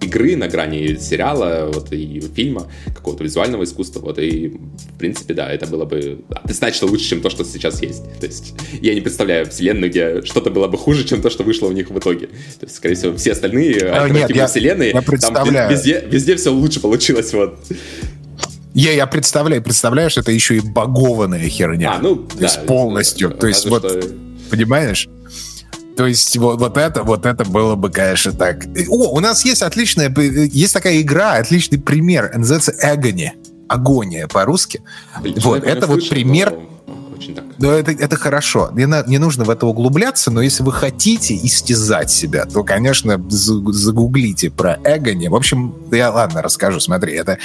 игры, 0.02 0.36
на 0.36 0.48
грани 0.48 0.98
сериала, 1.00 1.72
вот, 1.74 1.92
и 1.92 2.22
фильма, 2.36 2.68
какого-то 2.94 3.24
визуального 3.24 3.64
искусства, 3.64 4.00
вот, 4.02 4.20
и, 4.20 4.50
в 4.50 4.98
принципе, 4.98 5.34
да, 5.34 5.52
это 5.52 5.68
было 5.68 5.86
бы 5.86 6.20
однозначно 6.30 6.88
лучше, 6.88 7.10
чем 7.10 7.22
то, 7.22 7.30
что 7.30 7.44
сейчас 7.44 7.82
есть. 7.82 8.04
То 8.20 8.26
есть, 8.26 8.54
я 8.82 8.94
не 8.94 9.02
представляю 9.02 9.46
вселенную, 9.48 9.90
где 9.90 10.22
что-то 10.24 10.50
было 10.50 10.68
бы 10.68 10.78
хуже, 10.78 11.06
чем 11.06 11.22
то, 11.22 11.30
что 11.30 11.44
вышло 11.44 11.68
у 11.68 11.72
них 11.72 11.90
в 11.90 11.98
итоге. 11.98 12.28
То 12.28 12.66
есть, 12.66 12.76
скорее 12.76 12.96
всего, 12.96 13.16
все 13.16 13.32
остальные 13.32 13.90
а, 13.90 14.04
альтернативные 14.04 14.28
нет, 14.28 14.36
я, 14.36 14.48
вселенные, 14.48 14.92
я 14.92 15.02
там 15.02 15.70
везде, 15.70 16.04
везде 16.08 16.36
все 16.36 16.52
лучше 16.52 16.80
получилось, 16.80 17.34
вот. 17.34 17.60
Я, 18.76 18.92
я 18.92 19.08
представляю, 19.08 19.64
представляешь, 19.64 20.18
это 20.18 20.32
еще 20.32 20.58
и 20.58 20.60
багованная 20.60 21.48
херня. 21.48 21.96
А, 21.96 22.00
ну, 22.00 22.18
то 22.18 22.38
да, 22.38 22.44
есть 22.44 22.66
полностью. 22.66 23.30
Да, 23.30 23.38
то 23.38 23.48
есть 23.48 23.66
вот, 23.66 23.90
что... 23.90 24.02
понимаешь? 24.52 25.08
То 25.96 26.06
есть 26.06 26.36
вот, 26.36 26.60
вот 26.60 26.76
это, 26.76 27.04
вот 27.04 27.26
это 27.26 27.46
было 27.46 27.76
бы, 27.76 27.90
конечно, 27.90 28.34
так. 28.34 28.66
О, 28.90 29.16
у 29.16 29.20
нас 29.22 29.46
есть 29.46 29.62
отличная, 29.62 30.14
есть 30.14 30.74
такая 30.74 31.00
игра, 31.00 31.36
отличный 31.36 31.80
пример, 31.80 32.32
называется 32.36 32.74
Agony. 32.84 33.30
Агония 33.70 34.28
по-русски. 34.28 34.82
Вот, 35.22 35.64
это 35.64 35.88
вот 35.88 36.08
пример... 36.10 36.52
Но 36.52 36.75
очень 37.16 37.36
так. 37.36 37.46
Ну, 37.58 37.70
это, 37.72 37.92
это 37.92 38.16
хорошо. 38.16 38.72
Не, 38.74 38.86
на, 38.86 39.04
не 39.08 39.18
нужно 39.18 39.44
в 39.44 39.50
это 39.50 39.66
углубляться, 39.66 40.32
но 40.32 40.42
если 40.42 40.64
вы 40.64 40.72
хотите 40.72 41.36
истязать 41.36 42.12
себя, 42.12 42.46
то, 42.46 42.64
конечно, 42.64 43.24
загуглите 43.30 44.50
про 44.50 44.78
Эгони. 44.84 45.28
В 45.28 45.36
общем, 45.36 45.74
я, 45.92 46.12
ладно, 46.12 46.42
расскажу. 46.42 46.80
Смотри, 46.80 47.14
это 47.14 47.38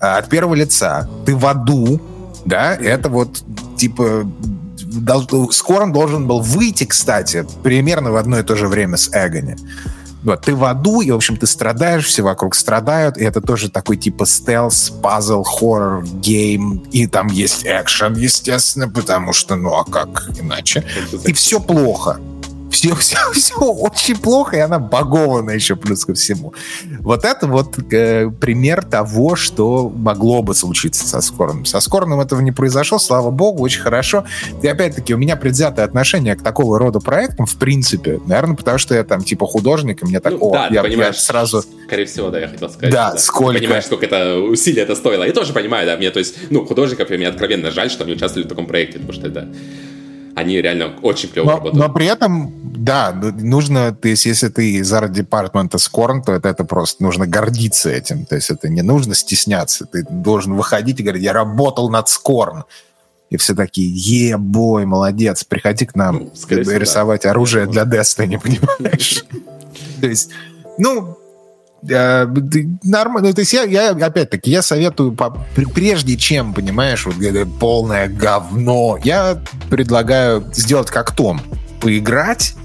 а, 0.00 0.18
от 0.18 0.28
первого 0.28 0.54
лица. 0.54 1.08
Ты 1.26 1.36
в 1.36 1.46
аду, 1.46 2.00
да, 2.44 2.74
это 2.74 3.08
вот, 3.08 3.42
типа, 3.76 4.26
скоро 5.50 5.82
он 5.82 5.92
должен 5.92 6.26
был 6.26 6.40
выйти, 6.40 6.84
кстати, 6.84 7.46
примерно 7.62 8.10
в 8.10 8.16
одно 8.16 8.38
и 8.38 8.42
то 8.42 8.56
же 8.56 8.68
время 8.68 8.96
с 8.96 9.10
Эгони. 9.12 9.56
Вот, 10.24 10.42
ты 10.42 10.54
в 10.54 10.64
аду, 10.64 11.00
и, 11.00 11.10
в 11.10 11.16
общем, 11.16 11.36
ты 11.36 11.46
страдаешь, 11.46 12.06
все 12.06 12.22
вокруг 12.22 12.54
страдают, 12.54 13.16
и 13.18 13.24
это 13.24 13.40
тоже 13.40 13.70
такой 13.70 13.96
типа 13.96 14.26
стелс, 14.26 14.90
пазл, 15.02 15.42
хоррор, 15.42 16.04
гейм, 16.04 16.82
и 16.90 17.06
там 17.06 17.28
есть 17.28 17.64
экшен, 17.64 18.14
естественно, 18.16 18.88
потому 18.88 19.32
что, 19.32 19.56
ну 19.56 19.74
а 19.74 19.84
как 19.84 20.30
иначе? 20.40 20.84
И 21.24 21.32
все 21.32 21.60
плохо 21.60 22.20
все, 22.70 22.94
все, 22.94 23.18
все 23.32 23.54
очень 23.56 24.16
плохо, 24.16 24.56
и 24.56 24.60
она 24.60 24.78
багована 24.78 25.50
еще 25.50 25.76
плюс 25.76 26.04
ко 26.04 26.14
всему. 26.14 26.54
Вот 27.00 27.24
это 27.24 27.46
вот 27.46 27.78
э, 27.92 28.30
пример 28.30 28.84
того, 28.84 29.36
что 29.36 29.88
могло 29.88 30.42
бы 30.42 30.54
случиться 30.54 31.06
со 31.06 31.20
Скорным. 31.20 31.64
Со 31.64 31.80
Скорным 31.80 32.20
этого 32.20 32.40
не 32.40 32.52
произошло, 32.52 32.98
слава 32.98 33.30
богу, 33.30 33.62
очень 33.62 33.80
хорошо. 33.80 34.24
И 34.62 34.66
опять-таки 34.66 35.14
у 35.14 35.18
меня 35.18 35.36
предвзятое 35.36 35.84
отношение 35.84 36.36
к 36.36 36.42
такого 36.42 36.78
рода 36.78 37.00
проектам, 37.00 37.46
в 37.46 37.56
принципе, 37.56 38.20
наверное, 38.26 38.56
потому 38.56 38.78
что 38.78 38.94
я 38.94 39.04
там 39.04 39.22
типа 39.22 39.46
художник, 39.46 40.02
и 40.02 40.06
мне 40.06 40.20
так, 40.20 40.32
ну, 40.32 40.50
о, 40.50 40.52
да, 40.52 40.68
я, 40.70 40.82
понимаешь, 40.82 41.16
я 41.16 41.20
сразу... 41.20 41.64
Скорее 41.86 42.06
всего, 42.06 42.30
да, 42.30 42.40
я 42.40 42.48
хотел 42.48 42.68
сказать. 42.70 42.92
Да, 42.92 43.12
да. 43.12 43.18
сколько... 43.18 43.58
понимаешь, 43.58 43.84
сколько 43.84 44.06
это 44.06 44.38
усилий 44.38 44.82
это 44.82 44.94
стоило. 44.94 45.24
Я 45.24 45.32
тоже 45.32 45.52
понимаю, 45.52 45.86
да, 45.86 45.96
мне, 45.96 46.10
то 46.10 46.18
есть, 46.18 46.36
ну, 46.50 46.64
художников, 46.64 47.10
мне 47.10 47.28
откровенно 47.28 47.70
жаль, 47.70 47.90
что 47.90 48.04
они 48.04 48.12
участвовали 48.12 48.46
в 48.46 48.48
таком 48.48 48.66
проекте, 48.66 48.98
потому 48.98 49.12
что 49.12 49.28
это 49.28 49.48
они 50.38 50.60
реально 50.60 50.96
очень 51.02 51.28
клево 51.28 51.46
но, 51.46 51.52
работают. 51.52 51.86
Но 51.86 51.92
при 51.92 52.06
этом, 52.06 52.52
да, 52.62 53.12
нужно, 53.12 53.92
то 53.92 54.08
есть 54.08 54.24
если 54.26 54.48
ты 54.48 54.72
из 54.72 54.92
арт-департмента 54.92 55.78
Скорн, 55.78 56.22
то 56.22 56.32
это, 56.32 56.48
это 56.48 56.64
просто 56.64 57.02
нужно 57.02 57.26
гордиться 57.26 57.90
этим. 57.90 58.24
То 58.24 58.36
есть 58.36 58.50
это 58.50 58.68
не 58.68 58.82
нужно 58.82 59.14
стесняться. 59.14 59.84
Ты 59.86 60.04
должен 60.08 60.54
выходить 60.54 61.00
и 61.00 61.02
говорить, 61.02 61.22
я 61.22 61.32
работал 61.32 61.90
над 61.90 62.08
Скорн. 62.08 62.64
И 63.30 63.36
все 63.36 63.54
такие, 63.54 63.90
е-бой, 63.92 64.86
молодец, 64.86 65.44
приходи 65.44 65.84
к 65.84 65.94
нам 65.94 66.30
ну, 66.48 66.56
рисовать 66.56 67.22
да. 67.22 67.30
оружие 67.30 67.66
для 67.66 67.82
Destiny, 67.82 68.40
понимаешь? 68.42 69.24
То 70.00 70.06
есть, 70.06 70.30
ну, 70.78 71.17
нормально. 71.82 73.28
Ну, 73.28 73.34
то 73.34 73.40
есть 73.40 73.52
я, 73.52 73.62
я 73.64 73.90
опять-таки, 73.90 74.50
я 74.50 74.62
советую, 74.62 75.16
прежде 75.74 76.16
чем, 76.16 76.54
понимаешь, 76.54 77.06
вот 77.06 77.16
полное 77.58 78.08
говно, 78.08 78.98
я 79.02 79.42
предлагаю 79.70 80.44
сделать 80.54 80.90
как 80.90 81.14
Том. 81.14 81.40
Поиграть, 81.80 82.56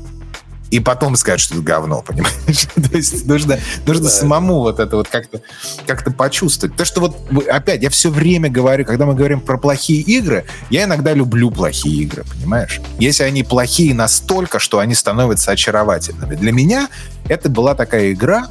и 0.73 0.79
потом 0.79 1.15
сказать, 1.15 1.39
что 1.39 1.53
это 1.53 1.63
говно, 1.63 2.01
понимаешь? 2.01 2.67
То 2.75 2.97
есть 2.97 3.27
нужно, 3.27 3.59
нужно 3.85 4.05
да, 4.05 4.09
самому 4.09 4.61
вот 4.61 4.79
это 4.79 4.95
вот 4.95 5.07
как-то 5.07 5.39
как 5.85 6.17
почувствовать. 6.17 6.75
То, 6.75 6.83
что 6.83 6.99
вот, 6.99 7.15
опять, 7.47 7.83
я 7.83 7.91
все 7.91 8.09
время 8.09 8.49
говорю, 8.49 8.83
когда 8.83 9.05
мы 9.05 9.13
говорим 9.13 9.39
про 9.39 9.59
плохие 9.59 10.01
игры, 10.01 10.45
я 10.71 10.85
иногда 10.85 11.13
люблю 11.13 11.51
плохие 11.51 12.01
игры, 12.01 12.23
понимаешь? 12.23 12.81
Если 12.97 13.21
они 13.21 13.43
плохие 13.43 13.93
настолько, 13.93 14.57
что 14.57 14.79
они 14.79 14.95
становятся 14.95 15.51
очаровательными. 15.51 16.33
Для 16.33 16.51
меня 16.51 16.89
это 17.29 17.49
была 17.49 17.75
такая 17.75 18.11
игра, 18.11 18.47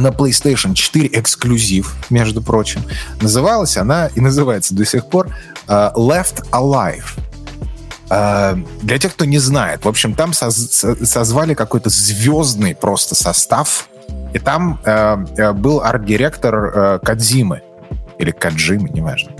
на 0.00 0.08
PlayStation 0.08 0.74
4 0.74 1.08
эксклюзив, 1.12 1.94
между 2.10 2.42
прочим. 2.42 2.82
Называлась 3.20 3.76
она 3.76 4.08
и 4.14 4.20
называется 4.20 4.74
до 4.74 4.84
сих 4.84 5.06
пор 5.06 5.28
uh, 5.66 5.94
Left 5.94 6.48
Alive. 6.50 7.04
Э, 8.10 8.56
для 8.82 8.98
тех, 8.98 9.12
кто 9.12 9.24
не 9.24 9.38
знает, 9.38 9.84
в 9.84 9.88
общем, 9.88 10.14
там 10.14 10.32
соз- 10.32 11.04
созвали 11.04 11.54
какой-то 11.54 11.90
звездный 11.90 12.74
просто 12.74 13.14
состав, 13.14 13.88
и 14.32 14.38
там 14.38 14.80
был 15.54 15.80
арт-директор 15.80 17.00
Кадзимы, 17.00 17.62
или 18.18 18.30
Каджимы, 18.30 18.88
неважно. 18.90 19.32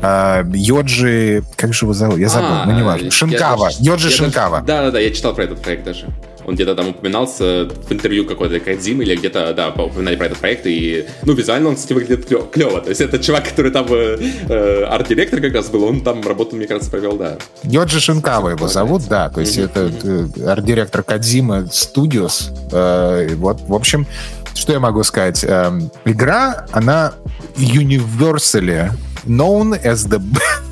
А, 0.00 0.44
Йоджи, 0.52 1.42
как 1.56 1.72
же 1.74 1.86
его 1.86 1.92
зовут? 1.92 2.18
Я 2.18 2.28
забыл, 2.28 2.48
а, 2.50 2.64
ну 2.66 2.72
неважно. 2.72 3.10
Шинкава, 3.10 3.70
Йоджи 3.78 4.10
Шинкава. 4.10 4.62
Да-да-да, 4.62 4.98
я 4.98 5.10
читал 5.10 5.34
про 5.34 5.44
этот 5.44 5.60
проект 5.60 5.84
даже. 5.84 6.06
Он 6.46 6.54
где-то 6.54 6.74
там 6.74 6.88
упоминался 6.88 7.66
в 7.66 7.92
интервью 7.92 8.24
какой-то 8.24 8.60
Кадзим 8.60 9.02
или 9.02 9.16
где-то, 9.16 9.52
да, 9.54 9.68
упоминали 9.70 10.16
про 10.16 10.26
этот 10.26 10.38
проект, 10.38 10.66
и, 10.66 11.06
ну, 11.22 11.34
визуально 11.34 11.70
он, 11.70 11.76
кстати, 11.76 11.92
выглядит 11.92 12.26
клево. 12.52 12.80
То 12.80 12.90
есть 12.90 13.00
это 13.00 13.18
чувак, 13.18 13.48
который 13.48 13.70
там 13.70 13.86
э, 13.90 14.18
э, 14.48 14.84
арт-директор 14.84 15.40
как 15.40 15.54
раз 15.54 15.68
был, 15.68 15.84
он 15.84 16.00
там 16.02 16.22
работу, 16.26 16.56
мне 16.56 16.66
кажется, 16.66 16.90
провел, 16.90 17.16
да. 17.16 17.38
Йоджи 17.62 18.00
Шинкава 18.00 18.50
его 18.50 18.68
зовут, 18.68 19.02
да, 19.08 19.28
то 19.28 19.40
есть 19.40 19.58
это 19.58 19.90
э, 20.02 20.26
арт-директор 20.46 21.02
Кадзима 21.02 21.68
Studios. 21.70 22.50
Э, 22.72 23.34
вот, 23.36 23.60
в 23.62 23.74
общем, 23.74 24.06
что 24.54 24.72
я 24.72 24.80
могу 24.80 25.02
сказать? 25.02 25.44
Э, 25.44 25.72
игра, 26.04 26.66
она 26.72 27.14
universally 27.56 28.90
known 29.26 29.80
as 29.82 30.08
the 30.08 30.20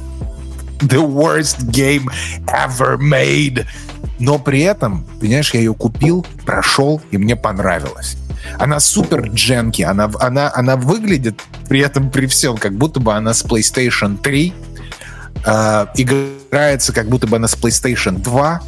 the 0.81 1.03
worst 1.03 1.71
game 1.73 2.09
ever 2.49 2.99
made. 2.99 3.67
Но 4.21 4.39
при 4.39 4.61
этом, 4.61 5.05
понимаешь, 5.19 5.53
я 5.55 5.61
ее 5.61 5.75
купил, 5.75 6.27
прошел, 6.45 7.01
и 7.11 7.17
мне 7.17 7.37
понравилось. 7.37 8.17
Она 8.59 8.79
супер 8.79 9.29
дженки, 9.29 9.83
она, 9.83 10.11
она, 10.21 10.53
она 10.55 10.77
выглядит 10.77 11.41
при 11.69 11.81
этом, 11.81 12.11
при 12.11 12.27
всем, 12.27 12.57
как 12.57 12.75
будто 12.75 13.01
бы 13.01 13.15
она 13.15 13.33
с 13.33 13.45
PlayStation 13.45 14.19
3, 14.19 14.55
э, 15.47 15.87
играется 15.95 16.93
как 16.93 17.09
будто 17.09 17.27
бы 17.27 17.37
она 17.37 17.49
с 17.49 17.55
PlayStation 17.55 18.21
2, 18.21 18.63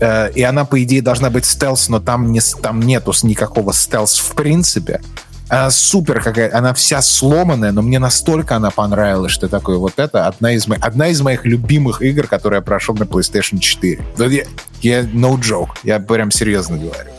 э, 0.00 0.32
и 0.32 0.42
она, 0.42 0.64
по 0.64 0.82
идее, 0.82 1.02
должна 1.02 1.28
быть 1.28 1.44
стелс, 1.44 1.90
но 1.90 2.00
там, 2.00 2.32
не, 2.32 2.40
там 2.62 2.80
нету 2.80 3.12
никакого 3.22 3.74
стелс 3.74 4.18
в 4.18 4.34
принципе. 4.34 5.02
Она 5.48 5.70
супер 5.70 6.22
какая 6.22 6.56
она 6.56 6.72
вся 6.72 7.02
сломанная, 7.02 7.70
но 7.72 7.82
мне 7.82 7.98
настолько 7.98 8.56
она 8.56 8.70
понравилась, 8.70 9.32
что 9.32 9.48
такое 9.48 9.76
вот 9.76 9.94
это 9.98 10.26
одна 10.26 10.52
из, 10.52 10.66
моих, 10.66 10.82
одна 10.82 11.08
из 11.08 11.20
моих 11.20 11.44
любимых 11.44 12.00
игр, 12.00 12.26
которую 12.26 12.58
я 12.58 12.62
прошел 12.62 12.94
на 12.94 13.04
PlayStation 13.04 13.58
4. 13.58 14.04
Я, 14.18 14.44
я 14.80 15.00
no 15.02 15.38
joke, 15.38 15.76
я 15.82 16.00
прям 16.00 16.30
серьезно 16.30 16.78
говорю. 16.78 17.10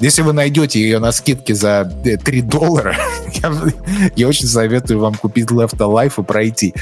Если 0.00 0.22
вы 0.22 0.32
найдете 0.32 0.80
ее 0.80 0.98
на 0.98 1.12
скидке 1.12 1.54
за 1.54 1.84
3 1.84 2.18
э, 2.38 2.42
доллара, 2.42 2.96
я, 3.34 3.52
я 4.16 4.28
очень 4.28 4.46
советую 4.46 5.00
вам 5.00 5.14
купить 5.14 5.46
Left 5.46 5.76
Alive 5.76 6.14
и 6.18 6.24
пройти 6.24 6.74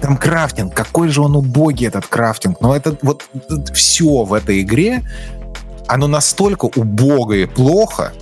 там 0.00 0.18
крафтинг, 0.18 0.74
какой 0.74 1.08
же 1.08 1.22
он 1.22 1.34
убогий 1.34 1.86
этот 1.86 2.06
крафтинг, 2.06 2.60
но 2.60 2.76
это 2.76 2.94
вот 3.00 3.24
все 3.72 4.24
в 4.24 4.34
этой 4.34 4.60
игре, 4.60 5.02
оно 5.86 6.08
настолько 6.08 6.66
убогое 6.66 7.44
и 7.44 7.46
плохо, 7.46 8.12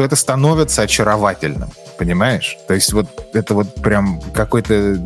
то 0.00 0.04
это 0.04 0.16
становится 0.16 0.82
очаровательным. 0.82 1.68
Понимаешь? 1.98 2.56
То 2.66 2.72
есть 2.72 2.90
вот 2.94 3.06
это 3.34 3.52
вот 3.52 3.74
прям 3.74 4.18
какой-то 4.32 4.98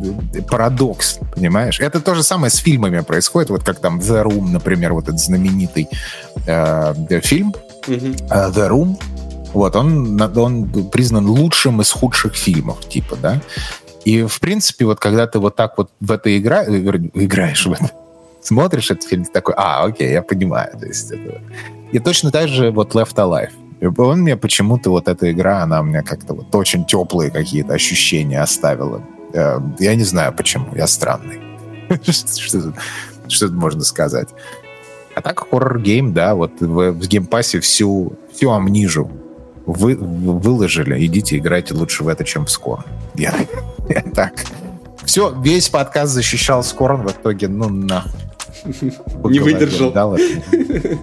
парадокс, 0.49 1.19
понимаешь? 1.35 1.81
Это 1.81 1.99
то 1.99 2.15
же 2.15 2.23
самое 2.23 2.49
с 2.49 2.55
фильмами 2.55 3.01
происходит, 3.01 3.49
вот 3.49 3.65
как 3.65 3.79
там 3.79 3.99
The 3.99 4.23
Room, 4.23 4.51
например, 4.51 4.93
вот 4.93 5.03
этот 5.03 5.19
знаменитый 5.19 5.89
э, 6.47 7.19
фильм 7.21 7.53
mm-hmm. 7.87 8.53
The 8.53 8.69
Room, 8.69 8.97
вот, 9.51 9.75
он, 9.75 10.21
он 10.37 10.89
признан 10.89 11.25
лучшим 11.25 11.81
из 11.81 11.91
худших 11.91 12.33
фильмов, 12.35 12.87
типа, 12.87 13.17
да? 13.17 13.41
И, 14.05 14.23
в 14.23 14.39
принципе, 14.39 14.85
вот 14.85 15.01
когда 15.01 15.27
ты 15.27 15.39
вот 15.39 15.57
так 15.57 15.77
вот 15.77 15.91
в 15.99 16.09
это 16.09 16.37
игра... 16.37 16.63
Э, 16.63 16.69
играешь 17.15 17.65
в 17.65 17.73
это, 17.73 17.91
смотришь 18.41 18.91
этот 18.91 19.03
фильм, 19.03 19.25
ты 19.25 19.31
такой, 19.33 19.55
а, 19.57 19.83
окей, 19.83 20.13
я 20.13 20.21
понимаю. 20.21 20.71
То 20.79 20.85
есть 20.85 21.11
это... 21.11 21.41
И 21.91 21.99
точно 21.99 22.31
так 22.31 22.47
же 22.47 22.71
вот 22.71 22.95
Left 22.95 23.15
Alive. 23.15 23.51
Он 23.81 24.21
мне 24.21 24.37
почему-то, 24.37 24.89
вот 24.89 25.07
эта 25.07 25.31
игра, 25.31 25.63
она 25.63 25.83
мне 25.83 26.01
как-то 26.01 26.33
вот 26.33 26.53
очень 26.55 26.85
теплые 26.85 27.31
какие-то 27.31 27.73
ощущения 27.73 28.41
оставила. 28.41 29.01
Э, 29.33 29.59
я 29.79 29.95
не 29.95 30.03
знаю 30.03 30.33
почему, 30.33 30.73
я 30.75 30.87
странный. 30.87 31.41
Что 33.27 33.47
тут 33.47 33.53
можно 33.53 33.83
сказать? 33.83 34.29
А 35.15 35.21
так 35.21 35.39
horror 35.39 35.79
game, 35.79 36.13
да, 36.13 36.35
вот 36.35 36.59
в, 36.59 36.91
в 36.91 37.07
Game 37.07 37.30
Pass 37.30 37.53
е 37.53 37.59
всю, 37.59 38.13
всю 38.33 38.51
амнижу 38.51 39.09
вы, 39.65 39.95
выложили. 39.95 41.05
Идите 41.05 41.37
играйте 41.37 41.73
лучше 41.73 42.03
в 42.03 42.07
это, 42.07 42.23
чем 42.23 42.45
в 42.45 42.51
Скорн. 42.51 42.83
Я, 43.15 43.33
я 43.89 44.01
так. 44.01 44.33
Все, 45.05 45.33
весь 45.41 45.69
подкаст 45.69 46.13
защищал 46.13 46.63
Скорн, 46.63 47.07
в 47.07 47.11
итоге, 47.11 47.47
ну 47.47 47.69
нахуй. 47.69 48.24
Не 48.65 49.39
выдержал. 49.39 49.91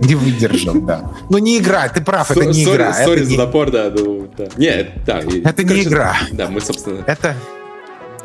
Не 0.00 0.14
выдержал, 0.14 0.80
да. 0.80 1.10
Ну 1.30 1.38
не 1.38 1.58
игра, 1.58 1.88
ты 1.88 2.02
прав, 2.02 2.30
это 2.30 2.44
не 2.46 2.64
игра. 2.64 2.92
Сори 2.92 3.22
за 3.22 3.36
напор, 3.36 3.70
да. 3.70 3.90
Ну, 3.94 4.28
Нет, 4.56 4.90
да. 5.06 5.20
Это 5.20 5.64
не 5.64 5.82
игра. 5.82 6.16
Да, 6.32 6.48
мы, 6.48 6.60
собственно... 6.60 7.02
Это 7.06 7.36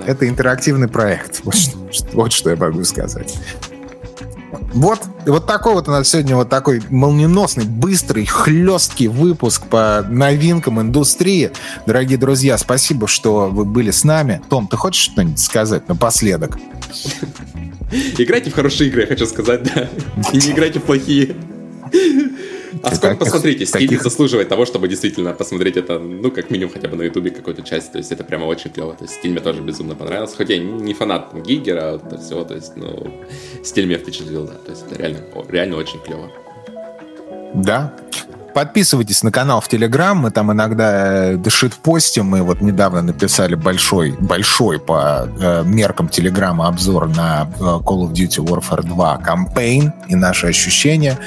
это 0.06 0.28
интерактивный 0.28 0.88
проект. 0.88 1.42
Вот 2.14 2.32
что 2.32 2.50
я 2.50 2.56
могу 2.56 2.84
сказать. 2.84 3.36
Вот, 4.52 5.02
вот 5.26 5.46
такой 5.46 5.74
вот 5.74 5.88
у 5.88 5.92
нас 5.92 6.10
сегодня 6.10 6.36
вот 6.36 6.50
такой 6.50 6.82
молниеносный, 6.90 7.66
быстрый, 7.66 8.26
хлесткий 8.26 9.08
выпуск 9.08 9.66
по 9.68 10.06
новинкам 10.08 10.80
индустрии. 10.80 11.52
Дорогие 11.86 12.18
друзья, 12.18 12.58
спасибо, 12.58 13.08
что 13.08 13.50
вы 13.50 13.66
были 13.66 13.92
с 13.92 14.04
нами. 14.04 14.42
Том, 14.50 14.68
ты 14.68 14.78
хочешь 14.78 15.04
что-нибудь 15.04 15.40
сказать 15.40 15.90
напоследок? 15.90 16.58
Играйте 18.18 18.50
в 18.50 18.54
хорошие 18.54 18.90
игры, 18.90 19.02
я 19.02 19.08
хочу 19.08 19.26
сказать, 19.26 19.64
да. 19.64 19.90
И 20.34 20.38
не 20.38 20.52
играйте 20.52 20.80
в 20.80 20.84
плохие. 20.84 21.36
А 22.84 22.96
сколько 22.96 23.18
посмотрите, 23.18 23.66
Стиль 23.66 24.00
заслуживает 24.00 24.50
того, 24.50 24.66
чтобы 24.66 24.88
действительно 24.88 25.34
посмотреть 25.34 25.78
это, 25.78 26.00
ну, 26.00 26.32
как 26.32 26.50
минимум, 26.50 26.74
хотя 26.74 26.88
бы 26.88 26.96
на 26.96 27.04
Ютубе 27.04 27.32
какую-то 27.32 27.62
часть. 27.62 27.92
То 27.92 27.98
есть 27.98 28.12
это 28.12 28.24
прямо 28.24 28.46
очень 28.46 28.72
клево. 28.72 28.94
То 28.94 29.04
есть 29.04 29.16
стиль 29.16 29.32
мне 29.32 29.42
тоже 29.42 29.62
безумно 29.62 29.96
понравился. 29.96 30.36
Хотя 30.38 30.54
я 30.56 30.60
не 30.60 30.94
фанат 30.94 31.34
Гигера, 31.34 32.00
вот, 32.04 32.22
всего, 32.22 32.44
то 32.44 32.56
есть, 32.56 32.76
ну, 32.76 33.26
стиль 33.64 33.86
меня 33.86 33.98
впечатлил, 33.98 34.46
да. 34.46 34.54
То 34.54 34.72
есть 34.72 34.84
это 34.86 34.96
реально, 35.00 35.20
реально 35.50 35.78
очень 35.78 36.00
клево. 36.00 36.32
Да. 37.54 37.94
Подписывайтесь 38.58 39.22
на 39.22 39.32
канал 39.32 39.62
в 39.62 39.68
Телеграм, 39.68 40.18
мы 40.18 40.32
там 40.32 40.52
иногда 40.52 41.32
э, 41.32 41.38
постим. 41.84 42.26
Мы 42.26 42.42
вот 42.42 42.60
недавно 42.60 43.04
написали 43.04 43.54
большой, 43.54 44.16
большой 44.20 44.80
по 44.80 45.30
э, 45.40 45.64
меркам 45.64 46.10
Телеграма 46.10 46.68
обзор 46.68 47.08
на 47.08 47.48
э, 47.56 47.60
Call 47.60 48.08
of 48.08 48.14
Duty 48.14 48.44
Warfare 48.44 48.82
2 48.82 49.18
кампейн 49.18 49.94
и 50.08 50.16
наши 50.16 50.48
ощущения. 50.48 51.20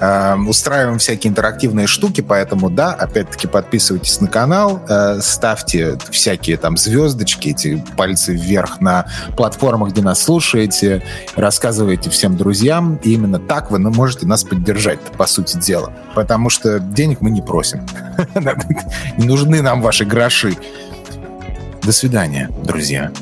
Э, 0.00 0.36
устраиваем 0.36 0.98
всякие 0.98 1.30
интерактивные 1.30 1.86
штуки, 1.86 2.22
поэтому 2.22 2.70
да, 2.70 2.94
опять-таки 2.94 3.48
подписывайтесь 3.48 4.22
на 4.22 4.28
канал, 4.28 4.80
э, 4.88 5.20
ставьте 5.20 5.98
всякие 6.10 6.56
там 6.56 6.78
звездочки, 6.78 7.50
эти 7.50 7.84
пальцы 7.98 8.32
вверх 8.32 8.80
на 8.80 9.04
платформах, 9.36 9.90
где 9.90 10.00
нас 10.00 10.22
слушаете, 10.22 11.02
рассказывайте 11.36 12.08
всем 12.08 12.38
друзьям. 12.38 12.98
И 13.02 13.12
именно 13.12 13.38
так 13.38 13.70
вы 13.70 13.78
можете 13.78 14.24
нас 14.24 14.42
поддержать, 14.42 15.00
по 15.18 15.26
сути 15.26 15.58
дела. 15.58 15.92
Потому 16.14 16.48
что 16.48 16.77
денег 16.80 17.20
мы 17.20 17.30
не 17.30 17.42
просим. 17.42 17.86
Не 19.16 19.26
нужны 19.26 19.62
нам 19.62 19.82
ваши 19.82 20.04
гроши. 20.04 20.56
До 21.82 21.92
свидания, 21.92 22.50
друзья. 22.64 23.12